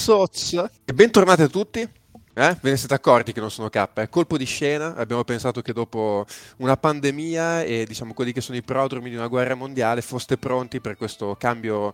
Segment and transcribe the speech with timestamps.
[0.00, 0.70] Soc.
[0.86, 1.80] E bentornati a tutti.
[1.80, 2.56] Eh?
[2.62, 3.92] Ve ne siete accorti che non sono K?
[3.92, 4.94] È colpo di scena.
[4.94, 6.24] Abbiamo pensato che dopo
[6.56, 10.80] una pandemia e diciamo quelli che sono i prodromi di una guerra mondiale foste pronti
[10.80, 11.92] per questo cambio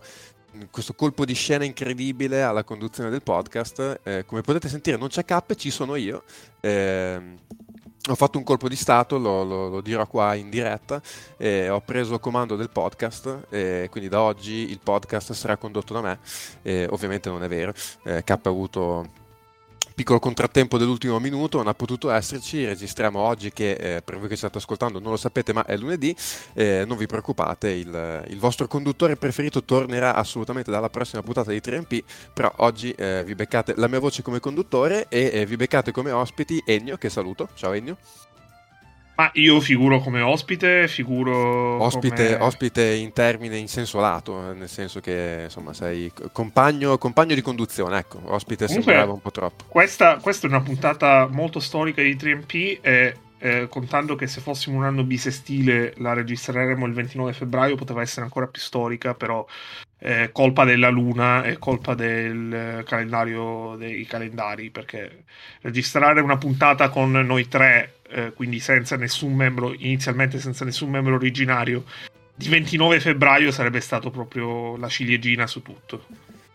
[0.71, 3.99] questo colpo di scena incredibile alla conduzione del podcast.
[4.03, 6.23] Eh, come potete sentire, non c'è K, ci sono io.
[6.61, 7.19] Eh,
[8.11, 11.01] ho fatto un colpo di stato, lo, lo, lo dirò qua in diretta,
[11.37, 16.01] eh, ho preso comando del podcast, eh, quindi da oggi il podcast sarà condotto da
[16.01, 16.19] me,
[16.61, 19.25] eh, ovviamente non è vero, K ha avuto
[19.97, 24.35] piccolo contrattempo dell'ultimo minuto, non ha potuto esserci, registriamo oggi che eh, per voi che
[24.35, 26.15] state ascoltando non lo sapete ma è lunedì,
[26.53, 31.57] eh, non vi preoccupate, il, il, vostro conduttore preferito tornerà assolutamente dalla prossima puntata di
[31.57, 35.91] 3MP, però oggi eh, vi beccate la mia voce come conduttore e eh, vi beccate
[35.91, 37.97] come ospiti Ennio, che saluto, ciao Ennio.
[39.17, 42.45] Ma io figuro come ospite, figuro ospite, come...
[42.45, 47.97] ospite in termine in senso lato, nel senso che insomma sei compagno, compagno di conduzione,
[47.97, 49.63] ecco, ospite Comunque, sembrava un po' troppo.
[49.67, 54.77] Questa, questa, è una puntata molto storica di 3MP e eh, contando che se fossimo
[54.77, 59.43] un anno bisestile la registreremo il 29 febbraio poteva essere ancora più storica, però
[59.97, 65.23] è colpa della luna è colpa del calendario dei calendari perché
[65.61, 71.15] registrare una puntata con noi tre eh, quindi senza nessun membro, inizialmente senza nessun membro
[71.15, 71.83] originario,
[72.33, 76.05] di 29 febbraio sarebbe stato proprio la ciliegina su tutto.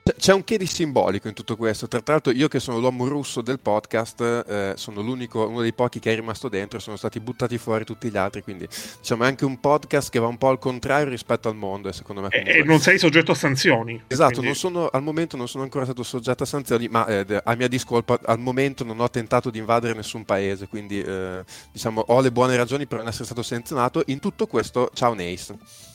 [0.03, 1.87] C'è un che di simbolico in tutto questo.
[1.87, 6.01] Tra l'altro, io che sono l'uomo russo del podcast, eh, sono l'unico, uno dei pochi
[6.01, 8.43] che è rimasto dentro, sono stati buttati fuori tutti gli altri.
[8.43, 8.67] Quindi,
[8.99, 11.89] diciamo, è anche un podcast che va un po' al contrario rispetto al mondo.
[11.89, 14.03] E secondo me, e non sei soggetto a sanzioni.
[14.09, 14.55] Esatto, quindi...
[14.57, 18.19] sono, al momento non sono ancora stato soggetto a sanzioni, ma eh, a mia discolpa,
[18.25, 20.67] al momento non ho tentato di invadere nessun paese.
[20.67, 24.03] Quindi, eh, diciamo, ho le buone ragioni per non essere stato sanzionato.
[24.07, 25.92] In tutto questo, ciao Nace.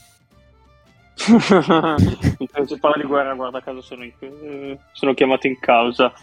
[2.68, 6.14] si parla di guerra, guarda caso sono, in, sono chiamato in causa.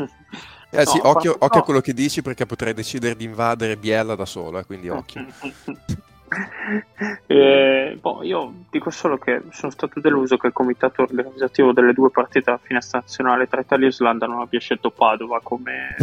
[0.71, 1.61] Eh sì, no, occhio, occhio no.
[1.61, 5.27] a quello che dici perché potrei decidere di invadere Biella da solo, eh, quindi occhio.
[7.27, 12.11] eh, boh, io dico solo che sono stato deluso che il comitato organizzativo delle due
[12.11, 15.97] partite alla finestra nazionale tra Italia e Islanda non abbia scelto Padova come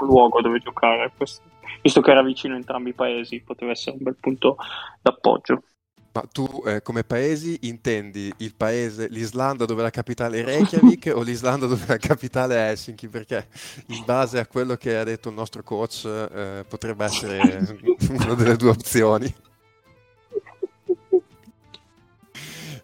[0.00, 1.42] luogo dove giocare, questo,
[1.80, 4.56] visto che era vicino a entrambi i paesi, poteva essere un bel punto
[5.00, 5.62] d'appoggio.
[6.12, 11.22] Ma tu eh, come paesi intendi il paese, l'Islanda dove la capitale è Reykjavik o
[11.22, 13.08] l'Islanda dove la capitale è Helsinki?
[13.08, 13.46] Perché
[13.88, 17.66] in base a quello che ha detto il nostro coach eh, potrebbe essere
[18.08, 19.32] una delle due opzioni.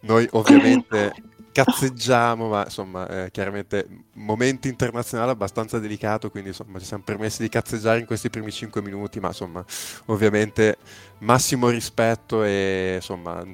[0.01, 1.15] Noi ovviamente
[1.55, 7.49] cazzeggiamo, ma insomma, eh, chiaramente momento internazionale abbastanza delicato, quindi insomma ci siamo permessi di
[7.49, 9.65] cazzeggiare in questi primi 5 minuti, ma insomma,
[10.07, 10.79] ovviamente
[11.19, 13.45] massimo rispetto e insomma,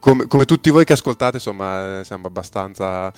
[0.00, 3.12] come, come tutti voi che ascoltate, insomma, siamo abbastanza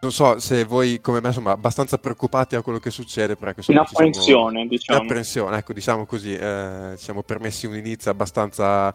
[0.00, 3.78] non so se voi come me sono abbastanza preoccupati a quello che succede perché in
[3.78, 4.68] apprensione siamo...
[4.68, 8.94] diciamo in apprensione ecco diciamo così eh, ci siamo permessi un inizio abbastanza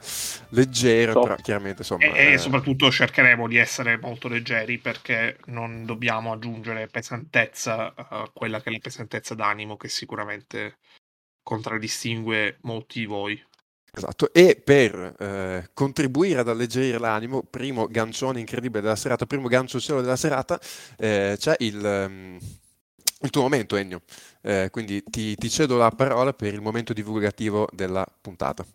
[0.49, 1.19] leggero so.
[1.19, 2.31] però chiaramente insomma e, eh...
[2.33, 8.69] e, soprattutto cercheremo di essere molto leggeri perché non dobbiamo aggiungere pesantezza a quella che
[8.69, 10.77] è la pesantezza d'animo che sicuramente
[11.43, 13.45] contraddistingue molti di voi
[13.95, 19.79] Esatto, e per eh, contribuire ad alleggerire l'animo, primo gancione incredibile della serata, primo gancio
[19.79, 20.59] cielo della serata,
[20.97, 22.39] eh, c'è il, um,
[23.21, 24.01] il, tuo momento Ennio,
[24.41, 28.65] eh, quindi ti, ti cedo la parola per il momento divulgativo della puntata.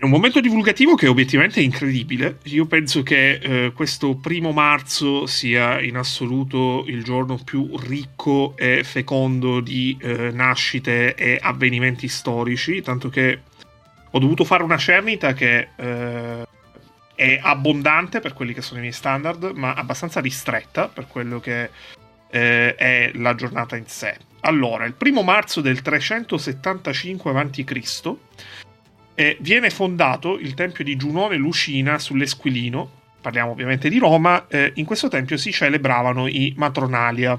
[0.00, 2.38] È un momento divulgativo che obiettivamente è incredibile.
[2.44, 8.84] Io penso che eh, questo primo marzo sia in assoluto il giorno più ricco e
[8.84, 13.40] fecondo di eh, nascite e avvenimenti storici, tanto che
[14.08, 16.46] ho dovuto fare una cernita che eh,
[17.16, 21.70] è abbondante per quelli che sono i miei standard, ma abbastanza ristretta per quello che
[22.30, 24.16] eh, è la giornata in sé.
[24.42, 28.16] Allora, il primo marzo del 375 a.C
[29.18, 32.88] eh, viene fondato il tempio di Giunone Lucina sull'Esquilino,
[33.20, 37.36] parliamo ovviamente di Roma, eh, in questo tempio si celebravano i matronalia.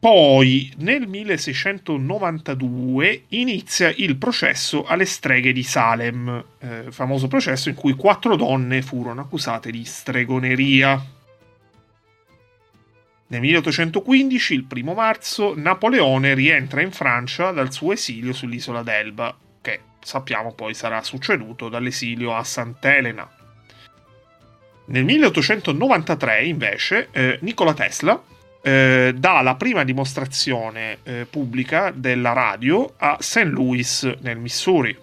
[0.00, 7.92] Poi nel 1692 inizia il processo alle streghe di Salem, eh, famoso processo in cui
[7.92, 11.04] quattro donne furono accusate di stregoneria.
[13.26, 19.36] Nel 1815, il primo marzo, Napoleone rientra in Francia dal suo esilio sull'isola d'Elba,
[20.00, 23.28] sappiamo poi sarà succeduto dall'esilio a Sant'Elena.
[24.86, 28.20] Nel 1893, invece, eh, Nikola Tesla
[28.62, 33.44] eh, dà la prima dimostrazione eh, pubblica della radio a St.
[33.44, 34.96] Louis, nel Missouri.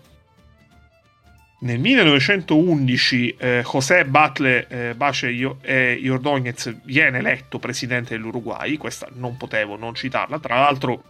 [1.59, 9.37] Nel 1911 eh, José Batle eh, Bache e Ordóñez viene eletto presidente dell'Uruguay, questa non
[9.37, 11.03] potevo non citarla, tra l'altro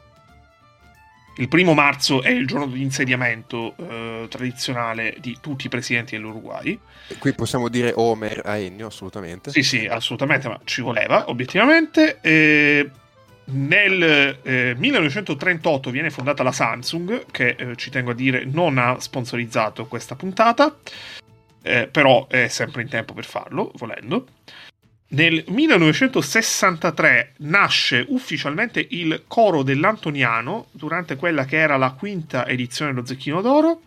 [1.37, 6.79] il primo marzo è il giorno di insediamento eh, tradizionale di tutti i presidenti dell'Uruguay.
[7.19, 9.51] Qui possiamo dire Homer a Ennio, assolutamente.
[9.51, 12.19] Sì, sì, assolutamente, ma ci voleva, obiettivamente.
[12.21, 12.89] E
[13.45, 18.99] nel eh, 1938 viene fondata la Samsung, che eh, ci tengo a dire non ha
[18.99, 20.75] sponsorizzato questa puntata,
[21.61, 24.25] eh, però è sempre in tempo per farlo, volendo.
[25.09, 33.05] Nel 1963 nasce ufficialmente il coro dell'Antoniano durante quella che era la quinta edizione dello
[33.05, 33.81] Zecchino d'Oro.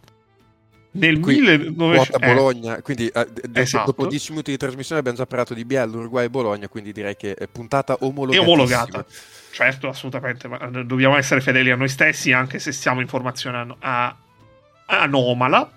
[0.92, 2.16] Nel 1900...
[2.18, 3.86] Eh, Bologna, quindi eh, esatto.
[3.86, 7.16] dopo 10 minuti di trasmissione abbiamo già parlato di Biello, Uruguay e Bologna, quindi direi
[7.16, 8.42] che è puntata omologata.
[8.42, 9.04] Omologata,
[9.52, 13.76] certo, assolutamente, ma eh, dobbiamo essere fedeli a noi stessi anche se siamo in formazione
[13.78, 14.16] a...
[14.86, 15.70] anomala.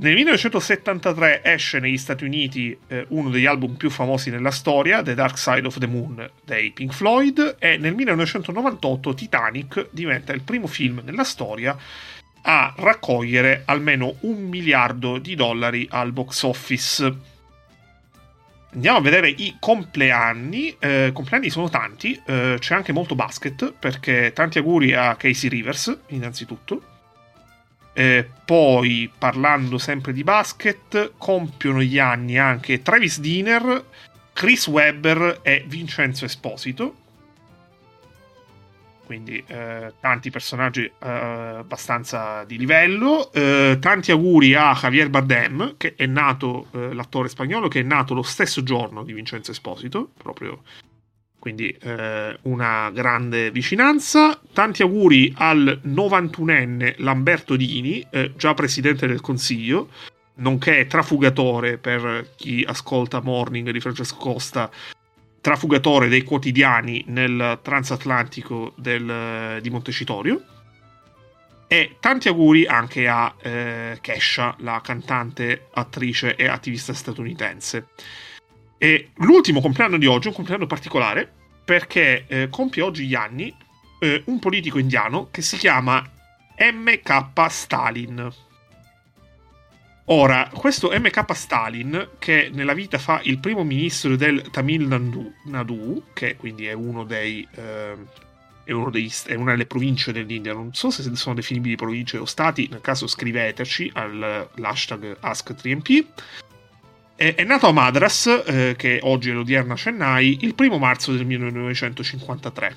[0.00, 5.14] Nel 1973 esce negli Stati Uniti eh, uno degli album più famosi nella storia, The
[5.14, 10.68] Dark Side of the Moon dei Pink Floyd, e nel 1998 Titanic diventa il primo
[10.68, 11.76] film nella storia
[12.42, 17.16] a raccogliere almeno un miliardo di dollari al box office.
[18.74, 20.76] Andiamo a vedere i compleanni.
[20.78, 25.98] Eh, compleanni sono tanti, eh, c'è anche molto basket, perché tanti auguri a Casey Rivers,
[26.08, 26.97] innanzitutto
[27.98, 33.84] eh, poi, parlando sempre di basket, compiono gli anni anche Travis Diner,
[34.32, 36.94] Chris Webber e Vincenzo Esposito.
[39.04, 43.32] Quindi eh, tanti personaggi eh, abbastanza di livello.
[43.32, 48.14] Eh, tanti auguri a Javier Bardem, che è nato, eh, l'attore spagnolo, che è nato
[48.14, 50.62] lo stesso giorno di Vincenzo Esposito, proprio
[51.38, 54.38] quindi eh, una grande vicinanza.
[54.52, 59.88] Tanti auguri al 91enne Lamberto Dini, eh, già presidente del Consiglio,
[60.36, 64.70] nonché trafugatore per chi ascolta Morning di Francesco Costa,
[65.40, 70.42] trafugatore dei quotidiani nel transatlantico del, di Montecitorio.
[71.70, 77.88] E tanti auguri anche a eh, Kesha, la cantante, attrice e attivista statunitense.
[78.78, 81.30] E l'ultimo compleanno di oggi è un compleanno particolare
[81.64, 83.54] perché eh, compie oggi gli anni
[83.98, 86.02] eh, un politico indiano che si chiama
[86.56, 88.32] MK Stalin.
[90.10, 94.86] Ora, questo MK Stalin, che nella vita fa il primo ministro del Tamil
[95.44, 97.46] Nadu, che quindi è uno dei...
[97.54, 97.96] Eh,
[98.64, 102.68] è, dei, è, una delle province dell'India, non so se sono definibili province o stati,
[102.70, 106.06] nel caso scriveteci all'hashtag AskTriMP.
[107.18, 112.76] È, nato a Madras, eh, che oggi è l'odierna Chennai, il primo marzo del 1953.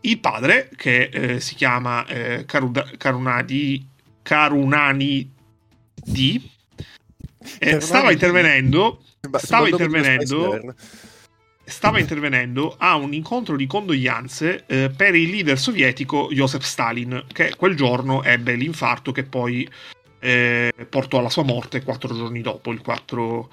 [0.00, 3.86] Il padre, che eh, si chiama eh, Karuda, Karunadi,
[4.22, 5.32] Karunani
[5.94, 6.40] D,
[7.60, 9.04] eh, stava intervenendo,
[9.36, 10.74] stava intervenendo,
[11.62, 17.54] stava intervenendo a un incontro di condoglianze eh, per il leader sovietico Joseph Stalin, che
[17.56, 19.70] quel giorno ebbe l'infarto che poi
[20.24, 23.50] eh, portò alla sua morte quattro giorni dopo, il 4,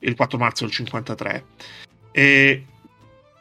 [0.00, 1.44] il 4 marzo del 53.
[2.12, 2.64] E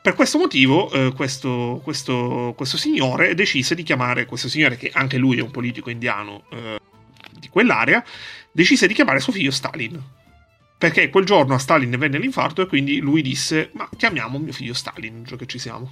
[0.02, 5.18] per questo motivo, eh, questo, questo, questo, signore decise di chiamare, questo signore che anche
[5.18, 6.80] lui è un politico indiano eh,
[7.38, 8.02] di quell'area,
[8.50, 10.02] decise di chiamare suo figlio Stalin.
[10.78, 14.74] Perché quel giorno a Stalin venne l'infarto e quindi lui disse, ma chiamiamo mio figlio
[14.74, 15.92] Stalin, già che ci siamo.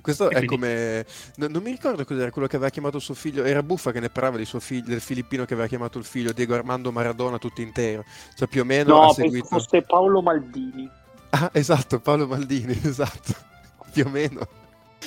[0.00, 0.46] Questo e è quindi...
[0.46, 1.06] come.
[1.36, 3.44] No, non mi ricordo cos'era quello che aveva chiamato suo figlio.
[3.44, 6.32] Era Buffa che ne parlava di suo figlio, del filippino che aveva chiamato il figlio
[6.32, 8.04] Diego Armando Maradona tutto intero.
[8.34, 8.94] Cioè, più o meno.
[8.94, 9.46] No, ha seguito...
[9.46, 10.88] fosse Paolo Maldini.
[11.30, 13.34] Ah, esatto, Paolo Maldini, esatto.
[13.92, 14.46] più o meno.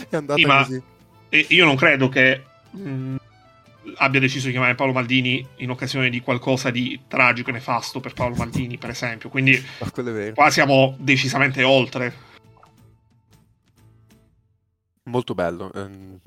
[0.09, 0.81] È andata sì,
[1.29, 1.53] così.
[1.53, 2.43] Io non credo che.
[2.71, 3.15] Mh,
[3.97, 8.13] abbia deciso di chiamare Paolo Maldini in occasione di qualcosa di tragico e nefasto per
[8.13, 9.29] Paolo Maldini, per esempio.
[9.29, 9.63] Quindi,
[10.33, 12.31] qua siamo decisamente oltre
[15.05, 16.19] Molto bello, ehm,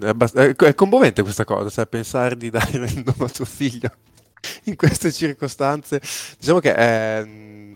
[0.00, 3.90] è, abbast- è commovente questa cosa, cioè pensare di dare il nome a tuo figlio
[4.64, 6.00] in queste circostanze.
[6.38, 7.72] Diciamo che è mm,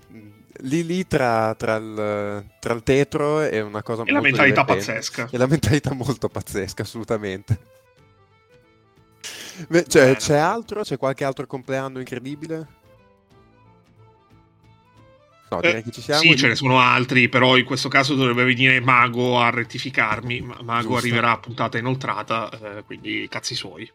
[0.61, 4.61] lì lì tra, tra, il, tra il tetro è una cosa e molto la mentalità
[4.63, 4.93] divertente.
[4.93, 5.29] pazzesca.
[5.33, 7.59] E la mentalità molto pazzesca, assolutamente.
[9.69, 10.83] Beh, cioè, c'è altro?
[10.83, 12.83] C'è qualche altro compleanno incredibile?
[15.55, 16.21] No, direi che ci siamo.
[16.21, 20.41] Sì, ce ne sono altri, però in questo caso dovrebbe venire Mago a rettificarmi.
[20.63, 20.97] Mago Giusto.
[20.97, 23.91] arriverà a puntata inoltrata, eh, quindi cazzi suoi.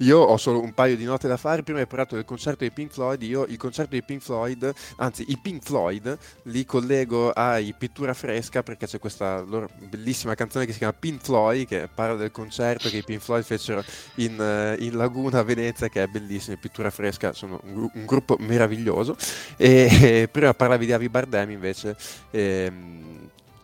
[0.00, 1.62] Io ho solo un paio di note da fare.
[1.62, 3.22] Prima hai parlato del concerto dei Pink Floyd.
[3.22, 8.62] Io il concerto dei Pink Floyd, anzi, i Pink Floyd li collego ai Pittura Fresca
[8.62, 12.88] perché c'è questa loro bellissima canzone che si chiama Pink Floyd che parla del concerto
[12.88, 13.84] che i Pink Floyd fecero
[14.16, 16.56] in, eh, in Laguna a Venezia, che è bellissima.
[16.56, 19.16] Pittura Fresca sono un, un gruppo meraviglioso.
[19.56, 21.96] E, e, prima parlavi di Avi Bardem invece.
[22.30, 23.13] Ehm,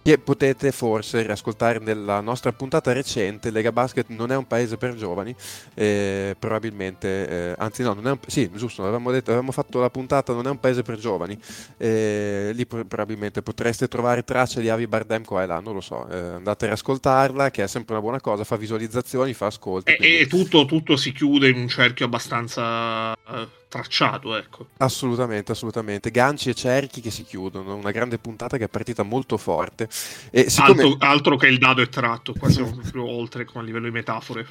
[0.03, 3.51] che potete forse riascoltare nella nostra puntata recente.
[3.51, 5.35] Lega Basket non è un paese per giovani,
[5.75, 9.91] eh, probabilmente, eh, anzi no, non è un, sì, giusto, avevamo, detto, avevamo fatto la
[9.91, 11.39] puntata non è un paese per giovani,
[11.77, 16.09] eh, lì probabilmente potreste trovare tracce di Avi Bardem qua e là, non lo so,
[16.09, 19.91] eh, andate a riascoltarla che è sempre una buona cosa, fa visualizzazioni, fa ascolti.
[19.91, 20.19] E, quindi...
[20.19, 24.67] e tutto, tutto, si chiude in un cerchio abbastanza eh, tracciato, ecco.
[24.79, 26.11] Assolutamente, assolutamente.
[26.11, 29.89] Ganci e cerchi che si chiudono, una grande puntata che è partita molto forte.
[30.31, 30.83] E siccome...
[30.83, 33.93] altro, altro, che il dado è tratto, qua siamo proprio oltre come a livello di
[33.93, 34.45] metafore.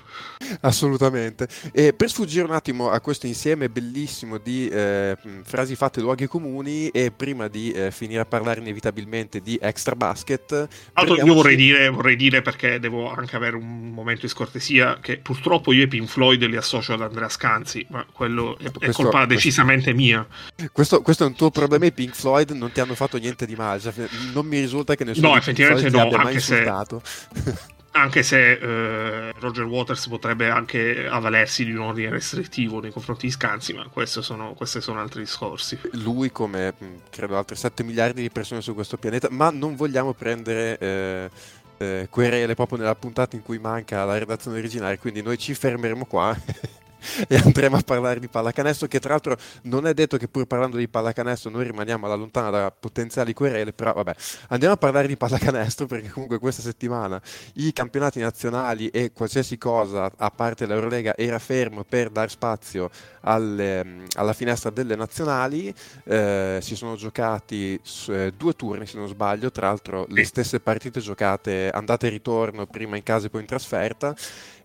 [0.62, 1.50] Assolutamente.
[1.74, 6.88] E per sfuggire un attimo a questo insieme bellissimo di eh, frasi fatte luoghi comuni
[6.88, 10.68] e prima di eh, finire a parlare inevitabilmente di extra basket...
[10.94, 15.18] Altro io vorrei dire, vorrei dire, perché devo anche avere un momento di scortesia, che
[15.18, 19.26] purtroppo io e Pink Floyd li associo ad Andrea Scanzi, ma quello è, è colpa
[19.26, 20.26] decisamente mia.
[20.72, 21.86] Questo, questo, è un tuo problema.
[21.86, 23.80] I Pink Floyd non ti hanno fatto niente di male.
[23.80, 23.94] Cioè,
[24.34, 27.02] non mi risulta che nessuno no, effettivamente no, abbia mai insultato.
[27.04, 27.78] Se...
[27.92, 33.32] anche se eh, Roger Waters potrebbe anche avvalersi di un ordine restrittivo nei confronti di
[33.32, 35.80] Scanzi, ma sono, questi sono altri discorsi.
[35.94, 36.74] Lui, come
[37.10, 41.30] credo altre 7 miliardi di persone su questo pianeta, ma non vogliamo prendere eh,
[41.78, 46.06] eh, querele proprio nella puntata in cui manca la redazione originale, quindi noi ci fermeremo
[46.06, 46.36] qua.
[47.28, 50.78] e andremo a parlare di pallacanestro che tra l'altro non è detto che pur parlando
[50.78, 54.16] di pallacanestro noi rimaniamo alla lontana da potenziali querele però vabbè
[54.50, 57.22] andiamo a parlare di pallacanestro perché comunque questa settimana
[57.56, 62.90] i campionati nazionali e qualsiasi cosa a parte l'Eurolega era fermo per dar spazio
[63.22, 65.74] alle, alla finestra delle nazionali
[66.06, 71.00] eh, si sono giocati eh, due turni se non sbaglio tra l'altro le stesse partite
[71.00, 74.16] giocate andate e ritorno prima in casa e poi in trasferta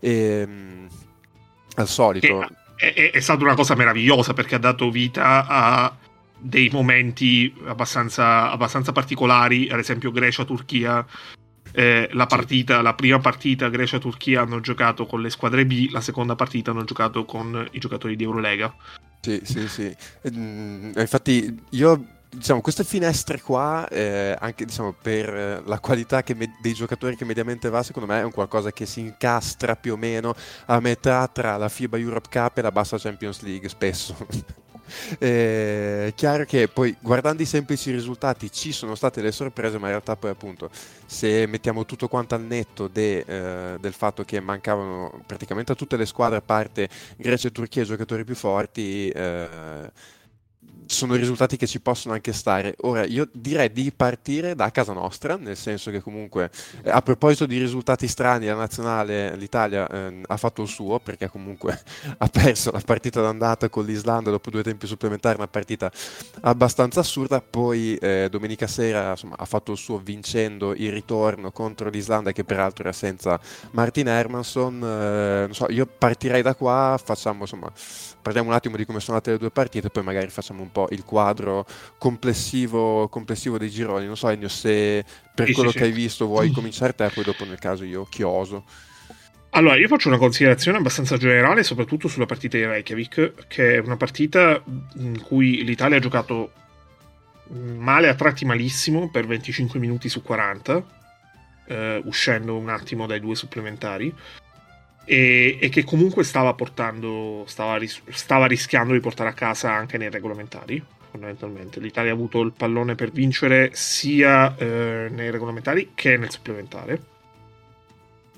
[0.01, 0.89] e, ehm,
[1.75, 2.47] al solito.
[2.77, 5.97] È, è, è, stata una cosa meravigliosa perché ha dato vita a
[6.39, 11.05] dei momenti abbastanza, abbastanza particolari, ad esempio Grecia-Turchia.
[11.77, 16.37] Eh, la, partita, la prima partita Grecia-Turchia hanno giocato con le squadre B, la seconda
[16.37, 18.75] partita hanno giocato con i giocatori di Eurolega.
[19.21, 19.97] Sì, sì, sì.
[20.31, 26.57] Mm, infatti io diciamo, queste finestre qua, eh, anche diciamo, per eh, la qualità me-
[26.61, 29.97] dei giocatori che mediamente va, secondo me è un qualcosa che si incastra più o
[29.97, 30.35] meno
[30.67, 34.15] a metà tra la FIBA Europe Cup e la bassa Champions League, spesso.
[35.19, 39.93] è chiaro che poi guardando i semplici risultati ci sono state le sorprese, ma in
[39.93, 40.71] realtà poi appunto
[41.07, 45.97] se mettiamo tutto quanto al netto de, eh, del fatto che mancavano praticamente a tutte
[45.97, 49.93] le squadre a parte Grecia e Turchia giocatori più forti, eh,
[50.87, 52.75] sono risultati che ci possono anche stare.
[52.83, 56.51] Ora, io direi di partire da casa nostra, nel senso che comunque,
[56.83, 61.29] eh, a proposito di risultati strani, la nazionale, l'Italia eh, ha fatto il suo, perché
[61.29, 61.81] comunque
[62.19, 65.91] ha perso la partita d'andata con l'Islanda dopo due tempi supplementari, una partita
[66.43, 71.89] abbastanza assurda, poi eh, domenica sera insomma, ha fatto il suo vincendo il ritorno contro
[71.89, 73.39] l'Islanda, che peraltro era senza
[73.73, 74.83] Martin Hermanson.
[74.83, 77.73] Eh, so, io partirei da qua, facciamo insomma
[78.25, 80.89] parliamo un attimo di come sono andate le due partite, poi magari facciamo un po'
[80.91, 81.65] il quadro
[81.97, 84.07] complessivo, complessivo dei gironi.
[84.07, 85.05] Non so, Ennio, se
[85.35, 85.91] per sì, quello sì, che sì.
[85.91, 88.65] hai visto vuoi cominciare te, poi dopo nel caso io chioso.
[89.51, 93.97] Allora, io faccio una considerazione abbastanza generale, soprattutto sulla partita di Reykjavik, che è una
[93.97, 94.61] partita
[94.97, 96.51] in cui l'Italia ha giocato
[97.51, 100.85] male a tratti malissimo per 25 minuti su 40,
[101.67, 104.13] eh, uscendo un attimo dai due supplementari
[105.05, 109.99] e, e, che comunque stava portando, stava, ris- stava, rischiando di portare a casa anche
[109.99, 110.83] nei regolamentari.
[111.11, 117.03] Fondamentalmente, l'Italia ha avuto il pallone per vincere sia eh, nei regolamentari che nel supplementare,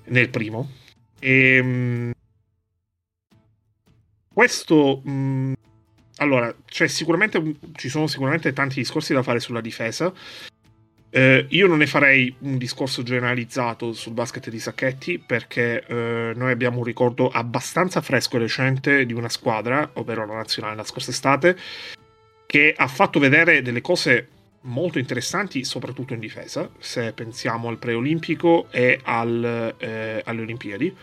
[0.04, 0.70] nel primo.
[1.18, 2.12] E ehm,
[4.32, 5.52] questo mh, mm,
[6.18, 10.12] allora, sicuramente ci sono sicuramente tanti discorsi da fare sulla difesa.
[11.16, 16.52] Eh, io non ne farei un discorso generalizzato sul basket di Sacchetti perché eh, noi
[16.52, 21.12] abbiamo un ricordo abbastanza fresco e recente di una squadra, ovvero la nazionale la scorsa
[21.12, 21.56] estate,
[22.44, 24.28] che ha fatto vedere delle cose
[24.64, 30.94] molto interessanti, soprattutto in difesa, se pensiamo al preolimpico e al, eh, alle Olimpiadi.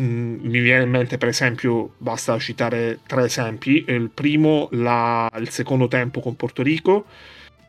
[0.00, 3.84] Mm, mi viene in mente, per esempio, basta citare tre esempi.
[3.86, 7.06] Il primo, la, il secondo tempo con Porto Rico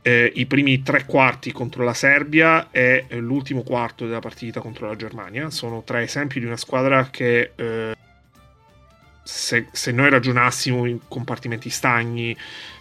[0.04, 4.96] eh, i primi tre quarti contro la Serbia e l'ultimo quarto della partita contro la
[4.96, 5.50] Germania.
[5.50, 7.96] Sono tre esempi di una squadra che eh,
[9.24, 12.36] se, se, noi ragionassimo in compartimenti stagni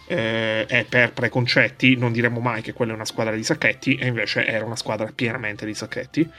[0.07, 4.07] eh, e per preconcetti non diremmo mai che quella è una squadra di sacchetti e
[4.07, 6.29] invece era una squadra pienamente di sacchetti.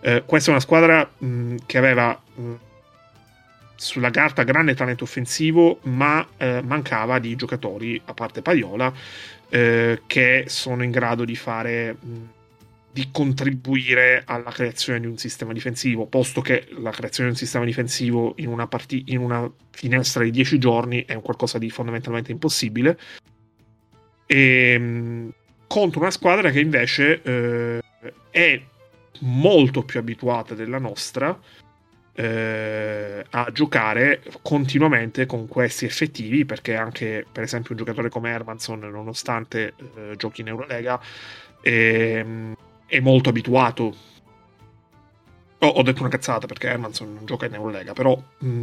[0.00, 2.52] Eh, questa è una squadra mh, che aveva mh,
[3.74, 8.92] sulla carta grande talento offensivo ma eh, mancava di giocatori, a parte Paiola,
[9.50, 11.96] eh, che sono in grado di fare
[12.90, 17.64] di contribuire alla creazione di un sistema difensivo, posto che la creazione di un sistema
[17.64, 22.32] difensivo in una, part- in una finestra di 10 giorni è un qualcosa di fondamentalmente
[22.32, 22.98] impossibile.
[24.26, 25.32] E, ehm,
[25.68, 27.82] contro una squadra che invece eh,
[28.30, 28.60] è
[29.20, 31.38] molto più abituata della nostra
[32.18, 38.80] eh, a giocare continuamente con questi effettivi perché anche per esempio un giocatore come Hermanson
[38.80, 41.00] nonostante eh, giochi in Eurolega
[41.60, 42.24] è,
[42.86, 43.94] è molto abituato
[45.58, 48.62] oh, ho detto una cazzata perché Hermanson non gioca in Eurolega però mh,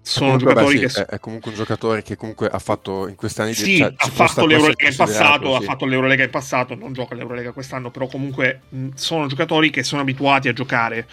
[0.00, 3.16] sono comunque, giocatori beh, sì, che è, comunque un giocatore che comunque ha fatto in
[3.16, 5.56] questi anni sì, cioè, ha fatto l'Eurolega in passato sì.
[5.56, 9.82] ha fatto l'Eurolega in passato non gioca l'Eurolega quest'anno però comunque mh, sono giocatori che
[9.82, 11.08] sono abituati a giocare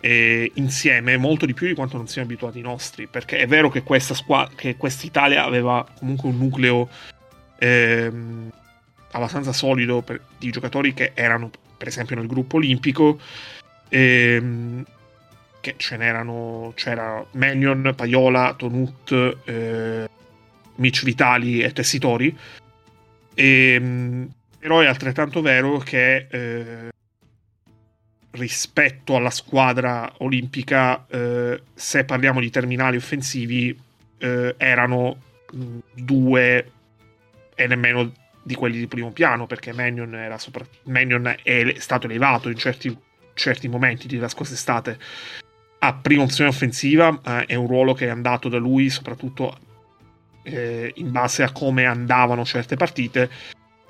[0.00, 3.06] eh, insieme molto di più di quanto non siamo abituati i nostri.
[3.06, 6.88] Perché è vero che questa squadra, che quest'Italia aveva comunque un nucleo
[7.58, 8.50] ehm,
[9.12, 13.20] abbastanza solido per, di giocatori che erano, per esempio, nel gruppo olimpico.
[13.88, 14.84] Ehm,
[15.60, 20.08] che ce n'erano, c'era Mannion, Paiola, Tonut, eh,
[20.76, 22.36] Mitch Vitali e Tessitori.
[23.34, 26.90] E, ehm, però è altrettanto vero che eh,
[28.32, 33.76] rispetto alla squadra olimpica, eh, se parliamo di terminali offensivi,
[34.18, 35.16] eh, erano
[35.52, 36.72] mh, due
[37.54, 38.12] e nemmeno
[38.42, 40.64] di quelli di primo piano, perché Mannion, era sopra...
[40.84, 42.96] Mannion è stato elevato in certi,
[43.34, 44.98] certi momenti della scorsa estate
[45.82, 49.58] a prima opzione offensiva, eh, è un ruolo che è andato da lui soprattutto
[50.42, 53.30] eh, in base a come andavano certe partite,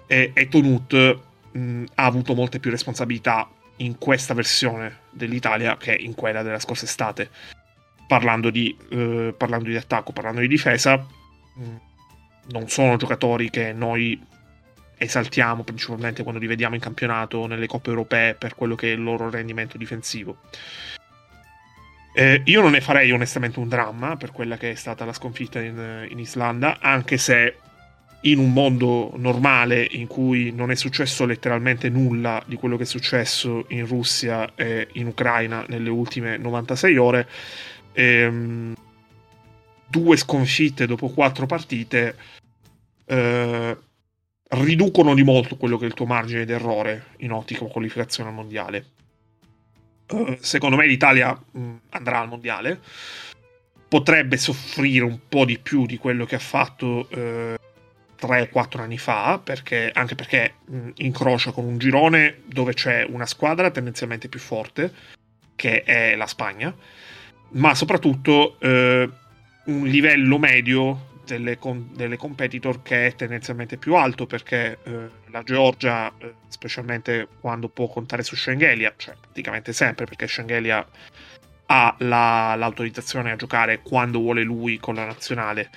[0.07, 1.19] e, e Tonut
[1.53, 3.49] mh, ha avuto molte più responsabilità
[3.81, 7.31] in questa versione dell'Italia che in quella della scorsa estate.
[8.07, 11.77] Parlando di, eh, parlando di attacco, parlando di difesa, mm,
[12.51, 14.21] non sono giocatori che noi
[14.99, 19.03] esaltiamo principalmente quando li vediamo in campionato nelle coppe europee per quello che è il
[19.03, 20.39] loro rendimento difensivo.
[22.13, 25.61] Eh, io non ne farei onestamente un dramma per quella che è stata la sconfitta
[25.61, 27.57] in, in Islanda, anche se
[28.23, 32.87] in un mondo normale in cui non è successo letteralmente nulla di quello che è
[32.87, 37.29] successo in Russia e in Ucraina nelle ultime 96 ore,
[37.93, 38.75] ehm,
[39.87, 42.17] due sconfitte dopo quattro partite
[43.07, 43.77] eh,
[44.51, 48.87] riducono di molto quello che è il tuo margine d'errore in ottica qualificazione al mondiale.
[50.11, 52.81] Uh, secondo me l'Italia mh, andrà al mondiale.
[53.89, 57.55] Potrebbe soffrire un po' di più di quello che ha fatto uh,
[58.21, 63.71] 3-4 anni fa, perché, anche perché mh, incrocia con un girone dove c'è una squadra
[63.71, 64.93] tendenzialmente più forte,
[65.57, 66.75] che è la Spagna,
[67.51, 69.09] ma soprattutto eh,
[69.65, 71.59] un livello medio delle,
[71.93, 77.89] delle, competitor che è tendenzialmente più alto, perché eh, la Georgia, eh, specialmente quando può
[77.89, 80.87] contare su Schengelia, cioè praticamente sempre, perché Schengelia
[81.67, 85.71] ha la, l'autorizzazione a giocare quando vuole lui con la nazionale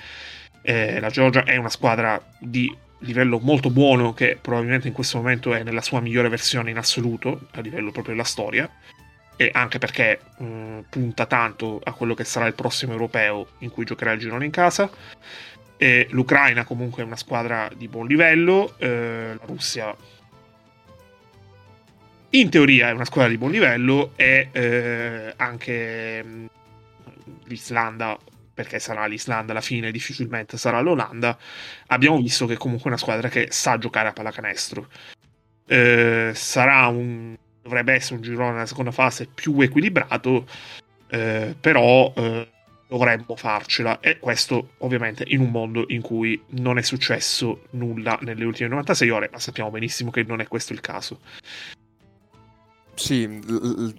[0.63, 5.53] eh, la Georgia è una squadra di livello molto buono che probabilmente in questo momento
[5.53, 8.69] è nella sua migliore versione in assoluto a livello proprio della storia.
[9.35, 13.83] E anche perché mh, punta tanto a quello che sarà il prossimo europeo in cui
[13.83, 14.89] giocherà il girone in casa.
[15.77, 19.95] E l'Ucraina comunque è una squadra di buon livello eh, la Russia
[22.33, 26.45] in teoria è una squadra di buon livello e eh, anche mh,
[27.45, 28.17] l'Islanda
[28.53, 31.37] perché sarà l'Islanda alla fine, difficilmente sarà l'Olanda,
[31.87, 34.87] abbiamo visto che comunque è una squadra che sa giocare a pallacanestro.
[35.65, 40.45] Eh, sarà un, dovrebbe essere un girone nella seconda fase più equilibrato,
[41.07, 42.47] eh, però eh,
[42.87, 43.99] dovremmo farcela.
[43.99, 49.09] E questo ovviamente in un mondo in cui non è successo nulla nelle ultime 96
[49.09, 51.21] ore, ma sappiamo benissimo che non è questo il caso.
[52.95, 53.27] Sì,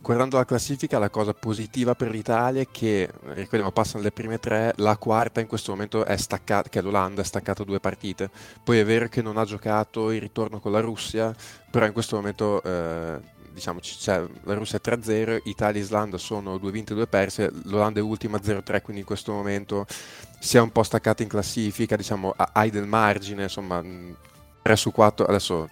[0.00, 4.72] guardando la classifica la cosa positiva per l'Italia è che, ricordiamo, passano le prime tre,
[4.76, 8.30] la quarta in questo momento è staccata, che è l'Olanda, è staccata due partite.
[8.62, 11.34] Poi è vero che non ha giocato il ritorno con la Russia,
[11.70, 13.20] però in questo momento eh,
[13.52, 17.50] diciamo, c'è la Russia è 3-0, Italia e Islanda sono due vinte e due perse,
[17.64, 19.86] l'Olanda è ultima 0-3, quindi in questo momento
[20.38, 23.82] si è un po' staccata in classifica, diciamo, hai del margine, insomma
[24.62, 25.68] 3 su 4, adesso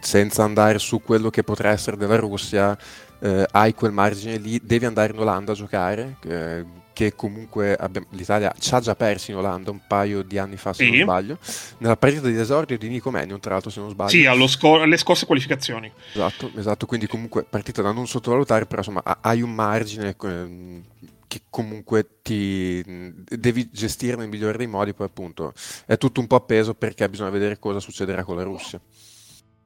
[0.00, 2.76] senza andare su quello che potrà essere della Russia,
[3.20, 8.06] eh, hai quel margine lì, devi andare in Olanda a giocare, eh, che comunque abbiamo,
[8.10, 10.90] l'Italia ci ha già perso in Olanda un paio di anni fa, se sì.
[10.90, 11.38] non sbaglio,
[11.78, 14.10] nella partita di esordio di Nico Mannion, tra l'altro, se non sbaglio.
[14.10, 15.90] Sì, sco- alle scorse qualificazioni.
[16.12, 20.82] Esatto, esatto, quindi comunque partita da non sottovalutare, però insomma hai un margine eh,
[21.26, 25.52] che comunque ti devi gestire nel migliore dei modi, poi appunto
[25.84, 28.80] è tutto un po' appeso perché bisogna vedere cosa succederà con la Russia.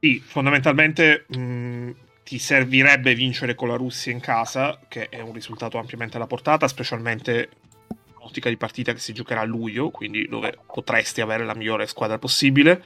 [0.01, 1.91] Sì, fondamentalmente mh,
[2.23, 6.69] ti servirebbe vincere con la Russia in casa, che è un risultato ampiamente alla portata,
[6.69, 7.49] specialmente
[7.89, 11.87] in ottica di partita che si giocherà a luglio, quindi dove potresti avere la migliore
[11.87, 12.85] squadra possibile.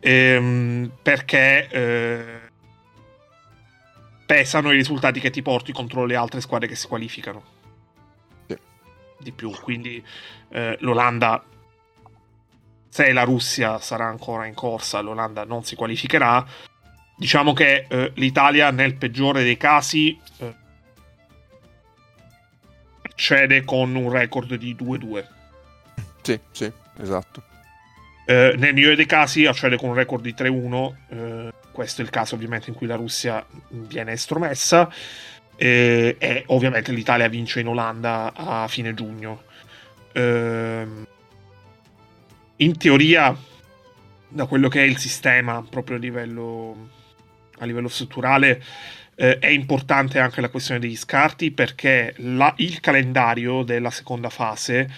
[0.00, 2.40] Ehm, perché eh,
[4.26, 7.44] pesano i risultati che ti porti contro le altre squadre che si qualificano.
[8.46, 8.58] Sì.
[9.20, 10.04] Di più, quindi
[10.50, 11.42] eh, l'Olanda
[12.90, 16.44] se la Russia sarà ancora in corsa, l'Olanda non si qualificherà.
[17.16, 20.54] Diciamo che eh, l'Italia, nel peggiore dei casi, eh,
[23.14, 25.24] cede con un record di 2-2.
[26.22, 27.42] Sì, sì, esatto.
[28.26, 30.94] Eh, nel migliore dei casi accede con un record di 3-1.
[31.08, 34.90] Eh, questo è il caso, ovviamente, in cui la Russia viene estromessa.
[35.54, 39.42] Eh, e ovviamente l'Italia vince in Olanda a fine giugno.
[40.12, 40.86] Eh,
[42.60, 43.36] in teoria,
[44.28, 46.88] da quello che è il sistema proprio a livello
[47.60, 48.62] a livello strutturale
[49.14, 54.88] eh, è importante anche la questione degli scarti perché la, il calendario della seconda fase,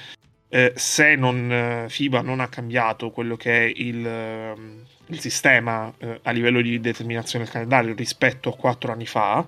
[0.48, 5.92] eh, se non, eh, FIBA non ha cambiato quello che è il, ehm, il sistema
[5.98, 9.44] eh, a livello di determinazione del calendario rispetto a quattro anni fa,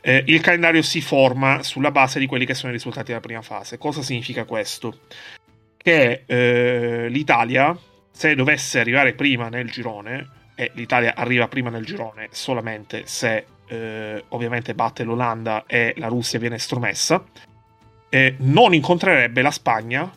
[0.00, 3.42] eh, il calendario si forma sulla base di quelli che sono i risultati della prima
[3.42, 3.78] fase.
[3.78, 4.98] Cosa significa questo?
[5.82, 7.76] Che eh, l'Italia,
[8.10, 14.24] se dovesse arrivare prima nel girone, e l'Italia arriva prima nel girone solamente se eh,
[14.28, 17.24] ovviamente batte l'Olanda e la Russia viene estromessa,
[18.08, 20.10] eh, non incontrerebbe la Spagna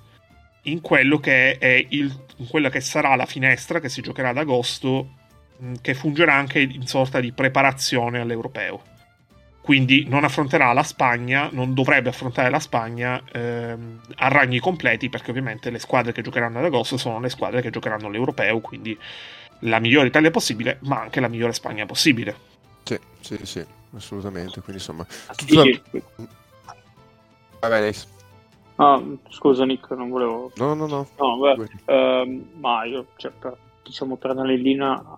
[0.63, 4.37] in quello che è il, in quella che sarà la finestra che si giocherà ad
[4.37, 5.13] agosto,
[5.57, 8.93] mh, che fungerà anche in sorta di preparazione all'europeo.
[9.65, 15.31] Quindi non affronterà la Spagna, non dovrebbe affrontare la Spagna ehm, a ragni completi, perché
[15.31, 18.95] ovviamente le squadre che giocheranno ad agosto sono le squadre che giocheranno all'europeo, quindi
[19.61, 22.35] la migliore Italia possibile, ma anche la migliore Spagna possibile.
[22.83, 24.61] Sì, sì, sì, assolutamente.
[24.61, 25.03] Quindi insomma,
[25.35, 25.81] tutto sì.
[25.89, 26.27] la...
[27.61, 27.93] Vai bene.
[28.75, 30.51] Ah, scusa Nick, non volevo...
[30.57, 31.07] No, no, no.
[31.17, 35.17] no beh, ehm, ma io, cioè, per, diciamo, per Anelina,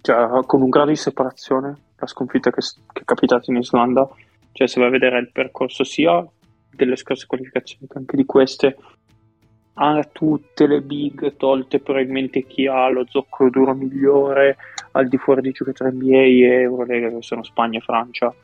[0.00, 2.60] cioè, con un grado di separazione, la sconfitta che,
[2.92, 4.08] che è capitata in Islanda,
[4.52, 6.24] cioè se vai a vedere il percorso sia
[6.70, 8.76] delle scorse qualificazioni che anche di queste,
[9.80, 14.56] ha tutte le big tolte probabilmente chi ha lo zoccolo duro migliore
[14.92, 18.34] al di fuori di giocatori NBA e Eurolega che sono Spagna e Francia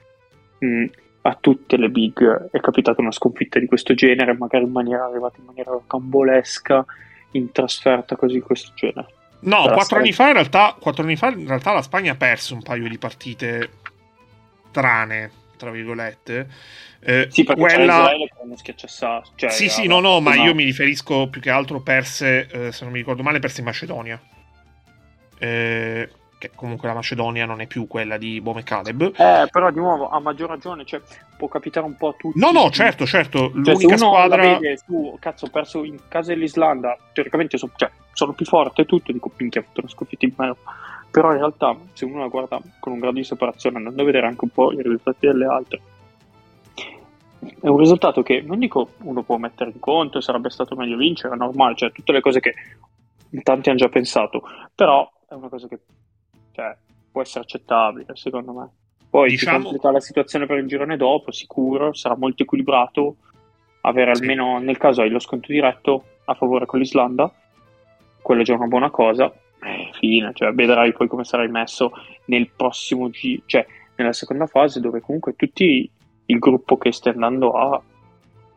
[0.64, 0.84] mm,
[1.22, 2.50] a tutte le big.
[2.50, 6.84] È capitata una sconfitta di questo genere magari in maniera arrivata in maniera cambolesca
[7.32, 9.06] in trasferta così di questo genere
[9.44, 12.54] no quattro anni, fa in realtà, quattro anni fa in realtà la Spagna ha perso
[12.54, 13.70] un paio di partite
[14.70, 16.48] strane tra virgolette
[17.06, 18.00] eh, sì, perché quella...
[18.00, 18.28] Israele
[18.62, 19.22] che hanno.
[19.36, 22.84] Cioè, sì, sì, no, no, ma io mi riferisco più che altro perse, eh, se
[22.84, 24.20] non mi ricordo male, perse in Macedonia.
[25.38, 26.08] Eh,
[26.44, 29.12] che comunque la Macedonia non è più quella di Bome Caleb.
[29.16, 31.00] Eh, però di nuovo, a maggior ragione, cioè,
[31.36, 32.38] può capitare un po' a tutti.
[32.38, 33.50] No, no, certo, certo.
[33.50, 34.58] Cioè, L'unica squadra...
[34.58, 38.86] Vede, tu, cazzo, ho perso in casa dell'Islanda, teoricamente so, cioè, sono più forte e
[38.86, 40.56] tutto, dico, minchia, ha fatto una sconfitta in meno.
[41.10, 44.26] Però in realtà, se uno la guarda con un grado di separazione, andando a vedere
[44.26, 45.80] anche un po' i risultati delle altre,
[47.60, 51.34] è un risultato che non dico uno può mettere in conto, sarebbe stato meglio vincere,
[51.34, 52.54] è normale, cioè tutte le cose che
[53.42, 54.42] tanti hanno già pensato,
[54.74, 55.78] però è una cosa che
[56.54, 56.74] cioè,
[57.10, 58.68] può essere accettabile secondo me.
[59.10, 59.58] Poi diciamo...
[59.58, 63.16] si complica la situazione per il girone dopo, sicuro, sarà molto equilibrato,
[63.82, 64.22] avere sì.
[64.22, 67.32] almeno nel caso hai lo sconto diretto a favore con l'Islanda,
[68.22, 71.92] quello è già una buona cosa, eh, fine, cioè vedrai poi come sarai messo
[72.26, 73.64] nel prossimo G, cioè
[73.96, 75.88] nella seconda fase dove comunque tutti
[76.26, 77.80] il gruppo che stai andando a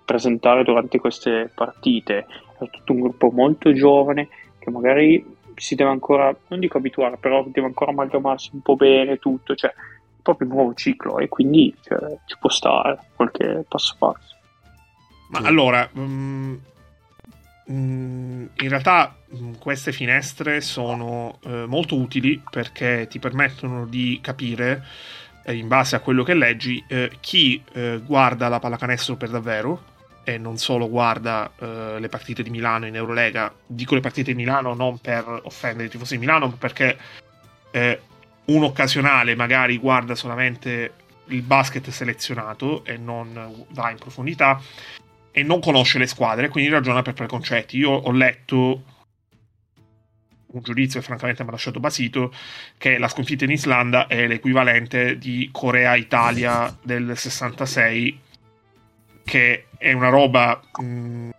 [0.06, 2.26] presentare durante queste partite
[2.58, 5.24] è tutto un gruppo molto giovane che magari
[5.58, 9.74] si deve ancora, non dico abituare, però deve ancora amalgamarsi un po' bene tutto, cioè
[10.22, 14.36] proprio un nuovo ciclo e quindi cioè, ci può stare qualche passo passo.
[15.30, 16.58] Ma allora, um,
[17.65, 24.84] in realtà um, queste finestre sono uh, molto utili perché ti permettono di capire
[25.48, 29.96] in base a quello che leggi, eh, chi eh, guarda la pallacanestro per davvero
[30.28, 33.54] e non solo guarda uh, le partite di Milano in Eurolega.
[33.66, 36.98] Dico le partite di Milano non per offendere i tifosi di Milano, ma perché
[37.72, 38.02] eh,
[38.48, 40.92] un occasionale magari guarda solamente
[41.28, 44.62] il basket selezionato e non va in profondità
[45.32, 47.78] e non conosce le squadre, quindi ragiona per preconcetti.
[47.78, 48.84] Io ho letto
[50.48, 52.34] un giudizio che francamente mi ha lasciato basito,
[52.78, 58.26] che la sconfitta in Islanda è l'equivalente di Corea-Italia del 66,
[59.28, 61.30] che è una roba, mh,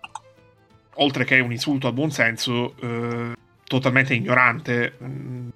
[0.96, 3.32] oltre che un insulto al buonsenso, eh,
[3.64, 5.48] totalmente ignorante mh,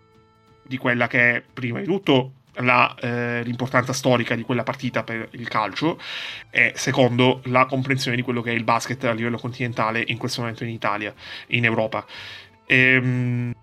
[0.62, 5.28] di quella che è, prima di tutto, la, eh, l'importanza storica di quella partita per
[5.32, 6.00] il calcio
[6.48, 10.40] e secondo la comprensione di quello che è il basket a livello continentale in questo
[10.40, 11.12] momento in Italia,
[11.48, 12.06] in Europa.
[12.64, 13.54] E, ehm,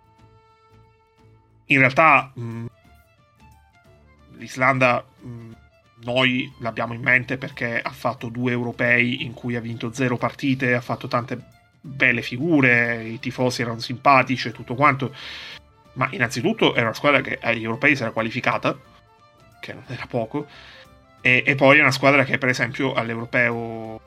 [1.65, 2.65] in realtà mh,
[4.37, 5.51] l'Islanda mh,
[6.03, 10.73] noi l'abbiamo in mente perché ha fatto due europei in cui ha vinto zero partite,
[10.73, 15.13] ha fatto tante belle figure, i tifosi erano simpatici e tutto quanto.
[15.93, 18.77] Ma innanzitutto era una squadra che agli europei si era qualificata,
[19.59, 20.47] che non era poco,
[21.21, 23.99] e, e poi è una squadra che per esempio all'europeo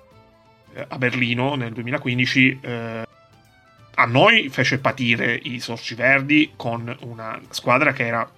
[0.74, 3.06] eh, a Berlino nel 2015 eh,
[3.94, 8.28] a noi fece patire i Sorci Verdi con una squadra che era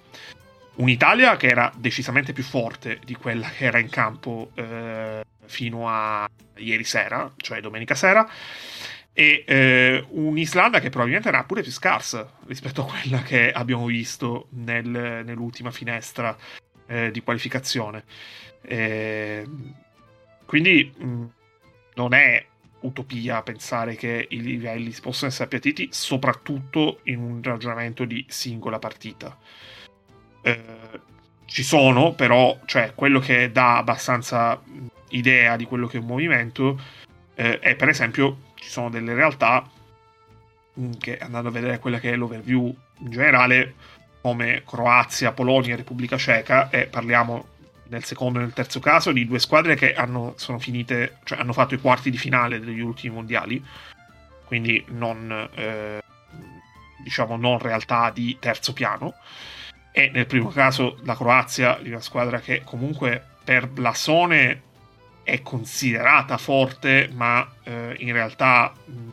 [0.76, 6.28] un'Italia che era decisamente più forte di quella che era in campo eh, fino a
[6.56, 8.28] ieri sera, cioè domenica sera,
[9.12, 14.48] e eh, un'Islanda che probabilmente era pure più scarsa rispetto a quella che abbiamo visto
[14.50, 16.36] nel, nell'ultima finestra
[16.86, 18.04] eh, di qualificazione.
[18.62, 19.46] Eh,
[20.44, 21.24] quindi mh, mm,
[21.94, 22.44] non è
[22.80, 29.38] utopia pensare che i livelli possano essere appiattiti, soprattutto in un ragionamento di singola partita.
[30.44, 30.62] Eh,
[31.46, 34.60] ci sono, però, cioè, quello che dà abbastanza
[35.10, 36.80] idea di quello che è un movimento
[37.34, 39.68] eh, è, per esempio, ci sono delle realtà
[40.98, 43.74] che andando a vedere quella che è l'overview in generale,
[44.20, 47.46] come Croazia, Polonia Repubblica Ceca, e parliamo
[47.88, 51.74] nel secondo e nel terzo caso di due squadre che hanno, finite, cioè hanno fatto
[51.74, 53.64] i quarti di finale degli ultimi mondiali,
[54.44, 56.02] quindi non, eh,
[57.02, 59.14] diciamo, non realtà di terzo piano.
[59.96, 64.62] E nel primo caso la Croazia, di una squadra che comunque per blasone
[65.22, 69.08] è considerata forte, ma eh, in realtà mh,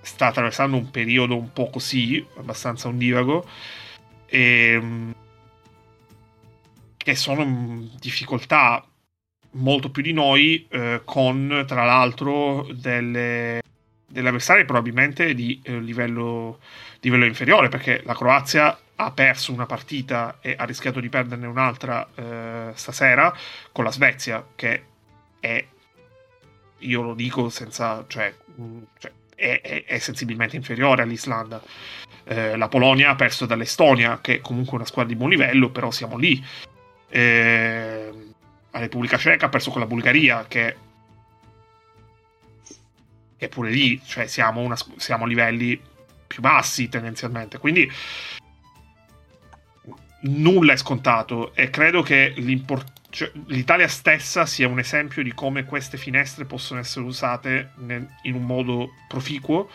[0.00, 3.48] sta attraversando un periodo un po' così, abbastanza ondivago.
[4.26, 5.14] E, mh,
[6.96, 8.84] che sono in difficoltà
[9.52, 13.62] molto più di noi, eh, con tra l'altro delle,
[14.12, 16.58] avversarie probabilmente di eh, livello,
[16.98, 22.08] livello, inferiore, perché la Croazia ha perso una partita e ha rischiato di perderne un'altra
[22.14, 23.34] eh, stasera
[23.72, 24.84] con la Svezia, che
[25.40, 25.64] è,
[26.78, 31.60] io lo dico senza, cioè, mm, cioè è, è, è, sensibilmente inferiore all'Islanda.
[32.24, 35.90] Eh, la Polonia ha perso dall'Estonia, che è comunque una squadra di buon livello, però
[35.90, 36.42] siamo lì.
[37.08, 38.12] Eh,
[38.70, 40.76] la Repubblica Ceca ha perso con la Bulgaria, che,
[43.36, 45.80] che pure lì, cioè siamo, una, siamo a livelli
[46.26, 47.58] più bassi tendenzialmente.
[47.58, 47.90] Quindi
[50.22, 52.34] nulla è scontato e credo che
[53.10, 58.34] cioè, l'Italia stessa sia un esempio di come queste finestre possono essere usate nel, in
[58.34, 59.68] un modo proficuo,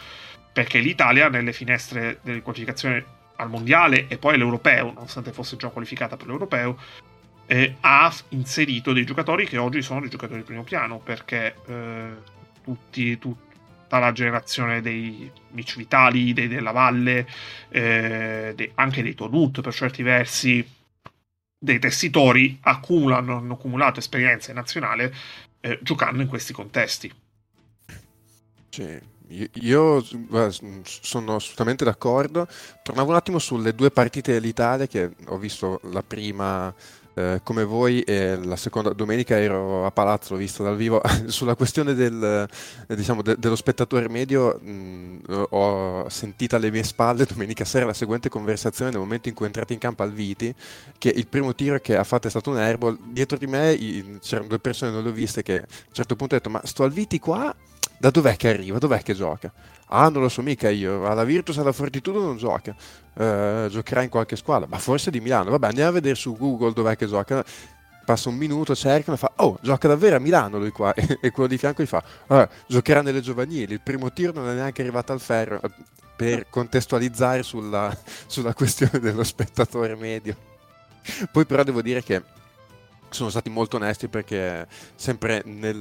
[0.52, 3.04] perché l'Italia nelle finestre delle qualificazioni
[3.36, 6.80] al mondiale e poi all'europeo, nonostante fosse già qualificata per l'europeo,
[7.46, 12.10] eh, ha inserito dei giocatori che oggi sono dei giocatori di primo piano perché eh,
[12.64, 13.47] tutti, tutta
[13.90, 17.28] la generazione dei Mitch Vitali, dei Della Valle,
[17.70, 20.66] eh, dei, anche dei Tonut per certi versi,
[21.58, 25.14] dei tessitori accumulano, hanno accumulato esperienza in nazionale
[25.62, 27.12] eh, giocando in questi contesti.
[28.70, 29.16] Sì.
[29.30, 30.02] Io
[30.84, 32.48] sono assolutamente d'accordo.
[32.82, 36.74] Tornavo un attimo sulle due partite dell'Italia che ho visto la prima
[37.18, 41.96] eh, come voi e la seconda domenica ero a Palazzo, visto dal vivo, sulla questione
[41.96, 42.48] del,
[42.88, 47.94] eh, diciamo, de- dello spettatore medio mh, ho sentito alle mie spalle domenica sera la
[47.94, 50.54] seguente conversazione nel momento in cui è entrato in campo Alviti,
[51.00, 54.20] che il primo tiro che ha fatto è stato un airball, dietro di me i,
[54.22, 56.62] c'erano due persone, non le ho viste, che a un certo punto ho detto ma
[56.66, 57.56] sto Alviti qua
[57.98, 59.52] da dov'è che arriva, dov'è che gioca?
[59.90, 62.76] Ah, non lo so mica io, alla Virtus, alla Fortitudo non gioca,
[63.14, 66.74] uh, giocherà in qualche squadra, ma forse di Milano, vabbè andiamo a vedere su Google
[66.74, 67.44] dov'è che gioca,
[68.06, 71.48] passa un minuto, cerca e fa, oh, gioca davvero a Milano lui qua, e, quello
[71.48, 75.14] di fianco gli fa, ah, giocherà nelle giovanili, il primo tiro non è neanche arrivato
[75.14, 75.62] al ferro,
[76.18, 77.96] per contestualizzare sulla,
[78.28, 80.36] sulla questione dello spettatore medio.
[81.32, 82.22] Poi però devo dire che
[83.10, 85.78] sono stati molto onesti perché sempre nel,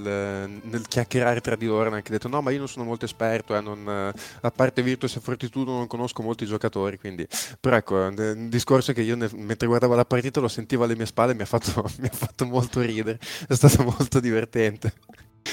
[0.63, 3.57] nel, chiacchierare tra di loro hanno anche detto no ma io non sono molto esperto
[3.57, 7.27] eh, non, a parte Virtus e Fortitudo non conosco molti giocatori quindi
[7.59, 11.07] però ecco un discorso che io nel, mentre guardavo la partita lo sentivo alle mie
[11.07, 14.93] spalle mi ha fatto, mi ha fatto molto ridere è stato molto divertente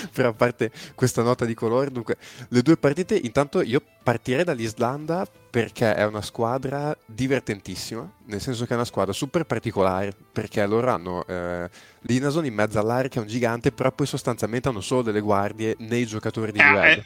[0.13, 2.17] però a parte questa nota di colore, dunque,
[2.49, 8.71] le due partite, intanto io partirei dall'Islanda perché è una squadra divertentissima, nel senso che
[8.71, 11.69] è una squadra super particolare, perché loro hanno eh,
[12.01, 15.75] Linason in mezzo all'area che è un gigante, però poi sostanzialmente hanno solo delle guardie
[15.79, 16.83] nei giocatori di livello.
[16.83, 17.05] Eh, eh,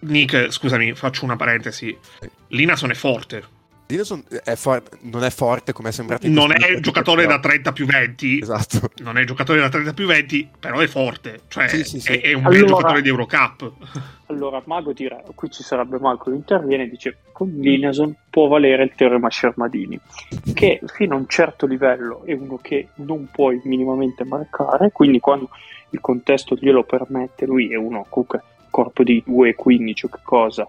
[0.00, 1.96] Nick, scusami, faccio una parentesi.
[2.48, 3.44] Linason è forte,
[3.90, 6.28] Dillon è for- non è forte come è sembrato.
[6.28, 8.38] Non è giocatore da 30 più 20.
[8.40, 8.90] Esatto.
[8.98, 11.40] Non è giocatore da 30 più 20, però è forte.
[11.48, 12.12] Cioè sì, sì, sì.
[12.12, 13.72] È, è, un allora, bel giocatore di Eurocup.
[14.30, 18.84] Allora, Mago dirà, qui ci sarebbe Marco che interviene e dice con Lineson può valere
[18.84, 19.98] il teorema Shermadini,
[20.54, 25.48] che fino a un certo livello è uno che non puoi minimamente marcare, quindi quando
[25.90, 30.68] il contesto glielo permette, lui è uno comunque corpo di 2,15 o che cosa,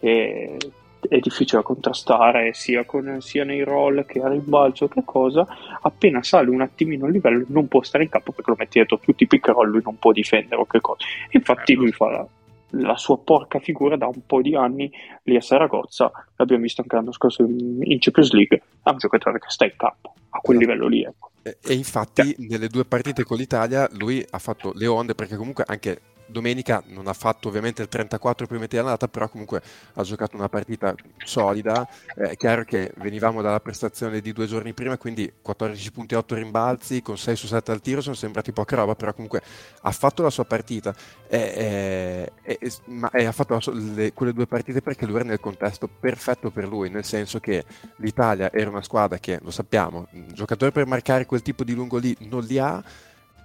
[0.00, 0.56] e
[1.00, 5.46] è difficile da contrastare sia, con, sia, nei roll che a rimbalzo che cosa
[5.82, 8.98] appena sale un attimino il livello non può stare in campo perché lo metti dietro
[8.98, 12.26] tutti i pick roll lui non può difendere o che cosa infatti lui fa la,
[12.70, 14.90] la, sua porca figura da un po' di anni
[15.24, 19.38] lì a Saragozza l'abbiamo visto anche l'anno scorso in, in Champions League è un giocatore
[19.38, 20.72] che sta in campo a quel esatto.
[20.72, 21.30] livello lì ecco.
[21.42, 22.48] e infatti yeah.
[22.50, 27.06] nelle due partite con l'Italia lui ha fatto le onde perché comunque anche domenica non
[27.06, 29.62] ha fatto ovviamente il 34 prima di andata, però comunque
[29.94, 31.88] ha giocato una partita solida.
[32.14, 37.02] È chiaro che venivamo dalla prestazione di due giorni prima, quindi 14 punti 8 rimbalzi
[37.02, 39.42] con 6 su 7 al tiro sono sembrati poca roba, però comunque
[39.82, 40.94] ha fatto la sua partita.
[41.28, 45.40] E, e, e, ma ha fatto sua, le, quelle due partite perché lui era nel
[45.40, 47.64] contesto perfetto per lui, nel senso che
[47.96, 52.16] l'Italia era una squadra che, lo sappiamo, giocatori per marcare quel tipo di lungo lì
[52.20, 52.82] non li ha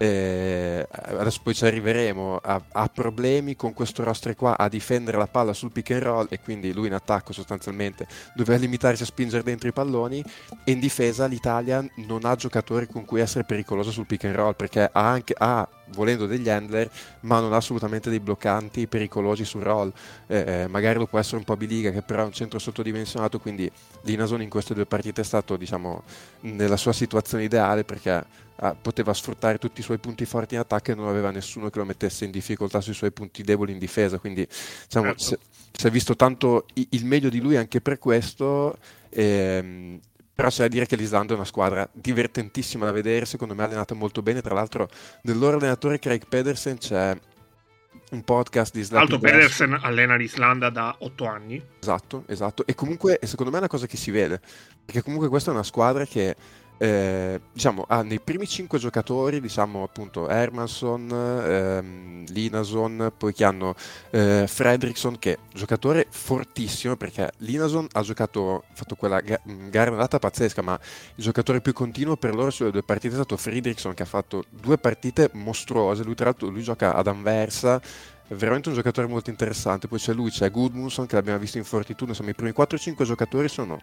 [0.02, 5.54] eh, adesso poi ci arriveremo, ha, problemi con questo roster qua a difendere la palla
[5.54, 9.70] sul pick and roll e quindi lui in attacco sostanzialmente doveva limitarsi a spingere dentro
[9.70, 10.24] i palloni.
[10.64, 14.56] E in difesa l'Italia non ha giocatori con cui essere pericoloso sul pick and roll
[14.56, 16.90] perché ha anche ha volendo degli handler
[17.22, 19.94] ma non ha assolutamente dei bloccanti pericolosi sul roll.
[20.26, 23.38] Eh, eh magari lo può essere un po' Biliga che però è un centro sottodimensionato
[23.38, 23.70] quindi
[24.02, 26.02] Linason in queste due partite è stato diciamo
[26.42, 30.92] nella sua situazione ideale perché ah, poteva sfruttare tutti i suoi punti forti in attacco
[30.92, 34.18] e non aveva nessuno che lo mettesse in difficoltà sui suoi punti deboli in difesa.
[34.18, 34.48] Quindi
[34.84, 35.24] diciamo, certo.
[35.24, 35.38] si,
[35.72, 38.78] si, è visto tanto il meglio di lui anche per questo.
[39.10, 40.00] Ehm,
[40.34, 43.94] però c'è da dire che l'Islanda è una squadra divertentissima da vedere, secondo me allenata
[43.94, 44.90] molto bene, tra l'altro
[45.24, 47.16] nel loro allenatore Craig Pedersen c'è
[48.12, 51.64] un podcast di Slappy Alto Pedersen allena l'Islanda da otto anni.
[51.80, 54.42] Esatto, esatto, e comunque secondo me è una cosa che si vede,
[54.84, 56.36] perché comunque questa è una squadra che
[56.82, 63.76] eh, diciamo, ha nei primi cinque giocatori, diciamo appunto Hermanson, ehm, Linason, poi che hanno
[64.10, 69.40] eh, Fredrickson che è giocatore fortissimo perché Linason ha giocato, fatto quella ga-
[69.70, 70.74] gara andata pazzesca, ma
[71.16, 74.46] il giocatore più continuo per loro sulle due partite è stato Fredrickson che ha fatto
[74.50, 77.80] due partite mostruose, lui tra l'altro lui gioca ad Anversa
[78.32, 79.90] è veramente un giocatore molto interessante.
[79.90, 82.12] Poi c'è lui, c'è Goodmunson che l'abbiamo visto in Fortitudo.
[82.12, 83.78] Insomma, i primi 4-5 giocatori sono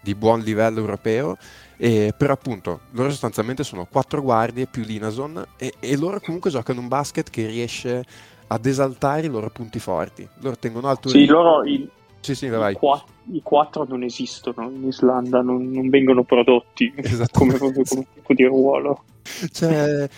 [0.00, 1.36] di buon livello europeo.
[1.76, 6.80] E, però appunto loro sostanzialmente sono quattro guardie più Linason e, e loro comunque giocano
[6.80, 8.04] un basket che riesce
[8.48, 10.28] ad esaltare i loro punti forti.
[10.40, 11.30] Loro tengono alto sì, il...
[11.30, 11.88] loro i,
[12.18, 16.92] sì, sì, i, quattro, i, quattro, non esistono in Islanda, non, non vengono prodotti
[17.30, 19.04] come, come tipo di ruolo.
[19.22, 20.08] C'è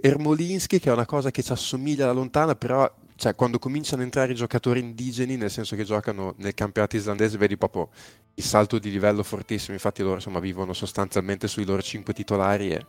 [0.00, 4.04] Ermolinski che è una cosa che ci assomiglia da lontana, però cioè, quando cominciano a
[4.04, 7.88] entrare i giocatori indigeni, nel senso che giocano nel campionato islandese, vedi proprio
[8.34, 9.74] il salto di livello fortissimo.
[9.74, 12.84] Infatti, loro insomma, vivono sostanzialmente sui loro cinque titolari e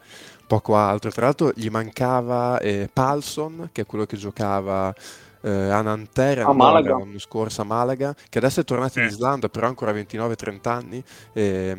[0.47, 1.11] poco altro.
[1.11, 4.93] Tra l'altro, gli mancava eh, Palson, che è quello che giocava
[5.41, 9.69] eh, a Nanterre l'anno scorso a Malaga, che adesso è tornato in Islanda, però ha
[9.69, 11.03] ancora 29-30 anni.
[11.33, 11.77] E,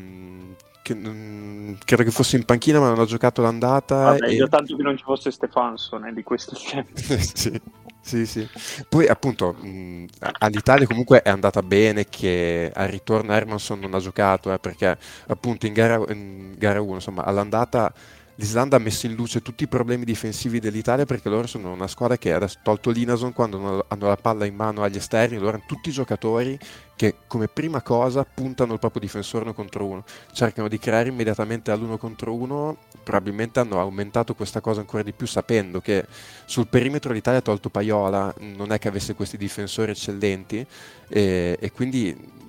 [0.83, 4.35] che, mh, credo che fosse in panchina ma non ha giocato l'andata Vabbè, e...
[4.35, 7.61] io tanto che non ci fosse Stefanson eh, di questo tempo sì.
[8.07, 8.49] Sì, sì.
[8.89, 10.05] Poi appunto mh,
[10.39, 14.97] all'Italia comunque è andata bene che al ritorno Hermanson non ha giocato, eh, perché
[15.27, 17.93] appunto in gara, in gara 1, insomma, all'andata
[18.37, 22.17] l'Islanda ha messo in luce tutti i problemi difensivi dell'Italia perché loro sono una squadra
[22.17, 25.89] che adesso tolto l'Inason quando hanno la palla in mano agli esterni, loro hanno tutti
[25.89, 26.59] i giocatori
[26.97, 31.71] che come prima cosa puntano il proprio difensore uno contro uno, cercano di creare immediatamente
[31.71, 36.07] all'uno contro uno, probabilmente hanno aumentato questa cosa ancora di più sapendo che
[36.45, 40.67] sul perimetro l'Italia ha tolto Paiola, non è che avesse questi difensori eccellenti
[41.09, 42.45] e, e quindi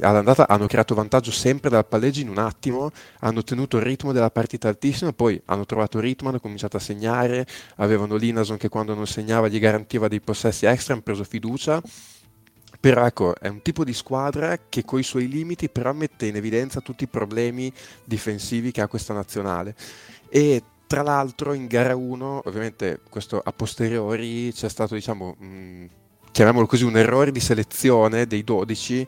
[0.00, 2.90] all'andata hanno creato vantaggio sempre dal palleggio in un attimo,
[3.20, 7.46] hanno tenuto il ritmo della partita altissimo, poi hanno trovato ritmo, hanno cominciato a segnare,
[7.76, 11.82] avevano Linason che quando non segnava gli garantiva dei possessi extra, hanno preso fiducia.
[12.78, 16.36] Però ecco, è un tipo di squadra che con i suoi limiti però mette in
[16.36, 17.72] evidenza tutti i problemi
[18.04, 19.74] difensivi che ha questa nazionale.
[20.28, 25.34] E tra l'altro in gara 1, ovviamente questo a posteriori c'è stato diciamo...
[25.38, 25.84] Mh,
[26.36, 29.06] chiamiamolo così, un errore di selezione dei 12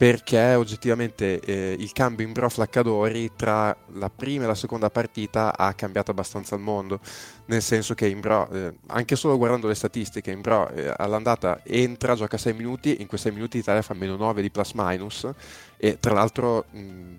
[0.00, 5.54] perché oggettivamente eh, il cambio in Bro Flaccadori tra la prima e la seconda partita
[5.54, 7.00] ha cambiato abbastanza il mondo,
[7.44, 12.38] nel senso che Imbro, eh, anche solo guardando le statistiche, Imbro eh, all'andata entra, gioca
[12.38, 15.28] 6 minuti, in quei 6 minuti l'Italia fa meno 9 di plus minus
[15.76, 17.14] e tra l'altro mh,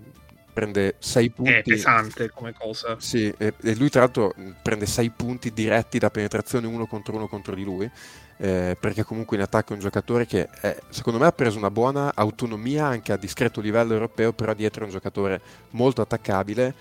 [0.51, 1.51] prende 6 punti.
[1.51, 2.95] È pesante come cosa.
[2.97, 7.27] Sì, e, e lui tra l'altro prende 6 punti diretti da penetrazione uno contro uno
[7.27, 7.87] contro di lui
[8.41, 11.69] eh, perché comunque in attacco è un giocatore che è, secondo me ha preso una
[11.69, 15.39] buona autonomia anche a discreto livello europeo, però dietro è un giocatore
[15.71, 16.73] molto attaccabile.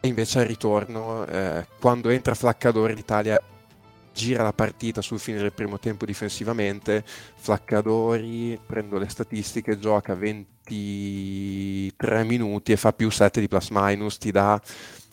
[0.00, 3.40] E invece al ritorno, eh, quando entra Flaccadore l'Italia
[4.12, 7.02] gira la partita sul fine del primo tempo difensivamente,
[7.36, 14.30] Flaccadori, prendo le statistiche, gioca 23 minuti e fa più 7 di plus minus, ti
[14.30, 14.60] dà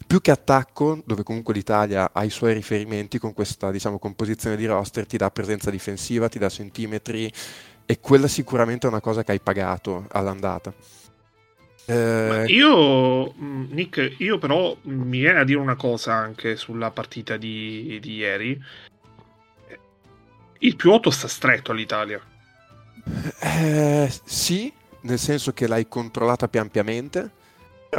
[0.07, 4.65] più che attacco, dove comunque l'Italia ha i suoi riferimenti con questa diciamo, composizione di
[4.65, 7.31] roster, ti dà presenza difensiva, ti dà centimetri
[7.85, 10.73] e quella sicuramente è una cosa che hai pagato all'andata.
[11.87, 12.45] Eh...
[12.47, 17.99] Io, mm, Nick, io però mi viene a dire una cosa anche sulla partita di,
[18.01, 18.59] di ieri.
[20.59, 22.19] Il più 8 sta stretto all'Italia.
[23.39, 27.43] Eh, sì, nel senso che l'hai controllata più ampiamente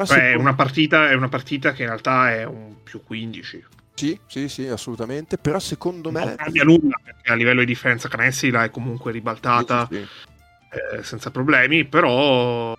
[0.04, 3.64] Beh, è, una partita, è una partita che in realtà è un più 15.
[3.94, 5.38] Sì, sì, sì, assolutamente.
[5.38, 6.24] Però secondo me.
[6.24, 10.98] Non cambia nulla perché a livello di differenza Canessy l'hai comunque ribaltata sì, sì.
[10.98, 11.84] Eh, senza problemi.
[11.84, 12.76] Però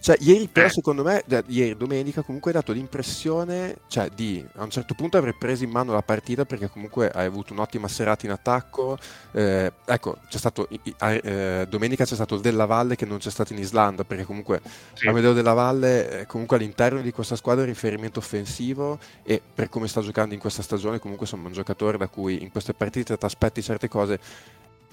[0.00, 0.70] cioè, ieri però eh.
[0.70, 5.36] secondo me, ieri domenica comunque hai dato l'impressione, cioè, di a un certo punto aver
[5.36, 8.98] preso in mano la partita perché comunque hai avuto un'ottima serata in attacco.
[9.32, 13.52] Eh, ecco, c'è stato, eh, domenica c'è stato il Della Valle che non c'è stato
[13.52, 14.60] in Islanda perché comunque
[14.94, 15.06] sì.
[15.08, 19.88] Amedeo Della Valle comunque all'interno di questa squadra è un riferimento offensivo e per come
[19.88, 23.24] sta giocando in questa stagione comunque insomma un giocatore da cui in queste partite ti
[23.24, 24.18] aspetti certe cose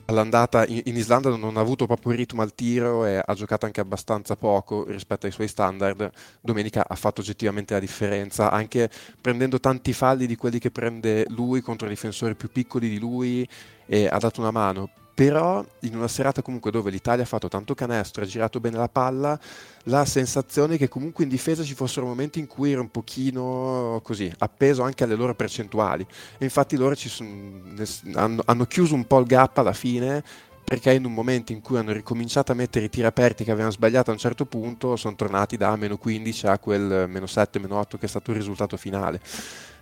[0.06, 4.36] all'andata in, Islanda non ha avuto proprio ritmo al tiro e ha giocato anche abbastanza
[4.36, 6.10] poco rispetto ai suoi standard.
[6.42, 8.90] Domenica ha fatto oggettivamente la differenza, anche
[9.20, 13.48] prendendo tanti falli di quelli che prende lui contro difensori più piccoli di lui
[13.86, 17.74] e ha dato una mano però in una serata comunque dove l'Italia ha fatto tanto
[17.74, 19.40] canestro, ha girato bene la palla,
[19.84, 24.30] la sensazione che comunque in difesa ci fossero momenti in cui era un pochino così,
[24.40, 26.06] appeso anche alle loro percentuali.
[26.38, 27.74] E infatti loro son,
[28.14, 30.22] hanno, hanno chiuso un po' il gap alla fine
[30.66, 33.72] perché in un momento in cui hanno ricominciato a mettere i tiri aperti che avevano
[33.72, 37.78] sbagliato a un certo punto sono tornati da meno 15 a quel meno 7, meno
[37.80, 39.22] 8 che è stato il risultato finale.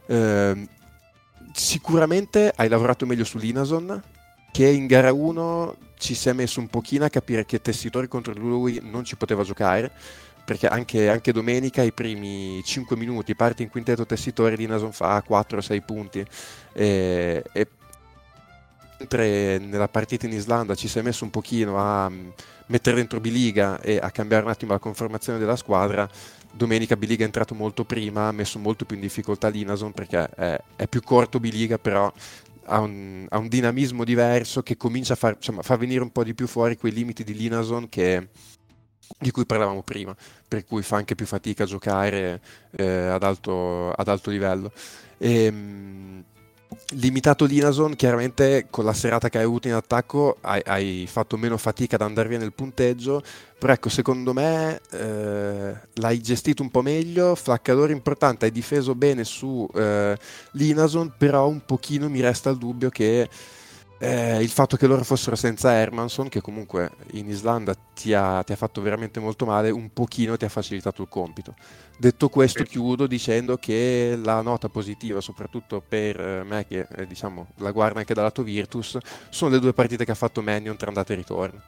[0.05, 0.67] Eh,
[1.53, 4.11] sicuramente hai lavorato meglio su Linason
[4.53, 8.33] che in gara 1 ci si è messo un pochino a capire che Tessitori contro
[8.33, 9.91] lui non ci poteva giocare
[10.45, 15.23] perché anche, anche domenica i primi 5 minuti parte in quintetto Tessitori di Nason fa
[15.27, 16.23] 4-6 punti
[16.71, 17.67] e, e
[18.99, 22.29] mentre nella partita in Islanda ci si è messo un pochino a mm,
[22.67, 26.07] mettere dentro Biliga e a cambiare un attimo la conformazione della squadra
[26.55, 30.61] domenica Biliga è entrato molto prima ha messo molto più in difficoltà Linason perché è,
[30.75, 32.11] è più corto Biliga però
[32.65, 36.23] ha un, ha un, dinamismo diverso che comincia a far, insomma, fa venire un po'
[36.23, 38.29] di più fuori quei limiti di Linason che,
[39.19, 40.15] di cui parlavamo prima,
[40.47, 42.41] per cui fa anche più fatica a giocare
[42.71, 44.71] eh, ad, alto, ad, alto, livello.
[45.17, 46.23] E, ehm,
[46.91, 51.57] limitato Linason, chiaramente con la serata che hai avuto in attacco hai, hai, fatto meno
[51.57, 53.23] fatica ad andare via nel punteggio,
[53.57, 59.23] però ecco, secondo me eh, l'hai gestito un po' meglio, flaccadore importante, hai difeso bene
[59.23, 60.17] su eh,
[60.51, 63.29] Linason, però un pochino mi resta il dubbio che
[64.03, 68.51] eh, il fatto che loro fossero senza Hermanson, che comunque in Islanda ti ha, ti
[68.51, 71.55] ha, fatto veramente molto male, un pochino ti ha facilitato il compito.
[71.97, 77.51] Detto questo, chiudo dicendo che la nota positiva, soprattutto per eh, me, che eh, diciamo,
[77.59, 78.97] la guarda anche dal lato Virtus,
[79.29, 81.61] sono le due partite che ha fatto Mannion tra andata e ritorno.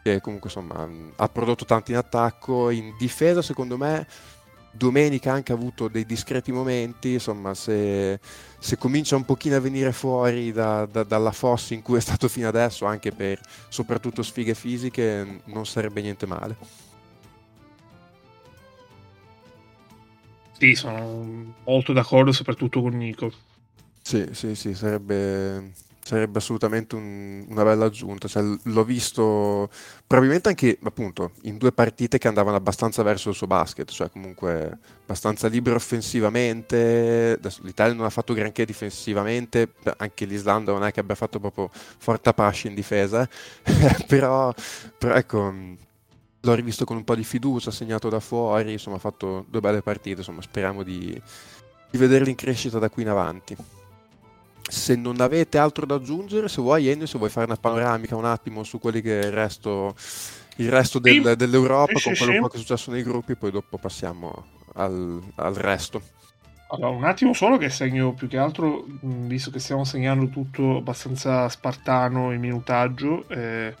[0.00, 4.06] Che comunque insomma ha prodotto tanto in attacco, in difesa secondo me
[4.70, 8.20] domenica anche ha avuto dei discreti momenti, insomma se,
[8.58, 12.28] se comincia un pochino a venire fuori da, da, dalla fossa in cui è stato
[12.28, 16.56] fino adesso, anche per soprattutto sfighe fisiche, non sarebbe niente male.
[20.52, 23.32] Sì, sono molto d'accordo soprattutto con Nico.
[24.02, 28.28] Sì, sì, sì, sarebbe sarebbe assolutamente un, una bella aggiunta.
[28.28, 29.70] Cioè, l'ho visto
[30.06, 34.78] probabilmente anche appunto in due partite che andavano abbastanza verso il suo basket, cioè comunque
[35.02, 37.38] abbastanza libero offensivamente.
[37.62, 42.32] L'Italia non ha fatto granché difensivamente, anche l'Islanda non è che abbia fatto proprio forte
[42.32, 43.28] pasci in difesa,
[44.06, 44.52] però,
[44.98, 45.54] però ecco
[46.42, 49.82] l'ho rivisto con un po' di fiducia, segnato da fuori, insomma ha fatto due belle
[49.82, 51.20] partite, insomma speriamo di,
[51.90, 53.56] di vederli in crescita da qui in avanti.
[54.70, 58.24] Se non avete altro da aggiungere, se vuoi Ennio, se vuoi fare una panoramica un
[58.24, 59.94] attimo su quelli che è il resto,
[60.56, 61.36] il resto del, sì.
[61.36, 62.38] dell'Europa, sì, con quello sì.
[62.38, 66.00] che è successo nei gruppi, poi dopo passiamo al, al resto.
[66.68, 71.48] Allora, un attimo solo che segno più che altro, visto che stiamo segnando tutto abbastanza
[71.48, 73.74] spartano in minutaggio, eh,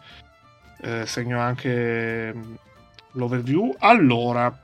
[0.82, 2.34] eh, segno anche
[3.12, 3.76] l'overview.
[3.78, 4.60] Allora,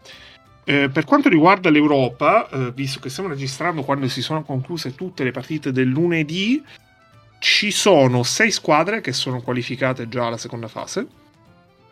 [0.68, 5.22] eh, per quanto riguarda l'Europa, eh, visto che stiamo registrando quando si sono concluse tutte
[5.22, 6.60] le partite del lunedì,
[7.38, 11.06] ci sono sei squadre che sono qualificate già alla seconda fase.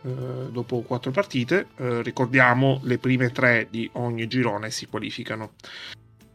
[0.03, 0.09] Eh,
[0.51, 5.53] dopo quattro partite, eh, ricordiamo le prime tre di ogni girone si qualificano.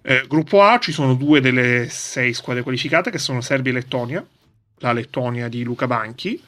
[0.01, 4.27] Eh, gruppo A ci sono due delle sei squadre qualificate che sono Serbia e Lettonia,
[4.79, 6.43] la Lettonia di Luca Banchi.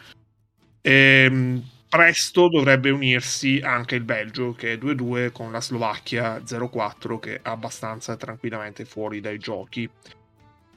[0.80, 1.62] Ehm,
[1.92, 7.40] presto dovrebbe unirsi anche il Belgio che è 2-2 con la Slovacchia 0-4 che è
[7.42, 9.86] abbastanza tranquillamente fuori dai giochi.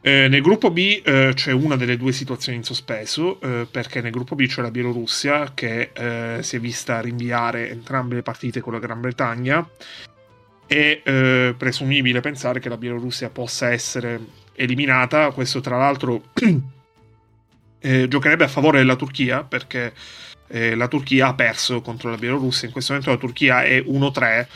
[0.01, 4.11] Eh, nel gruppo B eh, c'è una delle due situazioni in sospeso eh, perché nel
[4.11, 8.73] gruppo B c'è la Bielorussia che eh, si è vista rinviare entrambe le partite con
[8.73, 9.65] la Gran Bretagna.
[10.67, 14.19] È eh, presumibile pensare che la Bielorussia possa essere
[14.55, 15.31] eliminata.
[15.31, 16.23] Questo, tra l'altro,
[17.79, 19.93] eh, giocherebbe a favore della Turchia perché
[20.47, 22.67] eh, la Turchia ha perso contro la Bielorussia.
[22.67, 24.47] In questo momento la Turchia è 1-3.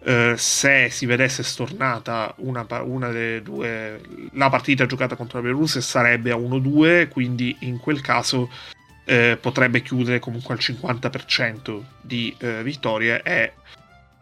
[0.00, 4.00] Eh, se si vedesse stornata una, una, delle due,
[4.32, 8.48] la partita giocata contro la Bielorussia sarebbe a 1-2, quindi in quel caso
[9.04, 13.52] eh, potrebbe chiudere comunque al 50% di eh, vittorie e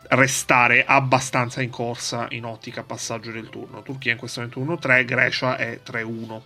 [0.08, 3.82] restare abbastanza in corsa in ottica passaggio del turno.
[3.82, 6.40] Turchia in questo momento 1-3, Grecia è 3-1.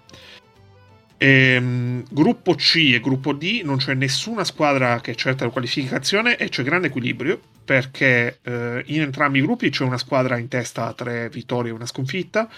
[1.23, 6.49] Ehm, gruppo C e gruppo D non c'è nessuna squadra che certa la qualificazione e
[6.49, 10.95] c'è grande equilibrio perché eh, in entrambi i gruppi c'è una squadra in testa a
[10.95, 12.49] tre vittorie e una sconfitta.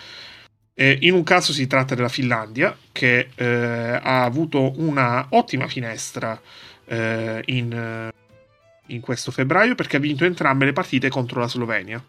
[0.75, 3.45] Eh, in un caso si tratta della Finlandia che eh,
[4.01, 6.41] ha avuto una ottima finestra
[6.85, 8.11] eh, in,
[8.87, 12.01] in questo febbraio perché ha vinto entrambe le partite contro la Slovenia.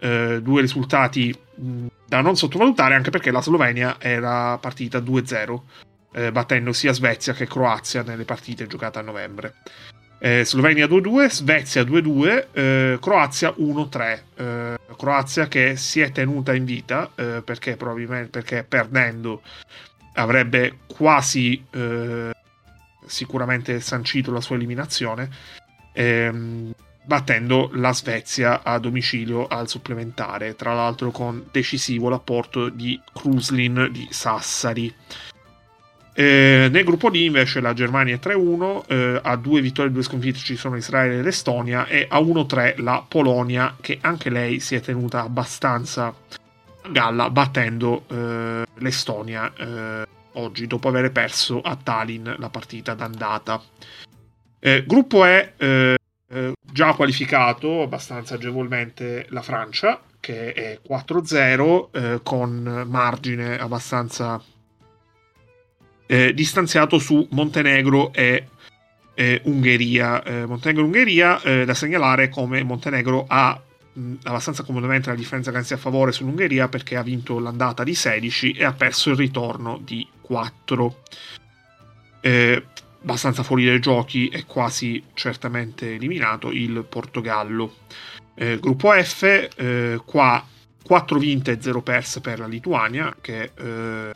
[0.00, 5.60] Eh, due risultati mh, da non sottovalutare anche perché la Slovenia era partita 2-0
[6.12, 9.54] eh, battendo sia Svezia che Croazia nelle partite giocate a novembre.
[10.20, 16.64] Eh, Slovenia 2-2, Svezia 2-2, eh, Croazia 1-3 eh, Croazia che si è tenuta in
[16.64, 19.42] vita eh, perché probabilmente perché perdendo
[20.14, 21.64] avrebbe quasi
[23.06, 25.30] sicuramente sancito la sua eliminazione.
[25.92, 26.72] Ehm,
[27.08, 34.06] battendo la Svezia a domicilio al supplementare, tra l'altro con decisivo l'apporto di Kruslin di
[34.10, 34.94] Sassari.
[36.12, 40.02] Eh, nel gruppo D invece la Germania è 3-1, eh, a due vittorie e due
[40.02, 44.74] sconfitte ci sono Israele ed Estonia e a 1-3 la Polonia che anche lei si
[44.74, 46.14] è tenuta abbastanza a
[46.90, 53.62] galla battendo eh, l'Estonia eh, oggi dopo aver perso a Tallinn la partita d'andata.
[54.58, 55.97] Eh, gruppo E
[56.30, 64.42] eh, già qualificato abbastanza agevolmente la Francia, che è 4-0, eh, con margine abbastanza
[66.06, 68.48] eh, distanziato su Montenegro e
[69.44, 70.22] Ungheria.
[70.22, 73.60] Eh, Montenegro-Ungheria eh, da segnalare come Montenegro ha
[73.92, 77.94] mh, abbastanza comodamente la differenza che sia a favore sull'Ungheria perché ha vinto l'andata di
[77.94, 81.02] 16 e ha perso il ritorno di 4.
[82.20, 82.64] Eh,
[83.02, 87.76] abbastanza fuori dai giochi e quasi certamente eliminato il Portogallo.
[88.34, 90.44] Eh, gruppo F, eh, qua
[90.82, 94.10] 4 vinte e 0 perse per la Lituania, che eh,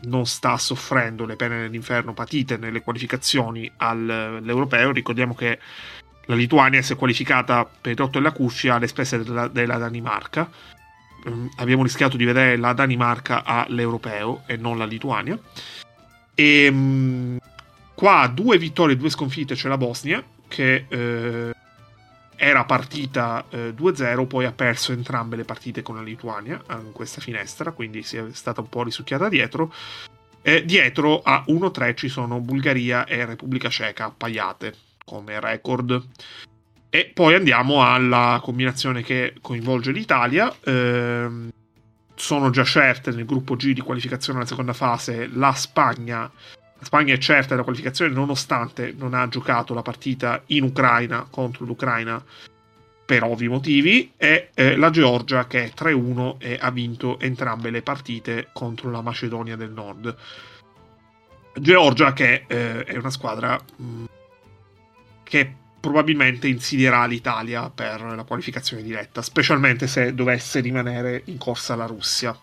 [0.00, 4.92] non sta soffrendo le pene dell'inferno patite nelle qualificazioni all'europeo.
[4.92, 5.58] Ricordiamo che
[6.26, 10.48] la Lituania si è qualificata per il rotto della cuffia alle spese della, della Danimarca.
[11.24, 15.38] Um, abbiamo rischiato di vedere la Danimarca all'europeo e non la Lituania.
[16.34, 17.38] E um,
[17.98, 21.52] Qua due vittorie e due sconfitte c'è la Bosnia, che eh,
[22.36, 27.20] era partita eh, 2-0, poi ha perso entrambe le partite con la Lituania in questa
[27.20, 29.74] finestra, quindi si è stata un po' risucchiata dietro.
[30.42, 34.74] E dietro a 1-3 ci sono Bulgaria e Repubblica Ceca appaiate
[35.04, 36.00] come record.
[36.90, 40.54] E poi andiamo alla combinazione che coinvolge l'Italia.
[40.62, 41.50] Ehm,
[42.14, 46.30] sono già certe nel gruppo G di qualificazione alla seconda fase la Spagna.
[46.78, 51.64] La Spagna è certa della qualificazione nonostante non ha giocato la partita in Ucraina contro
[51.64, 52.22] l'Ucraina
[53.04, 57.82] per ovvi motivi e eh, la Georgia che è 3-1 e ha vinto entrambe le
[57.82, 60.14] partite contro la Macedonia del Nord.
[61.54, 64.04] Georgia che eh, è una squadra mh, mm,
[65.24, 71.86] che probabilmente insidierà l'Italia per la qualificazione diretta, specialmente se dovesse rimanere in corsa la
[71.86, 72.38] Russia.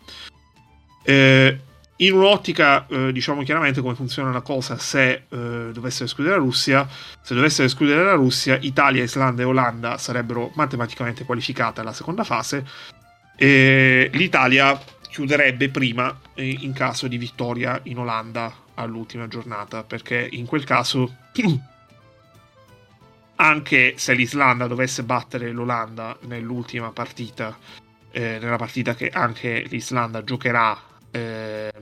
[1.02, 1.60] Eh,
[1.98, 6.86] in un'ottica, eh, diciamo chiaramente come funziona la cosa se eh, dovessero escludere la Russia,
[7.22, 12.66] se dovessero escludere la Russia, Italia, Islanda e Olanda sarebbero matematicamente qualificate alla seconda fase
[13.34, 14.78] e l'Italia
[15.08, 21.16] chiuderebbe prima eh, in caso di vittoria in Olanda all'ultima giornata, perché in quel caso
[23.36, 27.56] anche se l'Islanda dovesse battere l'Olanda nell'ultima partita,
[28.10, 30.78] eh, nella partita che anche l'Islanda giocherà
[31.16, 31.72] eh,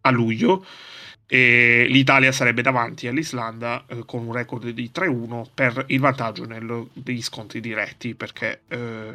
[0.00, 0.64] a luglio,
[1.26, 7.22] e l'Italia sarebbe davanti all'Islanda eh, con un record di 3-1 per il vantaggio negli
[7.22, 9.12] scontri diretti, perché eh,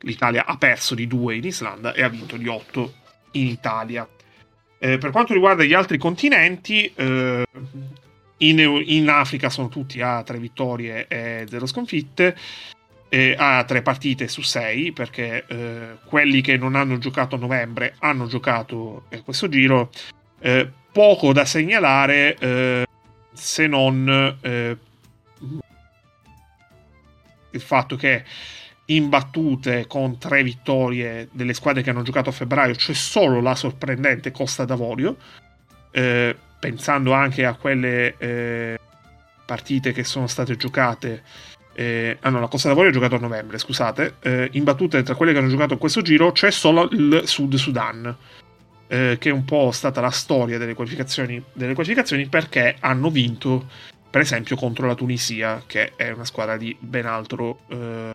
[0.00, 2.94] l'Italia ha perso di 2 in Islanda e ha vinto di 8
[3.32, 4.08] in Italia.
[4.78, 7.44] Eh, per quanto riguarda gli altri continenti, eh,
[8.38, 12.36] in, in, Africa sono tutti a tre vittorie e zero sconfitte,
[13.10, 17.96] eh, a tre partite su sei, perché eh, quelli che non hanno giocato a novembre
[17.98, 19.90] hanno giocato eh, questo giro.
[20.38, 22.86] Eh, poco da segnalare eh,
[23.32, 24.76] se non eh,
[27.50, 28.24] il fatto che
[28.86, 34.30] imbattute con tre vittorie delle squadre che hanno giocato a febbraio c'è solo la sorprendente
[34.30, 35.16] Costa d'Avorio.
[36.60, 38.78] Pensando anche a quelle
[39.44, 41.22] partite che sono state giocate.
[41.72, 44.16] Eh, ah no, la Costa d'Avorio ha giocato a novembre, scusate.
[44.20, 48.14] Eh, imbattute tra quelle che hanno giocato in questo giro c'è solo il Sud Sudan,
[48.88, 53.68] eh, che è un po' stata la storia delle qualificazioni, delle qualificazioni perché hanno vinto,
[54.10, 58.14] per esempio, contro la Tunisia, che è una squadra di ben altro eh,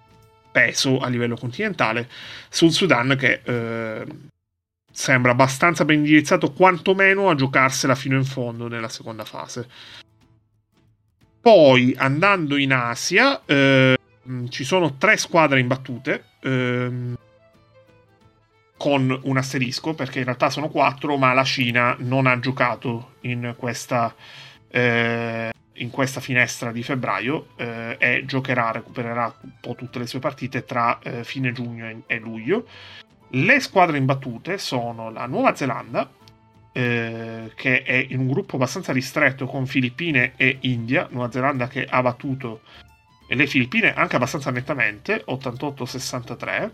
[0.51, 2.09] peso a livello continentale.
[2.49, 4.05] Sud Sudan che eh,
[4.91, 9.67] sembra abbastanza ben indirizzato quantomeno a giocarsela fino in fondo nella seconda fase.
[11.45, 13.95] Poi andando in Asia eh,
[14.49, 17.13] ci sono tre squadre imbattute eh,
[18.75, 23.53] con un asterisco perché in realtà sono quattro ma la Cina non ha giocato in
[23.59, 24.11] questa,
[24.69, 30.17] eh, in questa finestra di febbraio eh, e giocherà, recupererà un po' tutte le sue
[30.17, 32.67] partite tra eh, fine giugno e, e luglio.
[33.29, 36.09] Le squadre imbattute sono la Nuova Zelanda,
[36.77, 41.07] eh, che è in un gruppo abbastanza ristretto con Filippine e India.
[41.09, 42.59] Nuova Zelanda che ha battuto
[43.29, 46.71] le Filippine anche abbastanza nettamente, 88-63.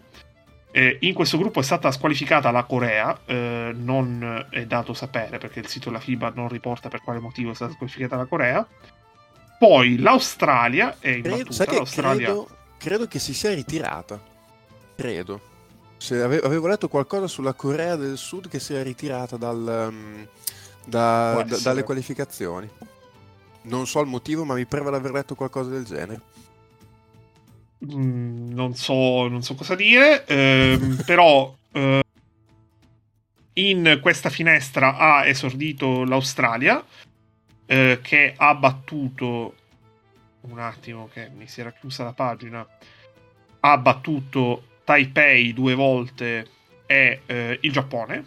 [0.72, 5.60] Eh, in questo gruppo è stata squalificata la Corea, eh, non è dato sapere perché
[5.60, 8.68] il sito della FIBA non riporta per quale motivo è stata squalificata la Corea.
[9.60, 11.64] Poi l'Australia è imbattuta.
[11.64, 12.26] Credo, L'Australia...
[12.26, 12.50] credo,
[12.80, 14.20] credo che si sia ritirata.
[14.96, 15.51] Credo.
[16.02, 20.28] Se ave- avevo letto qualcosa sulla Corea del Sud che si è ritirata dal, um,
[20.84, 22.68] da, da, dalle qualificazioni.
[23.66, 26.22] Non so il motivo, ma mi preva di aver letto qualcosa del genere.
[27.86, 32.02] Mm, non, so, non, so, cosa dire, ehm, però eh,
[33.54, 36.84] in questa finestra ha esordito l'Australia,
[37.68, 39.54] eh, che ha battuto
[40.42, 42.68] un attimo che mi si era chiusa la pagina.
[43.60, 46.48] Ha battuto Taipei due volte
[46.86, 48.26] e eh, il Giappone.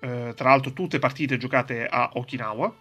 [0.00, 2.72] Eh, tra l'altro tutte partite giocate a Okinawa.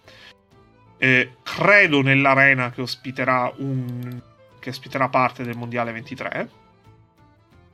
[0.98, 4.22] Eh, credo nell'arena che ospiterà, un,
[4.60, 6.50] che ospiterà parte del Mondiale 23.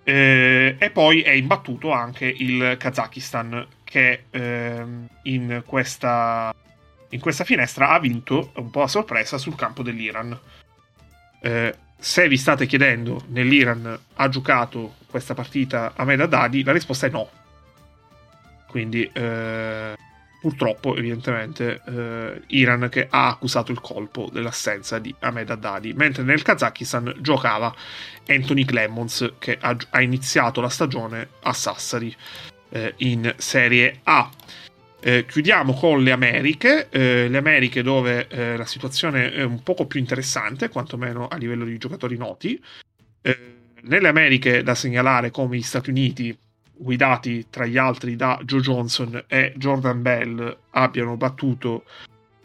[0.03, 6.53] Eh, e poi è imbattuto anche il Kazakistan che ehm, in questa,
[7.10, 10.39] in questa finestra ha vinto un po' a sorpresa sul campo dell'Iran.
[11.41, 17.10] Eh, se vi state chiedendo nell'Iran ha giocato questa partita Ahmed Haddadi, la risposta è
[17.10, 17.30] no.
[18.68, 19.95] Quindi eh,
[20.39, 26.41] purtroppo, evidentemente, eh, Iran che ha accusato il colpo dell'assenza di Ahmed Haddadi, mentre nel
[26.41, 27.74] Kazakistan giocava
[28.28, 32.16] Anthony Clemons che ha, ha iniziato la stagione a Sassari
[32.70, 34.30] eh, in Serie A.
[35.01, 39.88] Eh, chiudiamo con le Americhe, eh, le Americhe dove eh, la situazione è un poco
[39.88, 42.62] più interessante, quantomeno a livello di giocatori noti.
[43.84, 46.38] Nelle Americhe da segnalare come gli Stati Uniti,
[46.75, 51.84] guidati tra gli altri da Joe Johnson e Jordan Bell, abbiano battuto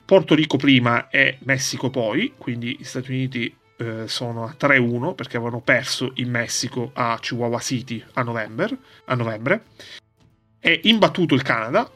[0.04, 5.36] Porto Rico prima e Messico poi, quindi gli Stati Uniti eh, sono a 3-1 perché
[5.36, 8.76] avevano perso in Messico a Chihuahua City a novembre,
[9.06, 9.64] a novembre.
[10.58, 11.90] È imbattuto il Canada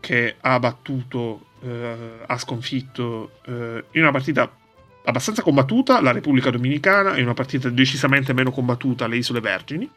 [0.00, 4.50] che ha battuto, eh, ha sconfitto eh, in una partita
[5.04, 9.90] abbastanza combattuta la Repubblica Dominicana, in una partita decisamente meno combattuta le Isole Vergini.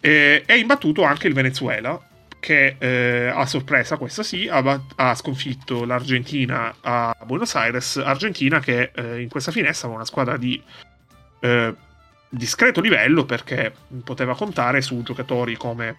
[0.00, 2.00] E è imbattuto anche il Venezuela
[2.40, 8.90] che eh, a sorpresa, questa sì, ha, ha, sconfitto l'Argentina a Buenos Aires, Argentina che
[8.94, 10.60] eh, in questa finestra aveva una squadra di
[11.40, 11.74] eh,
[12.30, 13.72] discreto livello perché
[14.02, 15.96] poteva contare su giocatori come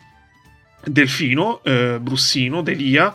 [0.84, 3.14] Delfino, eh, Brussino, Delia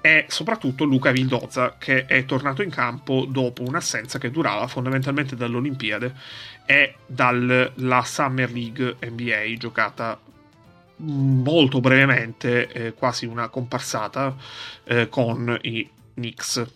[0.00, 6.14] e soprattutto Luca Vildoza che è tornato in campo dopo un'assenza che durava fondamentalmente dall'Olimpiade
[6.64, 10.18] e dalla Summer League NBA giocata
[11.02, 14.36] molto brevemente, eh, quasi una comparsata,
[14.84, 16.66] eh, con i Knicks.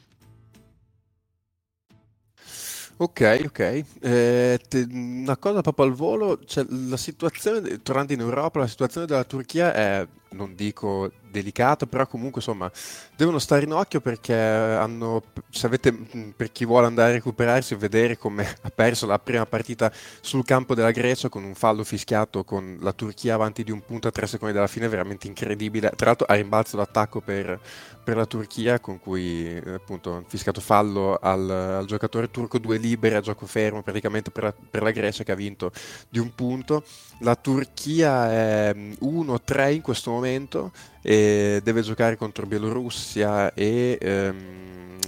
[2.97, 3.85] Ok, ok.
[4.01, 9.07] Eh, te, una cosa proprio al volo, cioè, la situazione, tornando in Europa, la situazione
[9.07, 12.71] della Turchia è, non dico delicato, però comunque insomma
[13.17, 15.93] devono stare in occhio perché hanno, se avete,
[16.37, 20.75] per chi vuole andare a recuperarsi, vedere come ha perso la prima partita sul campo
[20.75, 24.27] della Grecia con un fallo fischiato con la Turchia avanti di un punto a tre
[24.27, 25.91] secondi dalla fine, veramente incredibile.
[25.97, 27.59] Tra l'altro a rimbalzo l'attacco per,
[28.05, 33.17] per la Turchia con cui appunto ha fischiato fallo al, al, giocatore turco, due liberi
[33.17, 35.73] a gioco fermo praticamente per la, per la Grecia che ha vinto
[36.09, 36.85] di un punto.
[37.21, 44.99] La Turchia è 1-3 in questo momento e deve giocare contro Bielorussia e, ehm,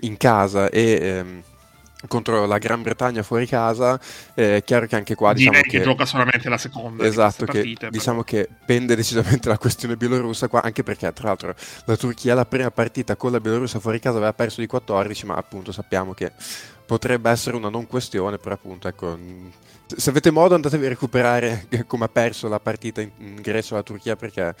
[0.00, 1.42] in casa e ehm,
[2.08, 3.98] contro la Gran Bretagna fuori casa
[4.34, 7.52] è chiaro che anche qua diciamo Direi che, che gioca solamente la seconda esatto che
[7.52, 11.54] partite, diciamo che pende decisamente la questione bielorussa qua anche perché tra l'altro
[11.84, 15.34] la Turchia la prima partita con la Bielorussia fuori casa aveva perso di 14 ma
[15.34, 16.32] appunto sappiamo che
[16.84, 19.18] potrebbe essere una non questione però appunto ecco
[19.86, 23.76] se avete modo andatevi a recuperare come ha perso la partita in, in Grecia o
[23.76, 24.54] la Turchia perché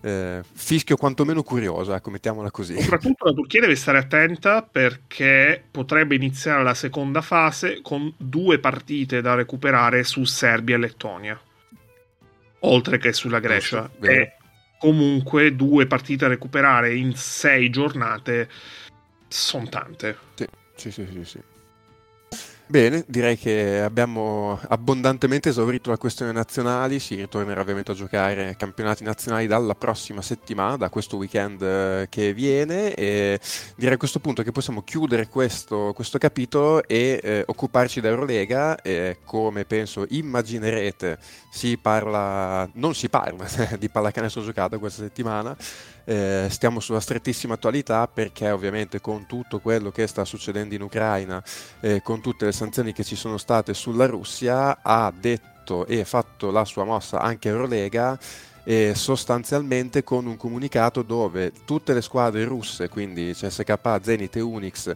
[0.00, 2.80] eh, fischio quantomeno curioso, ecco, mettiamola così.
[2.80, 9.20] Soprattutto la Turchia deve stare attenta perché potrebbe iniziare la seconda fase con due partite
[9.20, 11.40] da recuperare su Serbia e Lettonia,
[12.60, 13.88] oltre che sulla Grecia.
[13.90, 14.36] Giusto, e
[14.78, 18.48] comunque due partite da recuperare in sei giornate
[19.28, 20.16] sono tante.
[20.34, 20.46] Sì,
[20.76, 21.24] sì, sì, sì.
[21.24, 21.55] sì.
[22.68, 29.04] Bene, direi che abbiamo abbondantemente esaurito la questione nazionali, si ritornerà ovviamente a giocare campionati
[29.04, 32.92] nazionali dalla prossima settimana, da questo weekend eh, che viene.
[32.94, 33.38] E
[33.76, 39.18] direi a questo punto che possiamo chiudere questo, questo capitolo e eh, occuparci dell'Eurolega e
[39.24, 41.18] come penso immaginerete
[41.52, 43.46] si parla, non si parla
[43.78, 45.56] di pallacanestro giocato questa settimana,
[46.06, 51.42] eh, stiamo sulla strettissima attualità perché ovviamente con tutto quello che sta succedendo in Ucraina,
[51.80, 56.52] eh, con tutte le sanzioni che ci sono state sulla Russia, ha detto e fatto
[56.52, 58.16] la sua mossa anche Eurolega
[58.62, 64.94] e sostanzialmente con un comunicato dove tutte le squadre russe, quindi CSK, Zenit e Unix,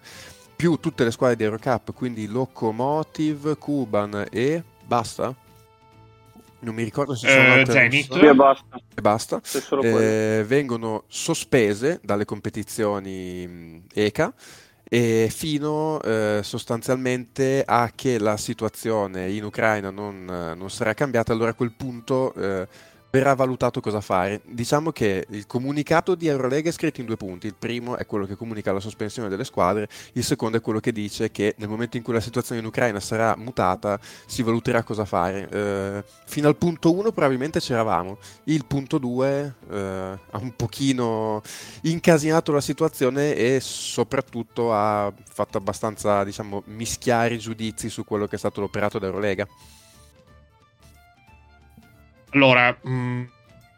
[0.55, 5.35] più tutte le squadre di Eurocup, quindi Lokomotiv, Kuban e basta?
[6.61, 8.15] Non mi ricordo se sono eh, Zenith.
[8.15, 9.41] e basta, e basta.
[9.83, 14.33] Eh, vengono sospese dalle competizioni ECA
[14.89, 21.51] e fino eh, sostanzialmente a che la situazione in Ucraina non, non sarà cambiata, allora
[21.51, 22.67] a quel punto eh,
[23.11, 24.41] verrà valutato cosa fare.
[24.45, 27.47] Diciamo che il comunicato di Eurolega è scritto in due punti.
[27.47, 30.93] Il primo è quello che comunica la sospensione delle squadre, il secondo è quello che
[30.93, 35.05] dice che nel momento in cui la situazione in Ucraina sarà mutata si valuterà cosa
[35.05, 35.49] fare.
[35.51, 39.77] Eh, fino al punto 1 probabilmente c'eravamo, il punto 2 eh,
[40.31, 41.43] ha un pochino
[41.83, 48.37] incasinato la situazione e soprattutto ha fatto abbastanza diciamo, mischiare i giudizi su quello che
[48.37, 49.47] è stato l'operato da Eurolega.
[52.31, 53.23] Allora, mh, mm,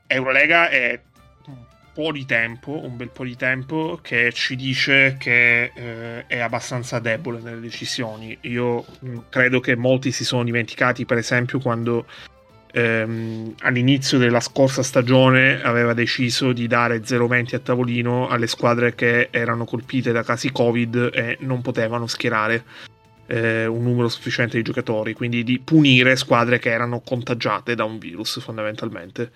[0.06, 1.00] Eurolega è
[1.46, 6.38] un po' di tempo, un bel po' di tempo, che ci dice che eh, è
[6.38, 8.36] abbastanza debole nelle decisioni.
[8.42, 12.04] Io mh, mm, credo che molti si sono dimenticati, per esempio, quando
[12.72, 19.28] ehm, all'inizio della scorsa stagione aveva deciso di dare 0-20 a tavolino alle squadre che
[19.30, 22.64] erano colpite da casi Covid e non potevano schierare
[23.32, 27.98] eh, un numero sufficiente di giocatori, quindi di punire squadre che erano contagiate da un
[27.98, 29.32] virus fondamentalmente.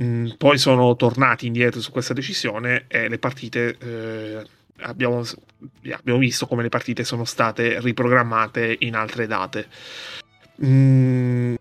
[0.00, 4.46] Mm, poi sono tornati indietro su questa decisione e le partite eh,
[4.82, 5.24] abbiamo,
[5.90, 9.66] abbiamo, visto come le partite sono state riprogrammate in altre date.
[10.64, 11.54] Mm,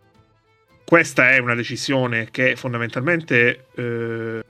[0.85, 4.43] questa è una decisione che fondamentalmente eh,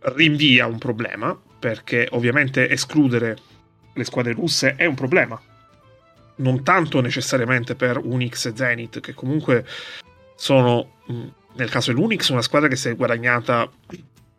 [0.00, 3.48] rinvia un problema perché ovviamente escludere
[3.92, 5.40] le squadre russe è un problema.
[6.36, 9.66] Non tanto necessariamente per Unix e Zenith, che comunque
[10.36, 10.98] sono,
[11.54, 13.70] nel caso dell'Unix, una squadra che si è guadagnata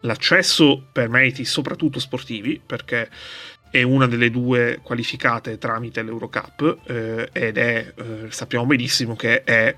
[0.01, 3.09] l'accesso per meriti soprattutto sportivi, perché
[3.69, 9.73] è una delle due qualificate tramite l'Eurocup eh, ed è, eh, sappiamo benissimo che è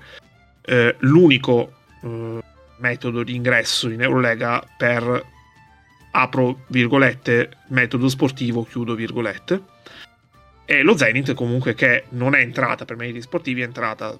[0.62, 1.72] eh, l'unico
[2.02, 2.40] eh,
[2.78, 5.32] metodo di ingresso in Eurolega per
[6.16, 9.72] apro virgolette metodo sportivo chiudo virgolette.
[10.64, 14.16] E lo Zenith comunque che non è entrata per meriti sportivi è entrata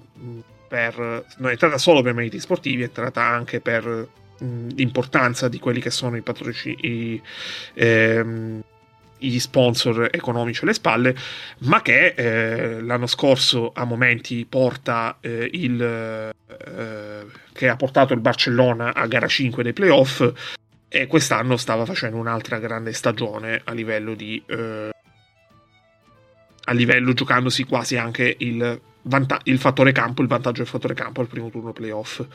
[0.67, 0.97] per
[1.37, 4.07] non è entrata solo per meriti sportivi è entrata anche per
[4.39, 7.21] l'importanza di quelli che sono i patrocini
[7.73, 8.61] ehm,
[9.17, 11.15] gli sponsor economici alle spalle,
[11.59, 18.19] ma che eh, l'anno scorso a momenti porta eh, il eh, che ha portato il
[18.19, 20.21] Barcellona a gara 5 dei playoff
[20.95, 24.91] e quest'anno stava facendo un'altra grande stagione a livello di eh,
[26.67, 31.19] a livello giocandosi quasi anche il, vanta- il fattore campo, il vantaggio del fattore campo
[31.19, 32.25] al primo turno playoff.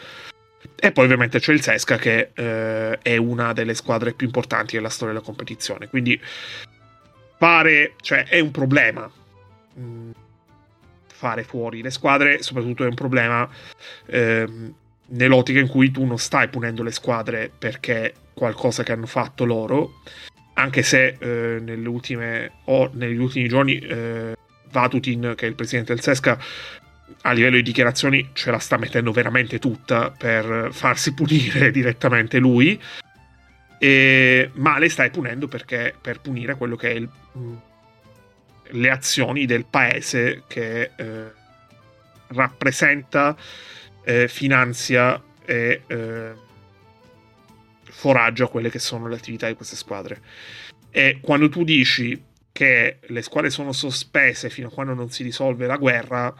[0.77, 4.91] E poi ovviamente c'è il Sesca che eh, è una delle squadre più importanti della
[4.91, 5.89] storia della competizione.
[5.89, 6.21] Quindi
[7.39, 9.11] fare, cioè è un problema
[9.79, 10.11] mm,
[11.07, 13.49] fare fuori le squadre, soprattutto è un problema
[14.07, 14.75] ehm,
[15.11, 20.01] nell'ottica in cui tu non stai punendo le squadre perché qualcosa che hanno fatto loro,
[20.55, 24.37] anche se eh, nelle ultime, o negli ultimi giorni eh,
[24.71, 26.39] Vatutin, che è il presidente del Sesca,
[27.23, 32.81] a livello di dichiarazioni ce la sta mettendo veramente tutta per farsi punire direttamente lui.
[33.79, 37.09] E, ma le stai punendo perché per punire quello che è il,
[37.39, 37.55] mm,
[38.73, 41.33] le azioni del paese che eh,
[42.29, 43.37] rappresenta,
[44.05, 46.32] eh, finanzia e eh,
[47.84, 50.20] foraggia quelle che sono le attività di queste squadre.
[50.90, 55.66] E quando tu dici che le squadre sono sospese fino a quando non si risolve
[55.66, 56.34] la guerra,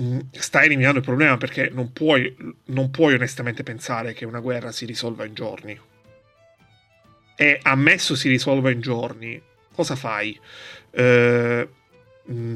[0.00, 2.34] mm, stai eliminando il problema perché non puoi,
[2.66, 5.78] non puoi onestamente pensare che una guerra si risolva in giorni.
[7.36, 9.40] E ammesso si risolva in giorni,
[9.72, 10.38] cosa fai?
[10.90, 11.68] Eh,
[12.30, 12.54] mm,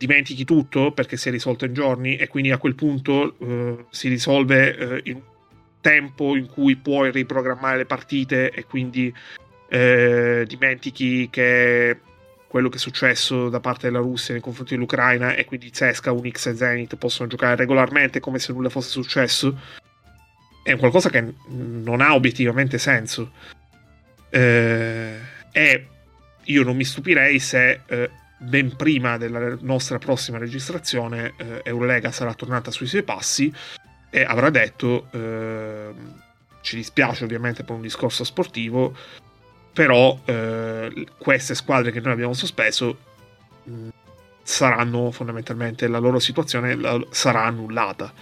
[0.00, 4.08] dimentichi tutto perché si è risolto in giorni e quindi a quel punto eh, si
[4.08, 5.20] risolve eh, in
[5.82, 9.14] tempo in cui puoi riprogrammare le partite e quindi
[9.68, 12.00] eh, dimentichi che
[12.48, 16.46] quello che è successo da parte della Russia nei confronti dell'Ucraina e quindi Zesca, Unix
[16.46, 19.60] e Zenith possono giocare regolarmente come se nulla fosse successo.
[20.62, 23.32] È qualcosa che non ha obiettivamente senso.
[24.30, 25.14] Eh,
[25.52, 25.86] e
[26.44, 28.10] io non mi stupirei se eh,
[28.40, 33.52] ben prima della nostra prossima registrazione eh, Eurolega sarà tornata sui suoi passi
[34.08, 35.92] e avrà detto eh,
[36.62, 38.96] ci dispiace ovviamente per un discorso sportivo
[39.72, 42.98] però eh, queste squadre che noi abbiamo sospeso
[43.64, 43.88] mh,
[44.42, 48.12] saranno fondamentalmente la loro situazione la, sarà annullata.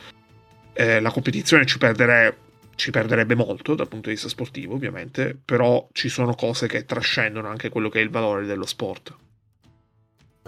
[0.73, 2.37] Eh, la competizione ci, perdere,
[2.75, 7.49] ci perderebbe molto dal punto di vista sportivo ovviamente però ci sono cose che trascendono
[7.49, 9.16] anche quello che è il valore dello sport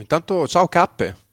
[0.01, 1.29] intanto ciao Cappe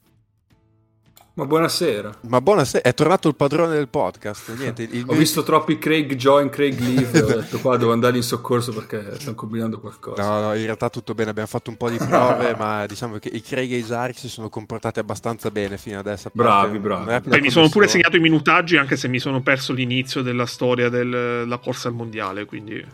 [1.38, 2.18] ma buonasera.
[2.22, 4.52] Ma buonasera, è tornato il padrone del podcast.
[4.56, 5.18] Niente, il ho mio...
[5.18, 9.36] visto troppi Craig Join, Craig Leave, ho detto qua devo andare in soccorso perché stanno
[9.36, 10.20] combinando qualcosa.
[10.20, 13.28] No, no, in realtà tutto bene, abbiamo fatto un po' di prove, ma diciamo che
[13.28, 16.28] i Craig e i Zark si sono comportati abbastanza bene fino adesso.
[16.32, 17.28] Bravi, bravi.
[17.28, 20.88] Beh, mi sono pure segnato i minutaggi anche se mi sono perso l'inizio della storia
[20.88, 22.84] della corsa al mondiale, quindi...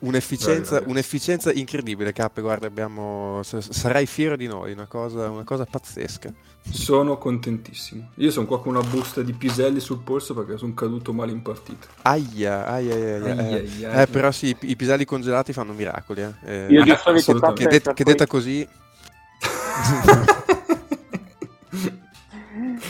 [0.00, 2.40] Un'efficienza, un'efficienza, incredibile, Cappe.
[2.40, 3.42] Guarda, abbiamo...
[3.42, 6.32] sarai fiero di noi, una cosa, una cosa pazzesca.
[6.70, 8.10] Sono contentissimo.
[8.16, 11.42] Io sono qua con una busta di piselli sul polso perché sono caduto male in
[11.42, 11.86] partita.
[12.02, 13.16] Aia, aia, aia.
[13.16, 16.22] aia, aia, eh, aia eh, però sì, i, piselli congelati fanno miracoli.
[16.22, 16.32] Eh.
[16.44, 18.66] eh Io di solito che, det- che detta così...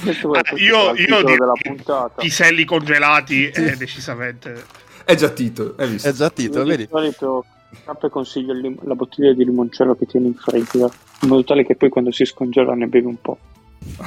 [0.06, 1.36] ah, io, io di
[2.16, 6.08] piselli congelati è decisamente è già Tito, hai visto?
[6.08, 6.82] È già Tito, Io vedi?
[6.82, 7.44] Di solito
[7.84, 8.52] sempre consiglio
[8.82, 10.92] la bottiglia di limoncello che tieni in frigo,
[11.22, 13.38] in modo tale che poi quando si scongela ne bevi un po'.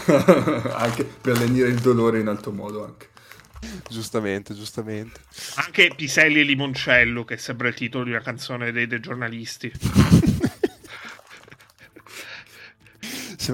[0.76, 3.08] anche per lenire il dolore in alto modo anche.
[3.90, 5.22] Giustamente, giustamente.
[5.56, 9.72] Anche Piselli e Limoncello, che sembra il titolo di una canzone dei, dei giornalisti.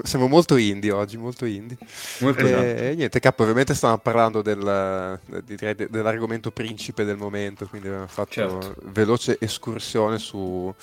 [0.03, 1.77] siamo molto indie oggi, molto indie.
[2.19, 2.95] Molto e, esatto.
[2.95, 8.75] niente, K, ovviamente stavamo parlando del, direi, dell'argomento principe del momento, quindi abbiamo fatto certo.
[8.83, 10.73] veloce escursione su,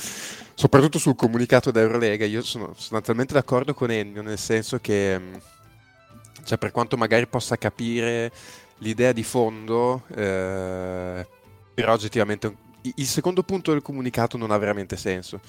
[0.54, 2.24] soprattutto sul comunicato da Eurolega.
[2.24, 5.20] Io sono sostanzialmente d'accordo con Ennio, nel senso che,
[6.44, 8.30] cioè, per quanto magari possa capire
[8.78, 11.26] l'idea di fondo, eh,
[11.74, 12.56] però oggettivamente
[12.96, 15.40] il secondo punto del comunicato non ha veramente senso.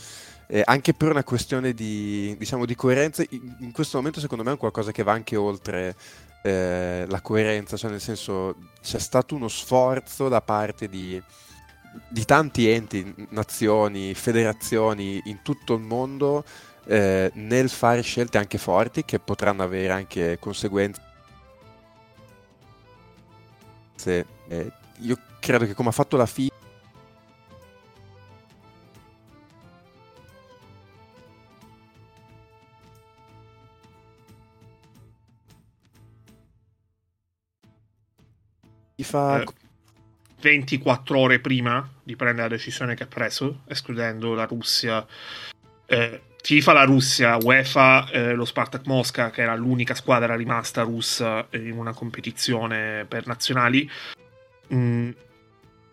[0.53, 4.57] Eh, anche per una questione di, diciamo, di coerenza, in questo momento secondo me è
[4.57, 5.95] qualcosa che va anche oltre
[6.43, 11.19] eh, la coerenza, cioè nel senso c'è stato uno sforzo da parte di,
[12.07, 16.43] di tanti enti, nazioni, federazioni in tutto il mondo
[16.85, 21.01] eh, nel fare scelte anche forti che potranno avere anche conseguenze.
[24.05, 26.51] Eh, io credo che come ha fatto la FIA
[39.01, 39.43] fa...
[40.43, 45.05] 24 ore prima di prendere la decisione che ha preso, escludendo la Russia.
[45.85, 51.47] Eh, FIFA, la Russia, UEFA, eh, lo Spartak Mosca, che era l'unica squadra rimasta russa
[51.51, 53.89] in una competizione per nazionali,
[54.67, 55.09] mh, mm,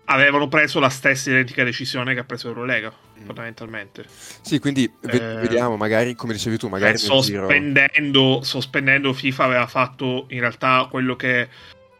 [0.06, 3.24] avevano preso la stessa identica decisione che ha preso Eurolega, mm.
[3.26, 4.04] fondamentalmente.
[4.40, 6.94] Sì, quindi eh, vediamo, magari, come dicevi tu, magari...
[6.94, 11.48] Eh, sospendendo, sospendendo FIFA aveva fatto in realtà quello che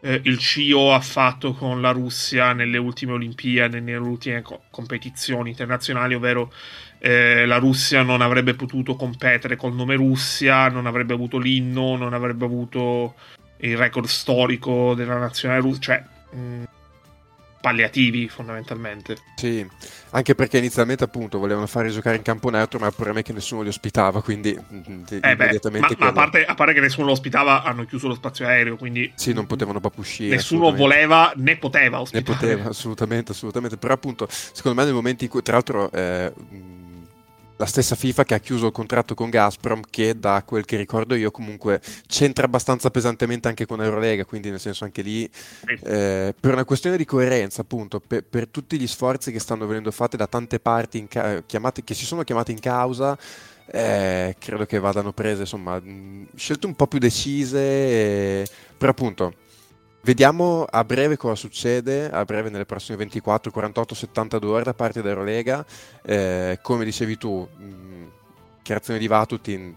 [0.01, 5.49] eh, il CIO ha fatto con la Russia nelle ultime Olimpiadi, nelle ultime co- competizioni
[5.49, 6.51] internazionali, ovvero
[6.99, 12.13] eh, la Russia non avrebbe potuto competere col nome Russia, non avrebbe avuto l'inno, non
[12.13, 13.15] avrebbe avuto
[13.57, 16.63] il record storico della nazionale russa, cioè mh,
[17.61, 19.17] palliativi fondamentalmente.
[19.35, 19.65] Sì,
[20.09, 23.31] anche perché inizialmente appunto volevano fare giocare in campo neutro, ma il problema è che
[23.31, 27.05] nessuno li ospitava, quindi mm, eh beh, ma, ma a, parte, a, parte, che nessuno
[27.05, 30.35] lo ospitava, hanno chiuso lo spazio aereo, quindi sì, non potevano proprio uscire.
[30.35, 32.25] Nessuno voleva né poteva ospitare.
[32.27, 33.77] Ne poteva, assolutamente, assolutamente.
[33.77, 35.91] Però appunto, secondo me nel momento in cui, tra l'altro...
[35.91, 36.79] Eh,
[37.61, 41.13] la stessa FIFA che ha chiuso il contratto con Gazprom che da quel che ricordo
[41.13, 45.29] io comunque c'entra abbastanza pesantemente anche con Eurolega quindi nel senso anche lì
[45.83, 49.91] eh, per una questione di coerenza appunto per, per, tutti gli sforzi che stanno venendo
[49.91, 53.15] fatti da tante parti ca- chiamate, che si sono chiamate in causa
[53.67, 55.79] eh, credo che vadano prese insomma
[56.35, 58.47] scelte un po' più decise e...
[58.75, 59.33] però appunto
[60.03, 65.01] Vediamo a breve cosa succede, a breve nelle prossime 24, 48, 72 ore da parte
[65.01, 65.63] dell'Eurolega.
[66.01, 67.47] Eh, come dicevi tu,
[68.63, 69.75] creazione di Vatutin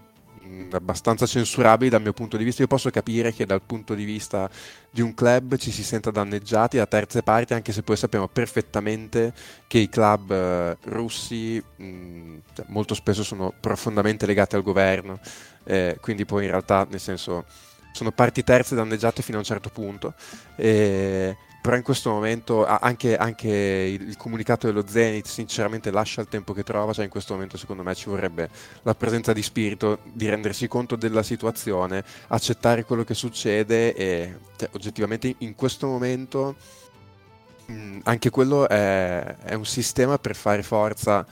[0.73, 2.63] abbastanza censurabili dal mio punto di vista.
[2.63, 4.49] Io posso capire che dal punto di vista
[4.91, 9.33] di un club ci si senta danneggiati da terze parti, anche se poi sappiamo perfettamente
[9.67, 15.19] che i club eh, russi mh, cioè, molto spesso sono profondamente legati al governo.
[15.65, 17.45] Eh, quindi poi in realtà, nel senso
[17.95, 20.15] sono parti terze danneggiate fino a un certo punto.
[20.57, 26.53] E, però in questo momento anche, anche il, comunicato dello Zenith sinceramente lascia il tempo
[26.53, 28.51] che trova, cioè in questo momento secondo me ci vorrebbe
[28.83, 34.69] la presenza di spirito di rendersi conto della situazione, accettare quello che succede e cioè,
[34.73, 36.57] oggettivamente in questo momento
[37.65, 41.25] mh, anche quello è, è un sistema per fare forza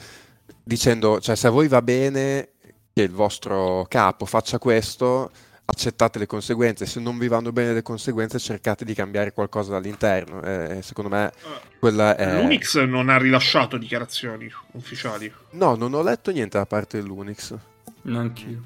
[0.62, 2.52] dicendo cioè se a voi va bene
[2.94, 5.30] che il vostro capo faccia questo
[5.72, 10.42] accettate le conseguenze, se non vi vanno bene le conseguenze cercate di cambiare qualcosa dall'interno.
[10.42, 11.32] Eh, secondo me
[11.78, 12.40] quella è...
[12.40, 15.32] L'Unix non ha rilasciato dichiarazioni ufficiali.
[15.52, 17.54] No, non ho letto niente da parte dell'Unix.
[18.02, 18.62] Neanch'io.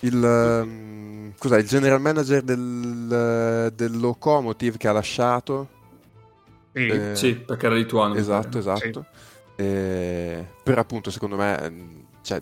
[0.00, 5.68] Il, um, cos'è, il general manager del, del Locomotive che ha lasciato.
[6.72, 8.14] Sì, eh, sì perché era lituano.
[8.14, 9.06] Esatto, esatto.
[9.56, 9.62] Sì.
[9.62, 12.00] Eh, però appunto secondo me...
[12.22, 12.40] Cioè,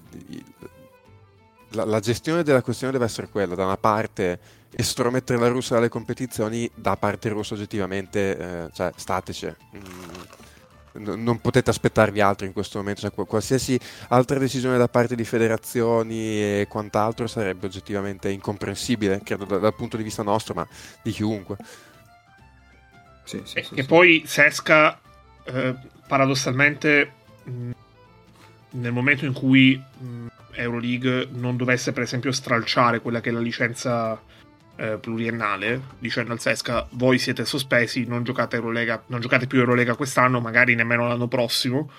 [1.71, 4.39] la, la, gestione della questione deve essere quella, da una parte
[4.73, 9.47] estromettere la Russia dalle competizioni, da parte russa oggettivamente, eh, cioè stateci.
[9.77, 10.21] Mm,
[10.93, 16.19] non potete aspettarvi altro in questo momento, cioè, qualsiasi altra decisione da parte di federazioni
[16.19, 20.67] e quant'altro sarebbe oggettivamente incomprensibile, credo dal, dal punto di vista nostro, ma
[21.03, 21.57] di chiunque.
[23.25, 24.99] Sì, sì, e sì, poi Sesca,
[25.45, 25.77] eh,
[26.09, 27.13] paradossalmente,
[27.45, 27.71] mh, mm,
[28.71, 33.33] nel momento in cui mh, mm, Euroleague non dovesse per esempio stralciare quella che è
[33.33, 34.21] la licenza
[34.77, 39.95] eh, pluriennale, dicendo al Sesca voi siete sospesi, non giocate, Eurolega, non giocate più Eurolega
[39.95, 41.91] quest'anno, magari nemmeno l'anno prossimo,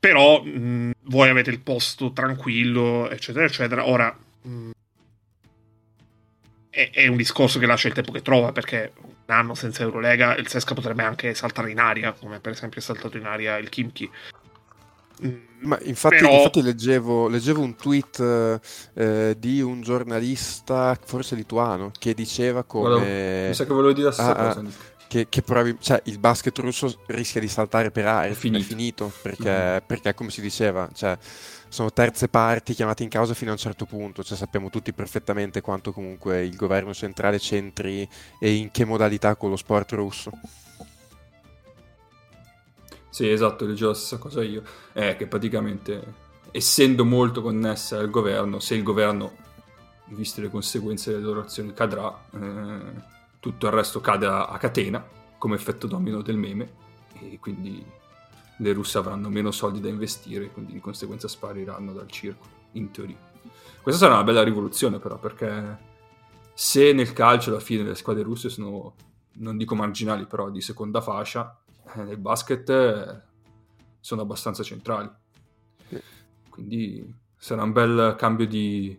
[0.00, 3.86] però mh, voi avete il posto tranquillo, eccetera, eccetera.
[3.86, 4.70] Ora mh,
[6.70, 10.48] è, un discorso che lascia il tempo che trova, perché un anno senza Eurolega il
[10.48, 14.10] Sesca potrebbe anche saltare in aria, come per esempio è saltato in aria il Kimchi.
[15.62, 16.32] Ma infatti, Però...
[16.32, 18.60] infatti leggevo, leggevo, un tweet
[18.94, 23.48] eh, di un giornalista, forse lituano, che diceva come...
[23.48, 24.60] mi sa che volevo dire la stessa ah, cosa.
[24.60, 28.62] Ah, che, che probabil- cioè, il basket russo rischia di saltare per aria, è finito,
[28.62, 29.78] è finito perché, mm-hmm.
[29.84, 31.18] perché, come si diceva, cioè,
[31.68, 35.60] sono terze parti chiamate in causa fino a un certo punto, cioè, sappiamo tutti perfettamente
[35.60, 38.08] quanto comunque il governo centrale c'entri
[38.38, 40.30] e in che modalità con lo sport russo.
[43.10, 44.62] Sì, esatto, leggevo la stessa cosa io.
[44.92, 46.14] È che praticamente,
[46.52, 49.36] essendo molto connessa al governo, se il governo,
[50.06, 55.04] viste le conseguenze delle loro azioni, cadrà, eh, tutto il resto cade a, a catena,
[55.38, 56.72] come effetto domino del meme,
[57.20, 57.84] e quindi
[58.58, 63.16] le russe avranno meno soldi da investire, quindi di conseguenza spariranno dal circo, in teoria.
[63.82, 65.78] Questa sarà una bella rivoluzione però, perché
[66.52, 68.94] se nel calcio alla fine le squadre russe sono,
[69.34, 71.58] non dico marginali, però di seconda fascia,
[71.96, 73.22] nel basket eh,
[74.00, 75.10] sono abbastanza centrali.
[76.48, 78.98] Quindi sarà un bel cambio di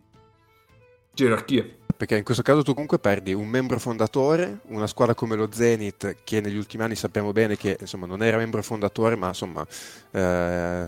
[1.13, 5.49] gerarchie perché in questo caso tu comunque perdi un membro fondatore, una squadra come lo
[5.51, 9.63] Zenith che negli ultimi anni sappiamo bene che insomma, non era membro fondatore ma insomma,
[10.09, 10.87] eh,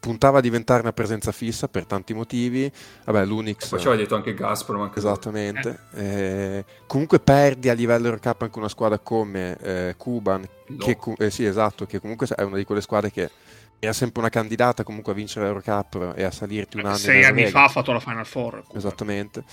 [0.00, 2.68] puntava a diventare una presenza fissa per tanti motivi.
[3.04, 3.68] Vabbè, l'Unix...
[3.68, 4.80] Poi ci aveva detto anche Gazprom.
[4.80, 5.78] Anche esattamente.
[5.94, 10.44] Eh, comunque perdi a livello Eurocup anche una squadra come eh, Kuban,
[10.80, 13.30] che, eh, sì, esatto, che comunque è una di quelle squadre che
[13.78, 16.96] era sempre una candidata comunque a vincere l'Eurocup e a salirti un anno.
[16.96, 18.62] Sei anni fa ha fatto la Final Four.
[18.74, 19.44] Esattamente.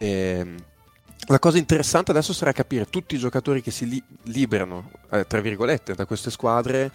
[0.00, 0.56] E, ehm,
[1.26, 5.40] la cosa interessante adesso sarà capire tutti i giocatori che si li- liberano, eh, tra
[5.40, 6.90] virgolette, da queste squadre,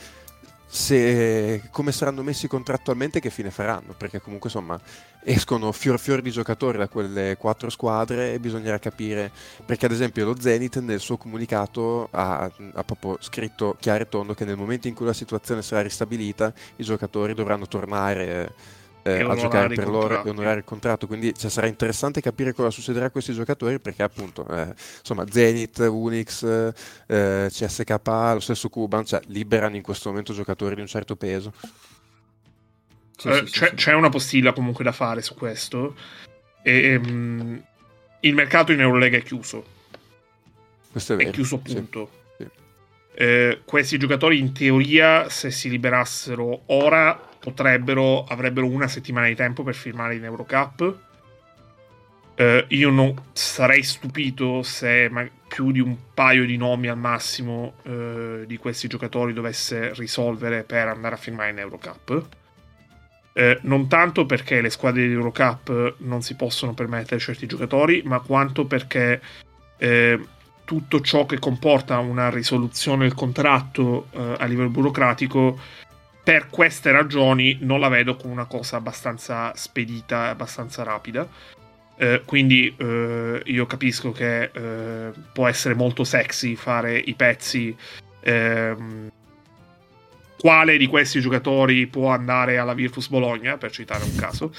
[0.65, 4.79] se, come saranno messi contrattualmente e che fine faranno, perché comunque insomma
[5.23, 9.31] escono fior fior di giocatori da quelle quattro squadre e bisognerà capire,
[9.63, 14.33] perché ad esempio lo Zenith nel suo comunicato ha, ha proprio scritto chiaro e tondo
[14.33, 18.53] che nel momento in cui la situazione sarà ristabilita i giocatori dovranno tornare
[19.07, 21.05] eh, a giocare per loro e onorare il contratto.
[21.05, 25.77] Quindi cioè, sarà interessante capire cosa succederà a questi giocatori perché appunto eh, insomma Zenith,
[25.77, 26.43] Unix,
[27.05, 27.99] eh, CSK,
[28.33, 31.53] lo stesso Kuban cioè, liberano in questo momento giocatori di un certo peso.
[33.15, 35.95] Sì, sì, c'è, sì, c'è, una postilla comunque da fare su questo.
[36.63, 37.63] E, um,
[38.21, 39.63] il mercato in Eurolega è chiuso.
[40.91, 41.29] Questo è vero.
[41.29, 42.23] È chiuso appunto.
[43.17, 49.61] Eh, questi giocatori in teoria se si liberassero ora potrebbero, avrebbero una settimana di tempo
[49.61, 50.97] per firmare in Eurocup.
[52.37, 55.09] Uh, io non sarei stupito se
[55.47, 60.87] più di un paio di nomi al massimo uh, di questi giocatori dovesse risolvere per
[60.87, 62.27] andare a firmare in Eurocup.
[63.33, 68.19] Uh, non tanto perché le squadre di Eurocup non si possono permettere certi giocatori, ma
[68.19, 69.21] quanto perché
[70.63, 75.59] tutto ciò che comporta una risoluzione del contratto a livello burocratico
[76.25, 81.29] per queste ragioni non la vedo come una cosa abbastanza spedita abbastanza rapida.
[81.97, 87.77] Eh, quindi eh, io capisco che eh, può essere molto sexy fare i pezzi.
[88.21, 89.11] Ehm,
[90.39, 94.51] quale di questi giocatori può andare alla Virtus Bologna, per citare un caso.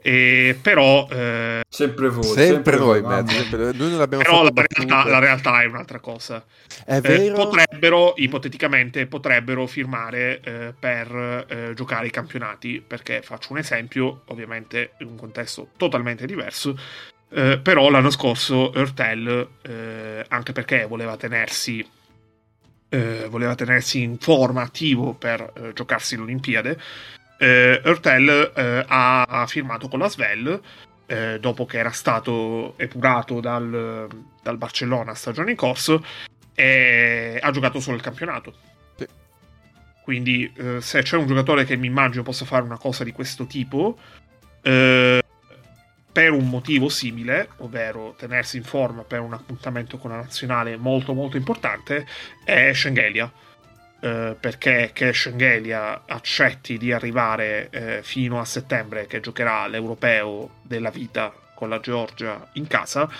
[0.00, 3.90] E, però eh, sempre voi sempre, sempre noi, mezzo, sempre, noi.
[3.90, 6.44] Non abbiamo però la realtà, la realtà, è un'altra cosa.
[6.84, 13.58] È eh, potrebbero ipoteticamente potrebbero firmare eh, per eh, giocare i campionati perché faccio un
[13.58, 16.78] esempio ovviamente in un contesto totalmente diverso.
[17.30, 21.86] Eh, però l'anno scorso Ertel eh, anche perché voleva tenersi
[23.28, 26.78] voleva tenersi in forma attivo per giocarsi l'Olimpiade
[27.38, 30.60] eh, Ertel eh, ha, ha, firmato con la Svel
[31.06, 34.08] eh, dopo che era stato epurato dal,
[34.42, 36.04] dal, Barcellona stagione in corso
[36.54, 38.54] e ha giocato solo il campionato.
[38.96, 39.06] Sì.
[40.02, 43.46] Quindi eh, se c'è un giocatore che mi immagino possa fare una cosa di questo
[43.46, 43.96] tipo,
[44.62, 45.22] eh,
[46.10, 51.14] per un motivo simile, ovvero tenersi in forma per un appuntamento con la nazionale molto
[51.14, 52.04] molto importante,
[52.44, 53.30] è Schengelia
[54.00, 60.90] eh, perché che Schengelia accetti di arrivare eh, fino a settembre che giocherà l'europeo della
[60.90, 63.10] vita con la Georgia in casa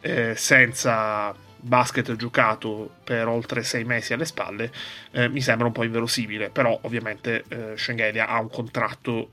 [0.00, 4.70] eh, senza basket giocato per oltre sei mesi alle spalle
[5.12, 6.50] eh, mi sembra un po' inverosimile.
[6.50, 9.30] Però ovviamente eh, Schengelia ha un contratto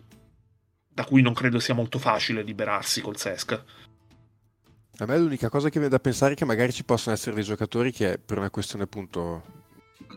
[0.94, 3.64] da cui non credo sia molto facile liberarsi col Sesca
[4.98, 7.44] a me l'unica cosa che viene da pensare è che magari ci possono essere dei
[7.44, 9.61] giocatori che per una questione appunto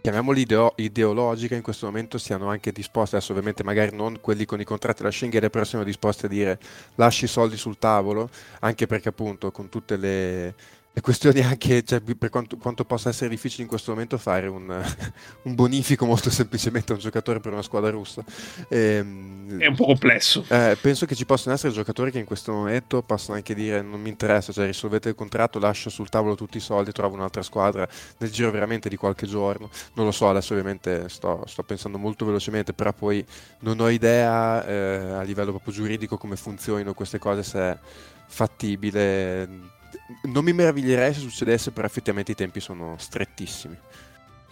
[0.00, 4.60] chiamiamoli ideo- ideologica in questo momento siano anche disposti, adesso ovviamente magari non quelli con
[4.60, 6.58] i contratti da Schengen, però siano disposti a dire
[6.96, 8.28] lasci i soldi sul tavolo,
[8.60, 10.54] anche perché appunto con tutte le,
[10.94, 14.68] le questioni anche, cioè, per quanto, quanto, possa essere difficile in questo momento fare un,
[15.42, 18.24] un, bonifico molto semplicemente a un giocatore per una squadra russa.
[18.68, 20.44] E, ehm, è un po' complesso.
[20.48, 24.00] Eh, penso che ci possano essere giocatori che in questo momento possono anche dire non
[24.00, 27.88] mi interessa, cioè risolvete il contratto, lascio sul tavolo tutti i soldi, trovo un'altra squadra
[28.18, 29.70] nel giro veramente di qualche giorno.
[29.94, 33.24] Non lo so, adesso ovviamente sto, sto pensando molto velocemente, però poi
[33.60, 37.78] non ho idea eh, a livello proprio giuridico come funzionino queste cose, se è
[38.28, 39.72] fattibile
[40.24, 43.76] non mi meraviglierei se succedesse, però effettivamente i tempi sono strettissimi.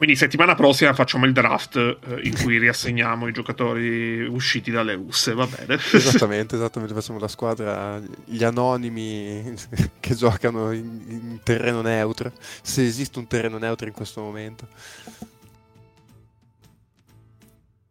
[0.03, 5.33] Quindi settimana prossima facciamo il draft eh, in cui riassegniamo i giocatori usciti dalle russe,
[5.33, 5.79] va bene?
[5.93, 9.55] Esattamente, esattamente, facciamo la squadra, gli anonimi
[10.01, 12.33] che giocano in, in terreno neutro,
[12.63, 14.67] se esiste un terreno neutro in questo momento.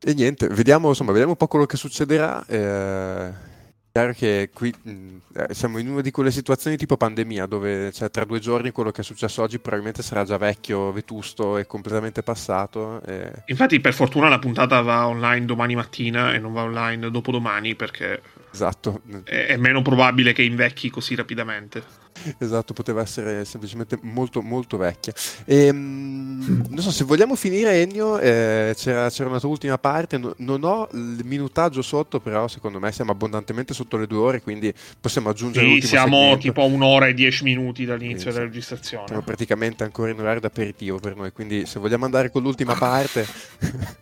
[0.04, 2.46] E niente, vediamo, insomma, vediamo un po' quello che succederà.
[2.46, 3.50] Eh
[3.92, 8.10] chiaro che qui mh, eh, siamo in una di quelle situazioni tipo pandemia dove cioè,
[8.10, 12.24] tra due giorni quello che è successo oggi probabilmente sarà già vecchio, vetusto e completamente
[12.24, 13.02] passato.
[13.04, 13.32] E...
[13.46, 18.22] Infatti per fortuna la puntata va online domani mattina e non va online dopodomani perché
[18.52, 19.02] esatto.
[19.24, 22.01] è, è meno probabile che invecchi così rapidamente.
[22.38, 25.14] Esatto, poteva essere semplicemente molto molto vecchia.
[25.46, 30.18] E, ehm, non so se vogliamo finire Ennio, eh, c'era, c'era, una tua ultima parte,
[30.18, 34.42] no, non ho il minutaggio sotto, però secondo me siamo abbondantemente sotto le due ore,
[34.42, 36.40] quindi possiamo aggiungere sì, siamo segmento.
[36.40, 39.08] tipo a un'ora e dieci minuti dall'inizio sì, della registrazione.
[39.08, 43.26] Siamo praticamente ancora in orario d'aperitivo per noi, quindi se vogliamo andare con l'ultima parte...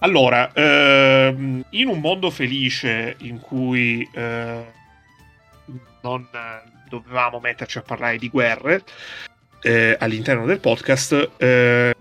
[0.00, 4.08] allora, ehm, in un mondo felice in cui...
[4.12, 4.82] Eh,
[6.02, 6.28] non
[6.88, 8.82] dovevamo metterci a parlare di guerre
[9.62, 11.94] eh, all'interno del podcast, eh,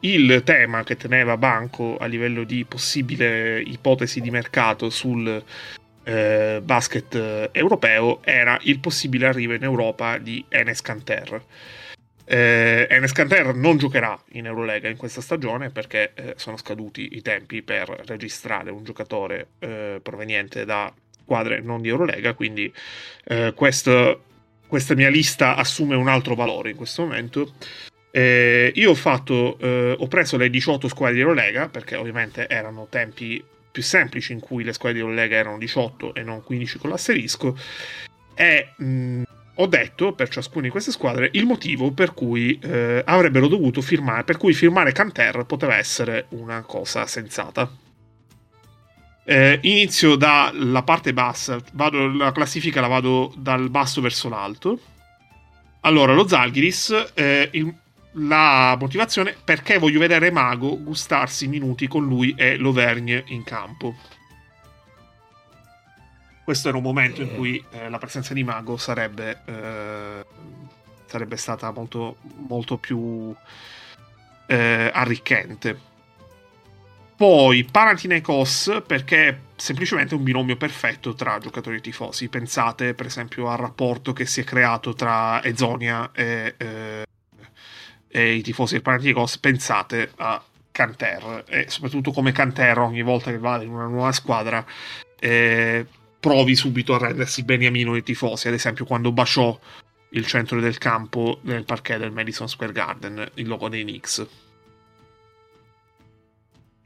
[0.00, 5.42] il tema che teneva banco a livello di possibile ipotesi di mercato sul
[6.04, 11.42] eh, basket europeo era il possibile arrivo in Europa di Enes Kanter.
[12.28, 17.22] Eh, Enes Kanter non giocherà in Eurolega in questa stagione perché eh, sono scaduti i
[17.22, 20.92] tempi per registrare un giocatore eh, proveniente da
[21.26, 22.72] squadre non di Eurolega, quindi
[23.24, 24.22] eh, questo,
[24.68, 27.54] questa mia lista assume un altro valore in questo momento.
[28.12, 32.86] Eh, io ho fatto, eh, ho preso le 18 squadre di Eurolega, perché ovviamente erano
[32.88, 36.90] tempi più semplici in cui le squadre di Eurolega erano 18 e non 15 con
[36.90, 37.58] l'asterisco,
[38.34, 39.22] e mh,
[39.56, 44.22] ho detto per ciascuna di queste squadre il motivo per cui eh, avrebbero dovuto firmare,
[44.22, 47.68] per cui firmare Canter poteva essere una cosa sensata.
[49.28, 54.78] Eh, inizio dalla parte bassa, vado, la classifica la vado dal basso verso l'alto.
[55.80, 57.74] Allora, lo Zalgiris, eh, il,
[58.18, 63.96] la motivazione perché voglio vedere Mago gustarsi minuti con lui e l'Auvergne in campo.
[66.44, 70.24] Questo era un momento in cui eh, la presenza di Mago sarebbe, eh,
[71.06, 73.34] sarebbe stata molto, molto più
[74.46, 75.94] eh, arricchente.
[77.16, 82.28] Poi Panathinaikos perché è semplicemente un binomio perfetto tra giocatori e tifosi.
[82.28, 87.04] Pensate per esempio al rapporto che si è creato tra Ezonia e, eh,
[88.06, 89.38] e i tifosi del Panathinaikos.
[89.38, 94.62] Pensate a Canter e soprattutto come Canter ogni volta che va in una nuova squadra
[95.18, 95.86] eh,
[96.20, 98.48] provi subito a rendersi beniamino dei tifosi.
[98.48, 99.58] Ad esempio quando baciò
[100.10, 104.26] il centro del campo nel parquet del Madison Square Garden, il logo dei Knicks.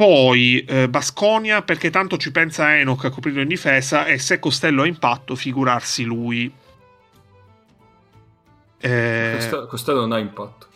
[0.00, 4.80] Poi eh, Basconia perché tanto ci pensa Enoch a coprirlo in difesa e se Costello
[4.80, 6.50] ha impatto figurarsi lui.
[8.78, 9.66] Eh...
[9.68, 10.68] Costello non ha impatto.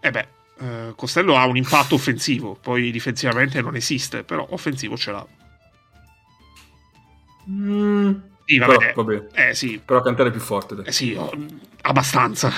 [0.00, 0.28] Eh beh,
[0.58, 5.26] eh, Costello ha un impatto offensivo, poi difensivamente non esiste, però offensivo ce l'ha.
[7.48, 8.12] Mm.
[8.44, 9.26] Sì, va però, vabbè.
[9.32, 9.80] Eh, sì.
[9.82, 10.82] Però cantare più forte.
[10.84, 11.18] Eh sì,
[11.80, 12.52] abbastanza.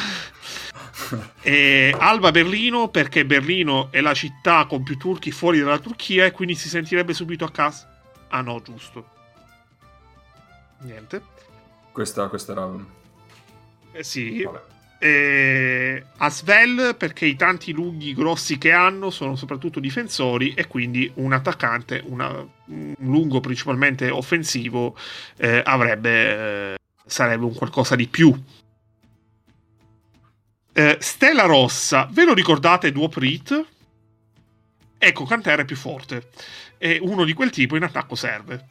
[1.43, 6.33] E Alba Berlino perché Berlino è la città con più turchi fuori dalla Turchia e
[6.33, 7.89] quindi si sentirebbe subito a casa.
[8.29, 9.09] Ah no, giusto.
[10.81, 11.23] Niente.
[11.93, 12.71] Questa, questa era...
[13.93, 14.43] Eh sì.
[14.43, 14.71] Vabbè.
[14.99, 21.33] E Asvel perché i tanti lunghi grossi che hanno sono soprattutto difensori e quindi un
[21.33, 22.29] attaccante, una,
[22.67, 24.97] un lungo principalmente offensivo,
[25.39, 28.33] eh, avrebbe, eh, sarebbe un qualcosa di più
[30.73, 33.67] eh, Stella Rossa, ve lo ricordate Duoprit?
[34.99, 36.31] Ecco, Cantera è più forte.
[36.79, 38.67] E uno di quel tipo in attacco serve.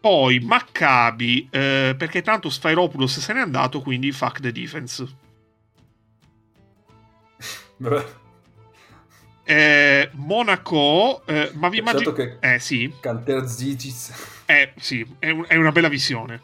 [0.00, 5.06] Poi Maccabi, eh, perché tanto Sfairopoulos se n'è andato, quindi fuck the defense.
[9.44, 12.38] eh, Monaco, eh, ma vi immaginate...
[12.40, 12.94] Eh sì.
[13.00, 14.12] Canter Zigis.
[14.46, 16.40] Eh sì, è, un- è una bella visione.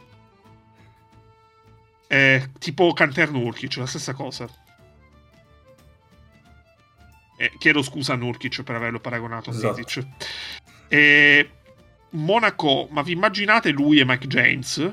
[2.06, 4.48] È tipo Canter Nurkic, la stessa cosa.
[7.38, 9.74] Eh, chiedo scusa a Nurkic per averlo paragonato a esatto.
[9.76, 10.06] Zizic.
[10.88, 11.50] E
[12.10, 14.92] Monaco, ma vi immaginate lui e Mike James?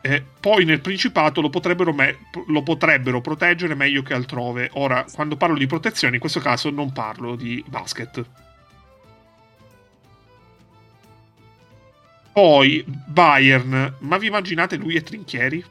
[0.00, 4.70] Eh, poi nel Principato lo potrebbero, me- lo potrebbero, proteggere meglio che altrove.
[4.74, 8.24] Ora, quando parlo di protezione, in questo caso non parlo di basket.
[12.32, 15.64] Poi Bayern, ma vi immaginate lui e Trinchieri?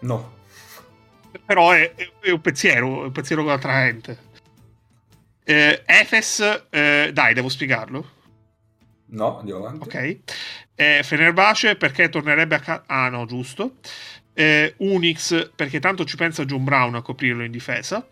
[0.00, 0.36] No.
[1.44, 4.26] però è, è, un pensiero, è un pensiero attraente.
[5.44, 8.16] Eh, Efes, eh, dai, devo spiegarlo?
[9.06, 9.82] No, andiamo avanti.
[9.88, 10.18] Ok.
[10.74, 12.84] Eh, Fenerbahce perché tornerebbe a casa...
[12.86, 13.76] Ah no, giusto.
[14.34, 18.06] Eh, Unix perché tanto ci pensa John Brown a coprirlo in difesa.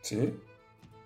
[0.00, 0.40] Sì.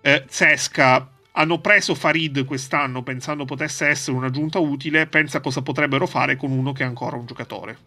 [0.01, 6.35] Eh, Zesca hanno preso Farid quest'anno pensando potesse essere un'aggiunta utile, pensa cosa potrebbero fare
[6.35, 7.77] con uno che è ancora un giocatore.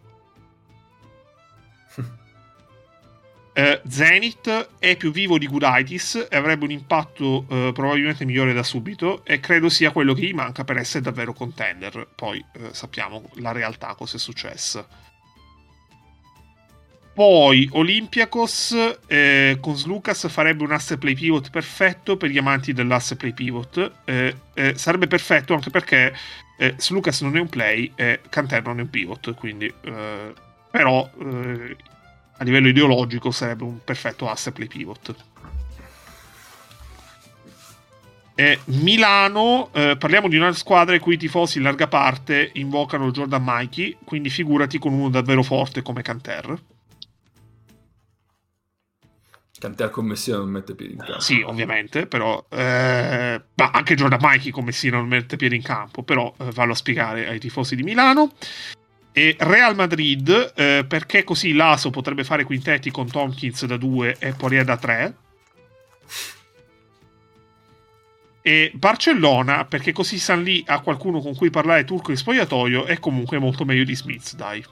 [3.53, 8.63] eh, Zenith è più vivo di Gudaitis e avrebbe un impatto eh, probabilmente migliore da
[8.63, 12.07] subito e credo sia quello che gli manca per essere davvero contender.
[12.15, 15.13] Poi eh, sappiamo la realtà cosa è successo.
[17.15, 18.75] Poi Olympiacos
[19.07, 23.91] eh, con Slucas farebbe un asse play pivot perfetto per gli amanti dell'asse play pivot.
[24.03, 26.13] Eh, eh, sarebbe perfetto anche perché
[26.57, 29.33] eh, Slucas non è un play e Canter non è un pivot.
[29.33, 30.33] Quindi, eh,
[30.69, 31.77] però eh,
[32.35, 35.15] a livello ideologico sarebbe un perfetto asse play pivot.
[38.35, 43.09] E Milano, eh, parliamo di una squadra i cui i tifosi in larga parte invocano
[43.11, 46.73] Jordan Mikey, quindi figurati con uno davvero forte come Canter.
[49.65, 51.19] Canter con Messina non mette piedi in campo.
[51.19, 52.45] Sì, ovviamente, però...
[52.49, 56.73] Eh, ma anche Jordan Mikey con Messina non mette piedi in campo, però eh, vallo
[56.73, 58.31] a spiegare ai tifosi di Milano.
[59.11, 64.33] E Real Madrid, eh, perché così l'Aso potrebbe fare quintetti con Tompkins da 2 e
[64.33, 65.15] Poirier da 3.
[68.41, 72.99] E Barcellona, perché così San Lì ha qualcuno con cui parlare turco in spogliatoio, è
[72.99, 74.63] comunque molto meglio di Smith, dai.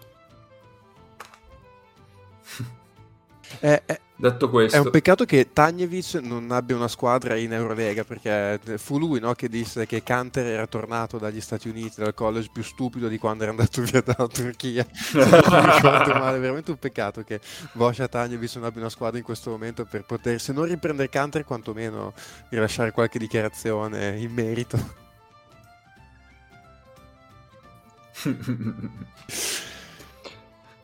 [3.60, 8.04] Eh, eh, Detto questo, È un peccato che Tagnevic non abbia una squadra in Eurolega
[8.04, 12.50] perché fu lui no, che disse che Canter era tornato dagli Stati Uniti, dal college
[12.54, 14.86] più stupido di quando era andato via dalla Turchia.
[15.14, 17.42] Male, è veramente un peccato che
[17.74, 21.44] Boscia Tagnevic non abbia una squadra in questo momento per poter, se non riprendere Canter,
[21.44, 22.14] quantomeno
[22.50, 25.02] rilasciare qualche dichiarazione in merito.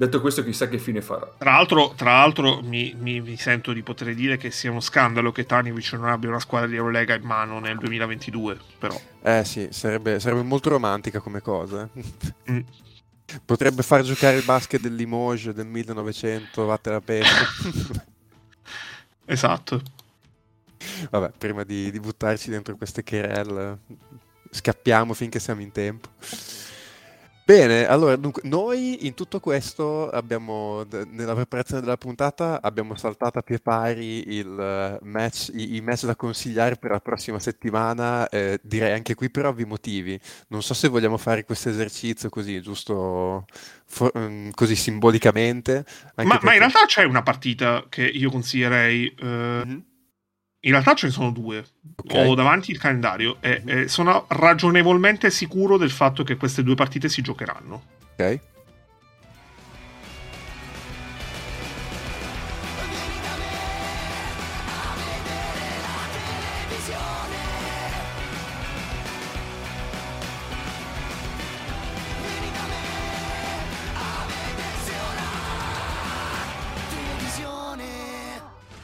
[0.06, 1.30] detto questo, chissà che fine farà.
[1.38, 5.32] Tra l'altro, tra l'altro mi, mi- mi sento di poter dire che sia uno scandalo
[5.32, 9.00] che Tanivic non abbia una squadra di Eurolega in mano nel 2022, però.
[9.22, 11.88] Eh sì, sarebbe, sarebbe molto romantica come cosa.
[11.94, 12.52] eh.
[12.52, 12.60] Mm.
[13.46, 18.08] Potrebbe far giocare il basket del Limoges del 1900, vatte la peste.
[19.26, 19.80] Esatto.
[21.12, 23.78] Vabbè, prima di, di buttarci dentro queste querelle,
[24.50, 26.10] scappiamo finché siamo in tempo.
[27.50, 33.42] Bene, allora, dunque, noi in tutto questo abbiamo, nella preparazione della puntata, abbiamo saltato a
[33.42, 38.60] pie pari il eh, match, i, i match da consigliare per la prossima settimana, eh,
[38.62, 40.20] direi anche qui per ovvi motivi.
[40.50, 43.48] Non so se vogliamo fare questo esercizio così, giusto
[43.88, 45.86] for- mm, così simbolicamente.
[46.18, 49.08] Ma, ma perché- in realtà c'è una partita che io consiglierei.
[49.20, 49.26] eh,
[49.66, 49.84] Mhm.
[50.62, 51.64] In realtà ce ne sono due.
[51.96, 52.14] Ok.
[52.28, 57.08] Ho davanti il calendario e, e sono ragionevolmente sicuro del fatto che queste due partite
[57.08, 57.84] si giocheranno.
[58.14, 58.40] Ok.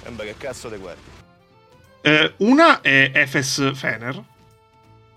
[0.08, 1.15] E beh, che cazzo te guardi?
[2.06, 4.24] Eh, una è Efes Fener.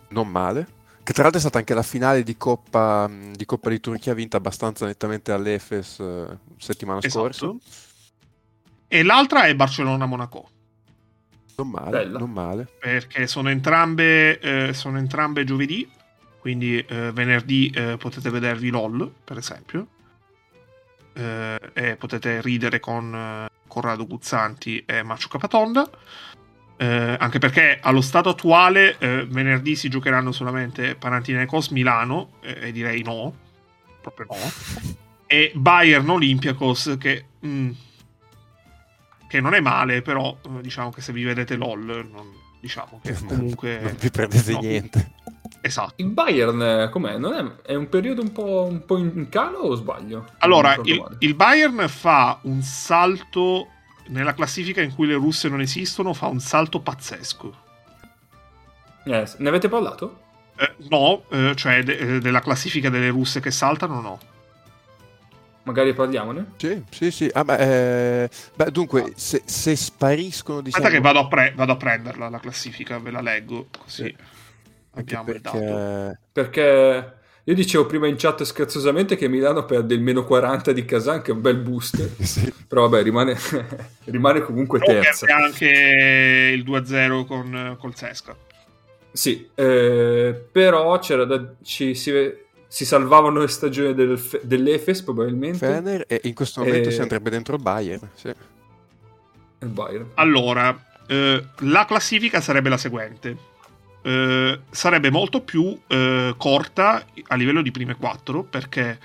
[0.09, 0.67] non male.
[1.03, 4.39] Che tra l'altro è stata anche la finale di Coppa di, Coppa di Turchia vinta
[4.39, 7.45] abbastanza nettamente all'Efes eh, settimana scorsa.
[7.45, 7.61] Esatto.
[8.89, 10.49] E l'altra è Barcellona-Monaco.
[11.57, 12.19] Non male, Bella.
[12.21, 12.69] non male.
[12.81, 15.91] perché sono entrambe, eh, sono entrambe giovedì,
[16.39, 19.89] quindi eh, venerdì eh, potete vedervi LOL, per esempio,
[21.13, 25.91] eh, e potete ridere con eh, Corrado Guzzanti e Marcio Capatonda.
[26.81, 32.73] Eh, anche perché allo stato attuale eh, venerdì si giocheranno solamente Panathinaikos Milano eh, e
[32.73, 33.35] direi no
[34.01, 34.37] proprio no
[35.27, 37.71] e Bayern Olympiacos che mm,
[39.29, 43.13] che non è male però eh, diciamo che se vi vedete LOL non, diciamo che
[43.27, 44.61] comunque non vi prendete no.
[44.61, 45.11] niente.
[45.61, 47.19] esatto Il Bayern, eh, com'è?
[47.19, 50.27] Non è, è un periodo un po', un po' in calo o sbaglio?
[50.39, 53.67] allora il, il Bayern fa un salto
[54.09, 57.67] nella classifica in cui le russe non esistono fa un salto pazzesco
[59.05, 59.23] male.
[59.23, 60.21] Eh, ne avete parlato?
[60.57, 64.19] Eh, no, eh, cioè de- eh, della classifica delle russe che saltano, no.
[65.63, 66.53] Magari parliamone?
[66.57, 67.31] Sì, sì, sì.
[67.33, 70.85] Ah, beh, eh, beh, dunque, se, se spariscono, diciamo...
[70.85, 74.17] Aspetta che vado a, pre- vado a prenderla la classifica, ve la leggo così Sì.
[74.95, 76.17] Abbiamo il dato.
[76.33, 77.17] perché...
[77.49, 81.31] Io dicevo prima in chat scherzosamente che Milano perde il meno 40 di Kazan, che
[81.31, 82.17] è un bel boost.
[82.23, 82.53] Sì.
[82.69, 83.39] Però vabbè, rimane,
[84.05, 85.25] rimane comunque Però terza.
[85.25, 85.67] perde anche
[86.55, 88.37] il 2-0 con, col Sesca.
[89.11, 92.13] Sì, eh, però c'era da, ci, si,
[92.67, 95.59] si salvavano le stagioni del, dell'Efes probabilmente.
[95.67, 98.11] Fener e in questo momento Eh, si andrebbe dentro il Bayern.
[98.13, 98.29] Sì.
[98.29, 98.35] e
[99.61, 100.11] il Bayern.
[100.17, 103.48] Allora, eh, la classifica sarebbe la seguente.
[104.09, 108.99] Eh, sarebbe molto più eh, corta a livello di prime quattro perché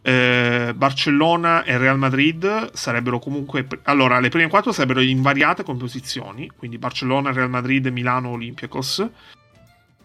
[0.00, 6.50] eh, Barcellona e Real Madrid sarebbero comunque allora le prime quattro sarebbero invariate con posizioni
[6.56, 9.06] quindi Barcellona, Real Madrid, Milano, Olympiacos.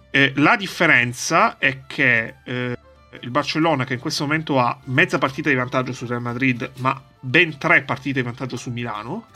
[0.09, 2.77] Eh, la differenza è che eh,
[3.21, 7.01] il Barcellona che in questo momento ha mezza partita di vantaggio sul Real Madrid ma
[7.21, 9.27] ben tre partite di vantaggio su Milano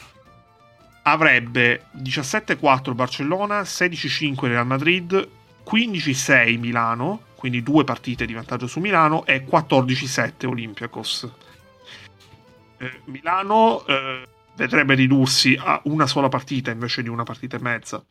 [1.03, 5.27] avrebbe 17-4 Barcellona, 16-5 Real Madrid,
[5.65, 11.31] 15-6 Milano, quindi due partite di vantaggio su Milano, e 14-7 Olympiacos.
[12.77, 18.03] Eh, Milano eh, vedrebbe ridursi a una sola partita invece di una partita e mezza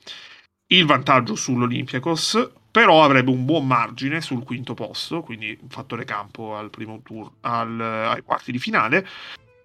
[0.69, 6.71] il vantaggio sull'Olympiacos, però avrebbe un buon margine sul quinto posto, quindi fattore campo al
[6.71, 9.07] primo tour, al- ai quarti di finale,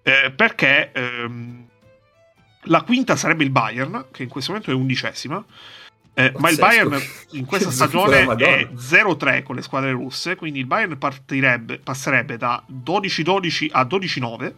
[0.02, 1.68] eh, perché ehm,
[2.66, 5.44] la quinta sarebbe il Bayern, che in questo momento è undicesima.
[6.14, 6.58] eh, ma il.
[6.58, 8.70] Bayern in questa stagione è Madonna.
[8.76, 14.54] 0-3 con le squadre russe, quindi il Bayern partirebbe, passerebbe da 12-12 a 12-9.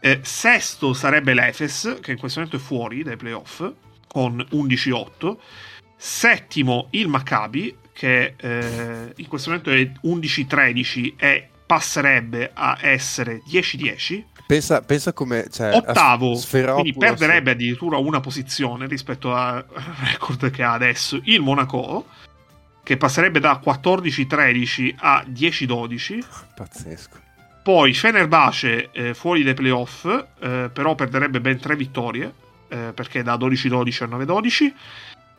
[0.00, 3.66] Eh, sesto sarebbe l'Efes, che in questo momento è fuori dai playoff,
[4.06, 5.36] con 11-8.
[5.96, 14.24] Settimo il Maccabi, che eh, in questo momento è 11-13 e passerebbe a essere 10-10.
[14.46, 15.46] Pensa, pensa come...
[15.50, 19.64] Cioè, Ottavo, quindi perderebbe addirittura una posizione rispetto al
[20.04, 22.06] record che ha adesso il Monaco,
[22.82, 26.24] che passerebbe da 14-13 a 10-12.
[26.54, 27.22] Pazzesco.
[27.64, 32.30] Poi Fenerbahce eh, fuori dai playoff, eh, però perderebbe ben tre vittorie,
[32.68, 34.72] eh, perché da 12-12 a 9-12.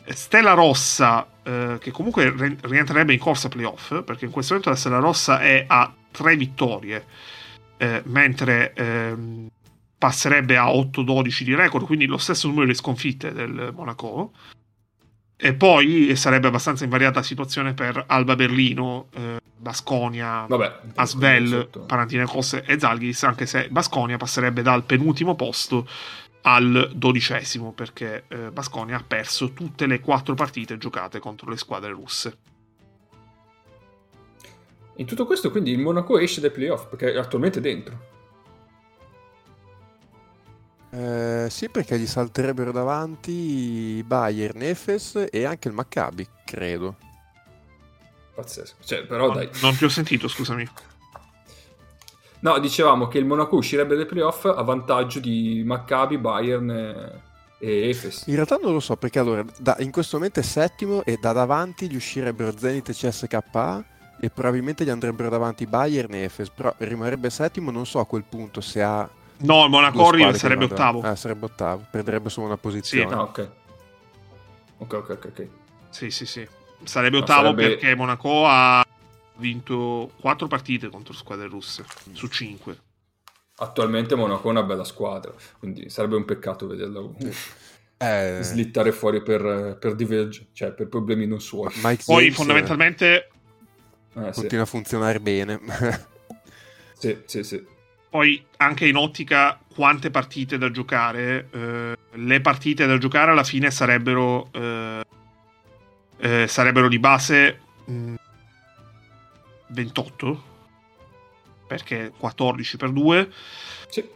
[0.08, 4.80] Stella Rossa, eh, che comunque re- rientrerebbe in corsa playoff, perché in questo momento la
[4.80, 7.06] Stella Rossa è a tre vittorie,
[7.78, 9.50] eh, mentre ehm,
[9.98, 14.32] passerebbe a 8-12 di record, quindi lo stesso numero di sconfitte del Monaco.
[15.38, 20.48] E poi sarebbe abbastanza invariata la situazione per Alba Berlino, eh, Basconia,
[20.96, 21.70] Asvel.
[21.86, 25.88] Panathinaikos e Zalgiris, anche se Basconia passerebbe dal penultimo posto
[26.44, 31.92] al dodicesimo, perché eh, Basconia ha perso tutte le quattro partite giocate contro le squadre
[31.92, 32.38] russe.
[34.98, 38.14] In tutto questo, quindi il Monaco esce dai playoff perché è attualmente dentro.
[40.92, 46.96] Eh, sì, perché gli salterebbero davanti Bayern, Efes e anche il Maccabi, credo.
[48.34, 48.76] Pazzesco.
[48.84, 49.50] Cioè, però dai.
[49.62, 50.66] Non ti ho sentito, scusami.
[52.40, 57.22] No, dicevamo che il Monaco uscirebbe dai playoff a vantaggio di Maccabi, Bayern e,
[57.60, 58.24] e Efes.
[58.28, 61.34] In realtà non lo so, perché allora da- in questo momento è settimo e da
[61.34, 63.86] davanti gli uscirebbero Zenit e CSKA
[64.20, 68.24] e probabilmente gli andrebbero davanti Bayern e Efes, però rimarrebbe settimo, non so a quel
[68.24, 69.08] punto se ha...
[69.38, 71.02] No, il Monaco sarebbe ottavo.
[71.02, 73.14] Ah, sarebbe ottavo, perderebbe solo una posizione.
[73.14, 73.52] Ah, ok.
[74.78, 75.26] Ok, ok, ok.
[75.26, 75.48] ok.
[75.90, 76.48] Sì, sì, sì.
[76.84, 78.84] Sarebbe No, ottavo sarebbe- perché Monaco ha
[79.38, 82.78] vinto quattro partite contro squadre russe su cinque.
[83.58, 87.02] Attualmente Monaco è una bella squadra, quindi sarebbe un peccato vederla
[87.98, 91.72] Eh, slittare fuori per, per diverge, cioè per problemi non suoi.
[91.76, 93.30] Mike Poi James, fondamentalmente
[94.16, 94.32] Sì.
[94.42, 95.60] continua a funzionare bene.
[96.98, 97.64] Sì, sì, sì.
[98.10, 103.70] Poi anche in ottica quante partite da giocare, eh, le partite da giocare alla fine
[103.70, 105.04] sarebbero, eh,
[106.18, 108.14] eh, sarebbero di base mh,
[109.68, 110.44] 28,
[111.68, 113.32] perché 14 per 2.
[113.90, 114.10] Sì.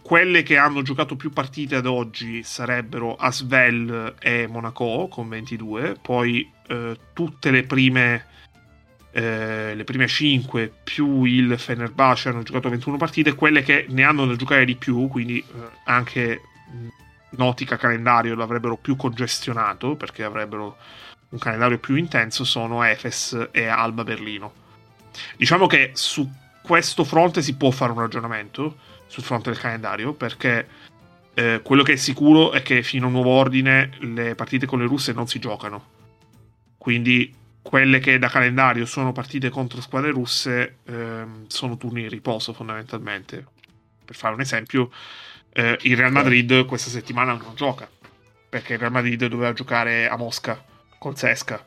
[0.00, 6.50] Quelle che hanno giocato più partite ad oggi sarebbero Asvel e Monaco con 22, poi
[6.68, 8.26] eh, tutte le prime
[9.16, 14.26] eh, le prime 5 più il Fenerbahce hanno giocato 21 partite, quelle che ne hanno
[14.26, 15.44] da giocare di più, quindi eh,
[15.84, 16.40] anche
[17.38, 20.76] ottica calendario l'avrebbero più congestionato perché avrebbero
[21.30, 24.52] un calendario più intenso sono Efes e Alba Berlino.
[25.36, 26.30] Diciamo che su
[26.62, 30.68] questo fronte si può fare un ragionamento sul fronte del calendario perché
[31.34, 34.86] eh, quello che è sicuro è che fino a nuovo ordine le partite con le
[34.86, 35.94] russe non si giocano.
[36.78, 42.52] Quindi quelle che da calendario sono partite contro squadre russe ehm, sono turni di riposo
[42.52, 43.44] fondamentalmente.
[44.04, 44.90] Per fare un esempio,
[45.52, 47.88] eh, il Real Madrid questa settimana non gioca
[48.48, 50.64] perché il Real Madrid doveva giocare a Mosca
[50.98, 51.62] col Sesca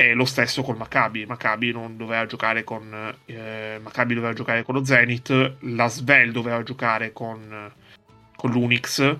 [0.00, 1.26] E lo stesso col Maccabi.
[1.26, 6.62] Maccabi non doveva giocare con eh, Maccabi doveva giocare con lo Zenith, la Svel doveva
[6.62, 7.70] giocare con,
[8.34, 9.16] con l'Unix,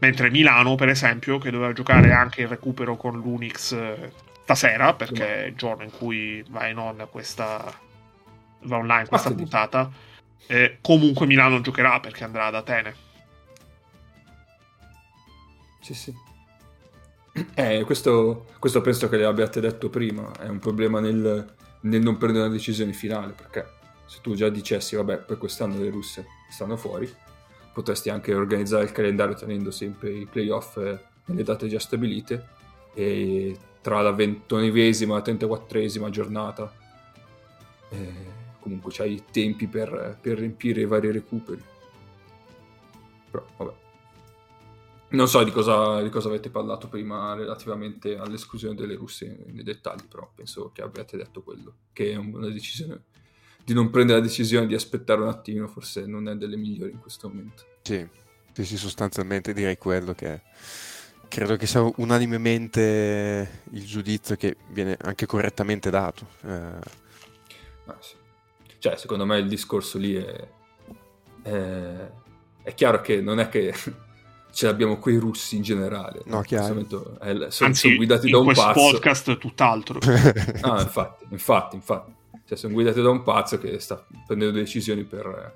[0.00, 4.12] mentre Milano, per esempio, che doveva giocare anche il recupero con l'Unix eh,
[4.42, 7.72] stasera, perché è il giorno in cui va in onda questa
[8.62, 9.88] va online questa puntata.
[10.48, 12.94] Eh, comunque Milano giocherà perché andrà ad Atene.
[15.80, 16.12] Sì, sì.
[17.54, 22.46] Eh, questo, questo, penso che l'abbiate detto prima, è un problema nel, nel, non prendere
[22.46, 23.66] una decisione finale, perché
[24.06, 27.12] se tu già dicessi, vabbè, per quest'anno le russe stanno fuori,
[27.72, 32.46] potresti anche organizzare il calendario tenendo sempre i playoff eh, nelle date già stabilite
[32.94, 36.72] e tra la ventonesima e la trentaquattresima giornata
[37.90, 41.62] eh, comunque c'hai i tempi per, per riempire i vari recuperi.
[43.30, 43.72] Però, vabbè.
[45.10, 50.06] Non so di cosa, di cosa, avete parlato prima relativamente all'esclusione delle russe nei dettagli,
[50.06, 53.04] però penso che abbiate detto quello, che è una decisione
[53.64, 57.00] di non prendere la decisione di aspettare un attimino, forse non è delle migliori in
[57.00, 57.64] questo momento.
[57.82, 58.06] Sì,
[58.52, 60.42] sì, sostanzialmente direi quello che
[61.28, 66.26] credo che sia unanimemente il giudizio che viene anche correttamente dato.
[66.42, 66.78] Eh...
[67.86, 68.16] Ah, sì.
[68.78, 70.48] Cioè, secondo me il discorso lì è,
[71.42, 72.10] è,
[72.62, 73.74] è chiaro che non è che
[74.58, 76.20] ce l'abbiamo quei russi in generale.
[76.24, 76.80] No, chiaro.
[77.20, 78.72] È, sono, Anzi, sono guidati da un pazzo.
[78.72, 80.00] podcast tutt'altro.
[80.62, 82.12] ah, infatti, infatti, infatti.
[82.44, 85.54] Cioè, sono guidati da un pazzo che sta prendendo decisioni per,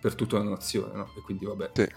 [0.00, 1.10] per tutta una nazione, no?
[1.16, 1.70] E quindi vabbè.
[1.72, 1.88] Sì.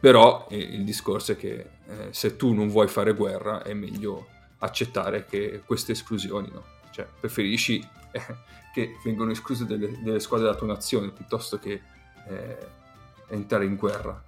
[0.00, 4.28] Però eh, il discorso è che eh, se tu non vuoi fare guerra è meglio
[4.60, 6.64] accettare che queste esclusioni, no?
[6.90, 8.22] Cioè, preferisci eh,
[8.72, 11.82] che vengano escluse delle, delle, squadre della tua nazione piuttosto che
[12.28, 12.56] eh,
[13.28, 14.24] entrare in guerra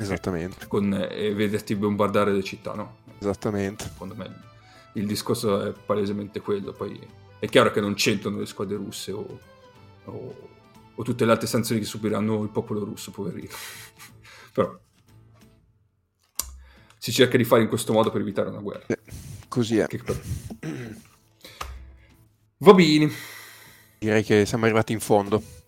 [0.00, 0.66] Esattamente.
[0.66, 2.98] Con, e vederti bombardare le città, no?
[3.18, 3.84] Esattamente.
[3.84, 4.48] Secondo me
[4.94, 6.72] il discorso è palesemente quello.
[6.72, 6.98] Poi
[7.38, 9.40] è chiaro che non c'entrano le squadre russe o,
[10.04, 10.50] o,
[10.94, 13.48] o tutte le altre sanzioni che subiranno il popolo russo, poverino.
[14.52, 14.78] Però
[16.96, 18.86] si cerca di fare in questo modo per evitare una guerra.
[18.86, 18.98] Eh,
[19.48, 19.86] così è.
[19.86, 20.22] Per...
[22.58, 23.10] Va bene.
[23.98, 25.59] Direi che siamo arrivati in fondo.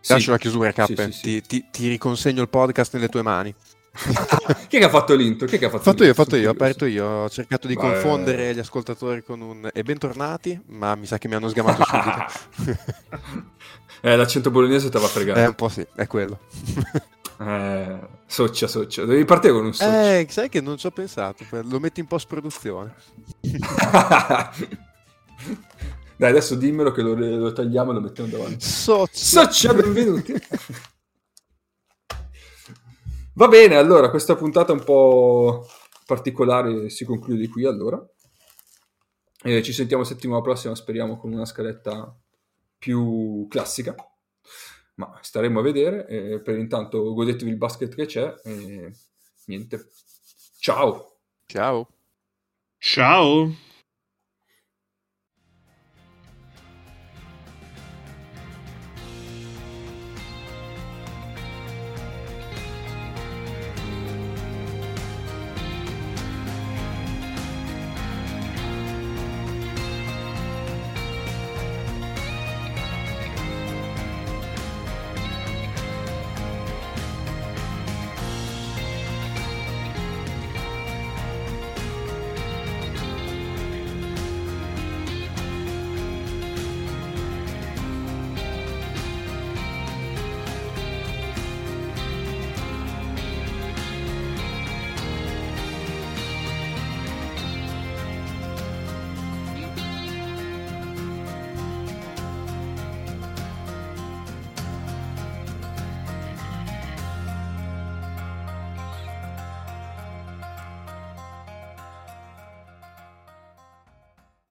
[0.00, 0.12] Sì.
[0.12, 0.84] Lascio la chiusura, K.
[0.86, 3.54] Sì, sì, ti, ti, ti, riconsegno il podcast nelle tue mani.
[4.68, 5.46] Chi è che ha fatto l'intro?
[5.46, 7.04] Chi è che ha fatto, fatto io, fatto io, ho aperto io.
[7.04, 7.90] Ho cercato di Vai.
[7.90, 12.78] confondere gli ascoltatori con un e bentornati, ma mi sa che mi hanno sgamato subito.
[14.00, 15.42] eh, l'accento bolognese te va a fregare.
[15.42, 16.38] Eh, un po' sì, è quello.
[17.40, 19.04] eh, soccia, soccia.
[19.04, 20.18] Devi partire con un soccia.
[20.18, 21.44] Eh, sai che non ci ho pensato.
[21.50, 22.94] Lo metti in post-produzione.
[26.20, 28.62] Dai, adesso dimmelo che lo, lo tagliamo e lo mettiamo davanti.
[28.62, 29.46] Socia.
[29.46, 30.34] Socia, benvenuti.
[33.32, 35.66] Va bene, allora, questa puntata un po'
[36.04, 38.06] particolare si conclude qui allora.
[39.44, 42.14] Eh, ci sentiamo settimana prossima, speriamo, con una scaletta
[42.76, 43.94] più classica.
[44.96, 46.06] Ma staremo a vedere.
[46.06, 48.34] Eh, per intanto godetevi il basket che c'è.
[48.44, 48.92] E
[49.46, 49.88] niente.
[50.58, 51.20] Ciao.
[51.46, 51.88] Ciao.
[52.76, 53.68] Ciao.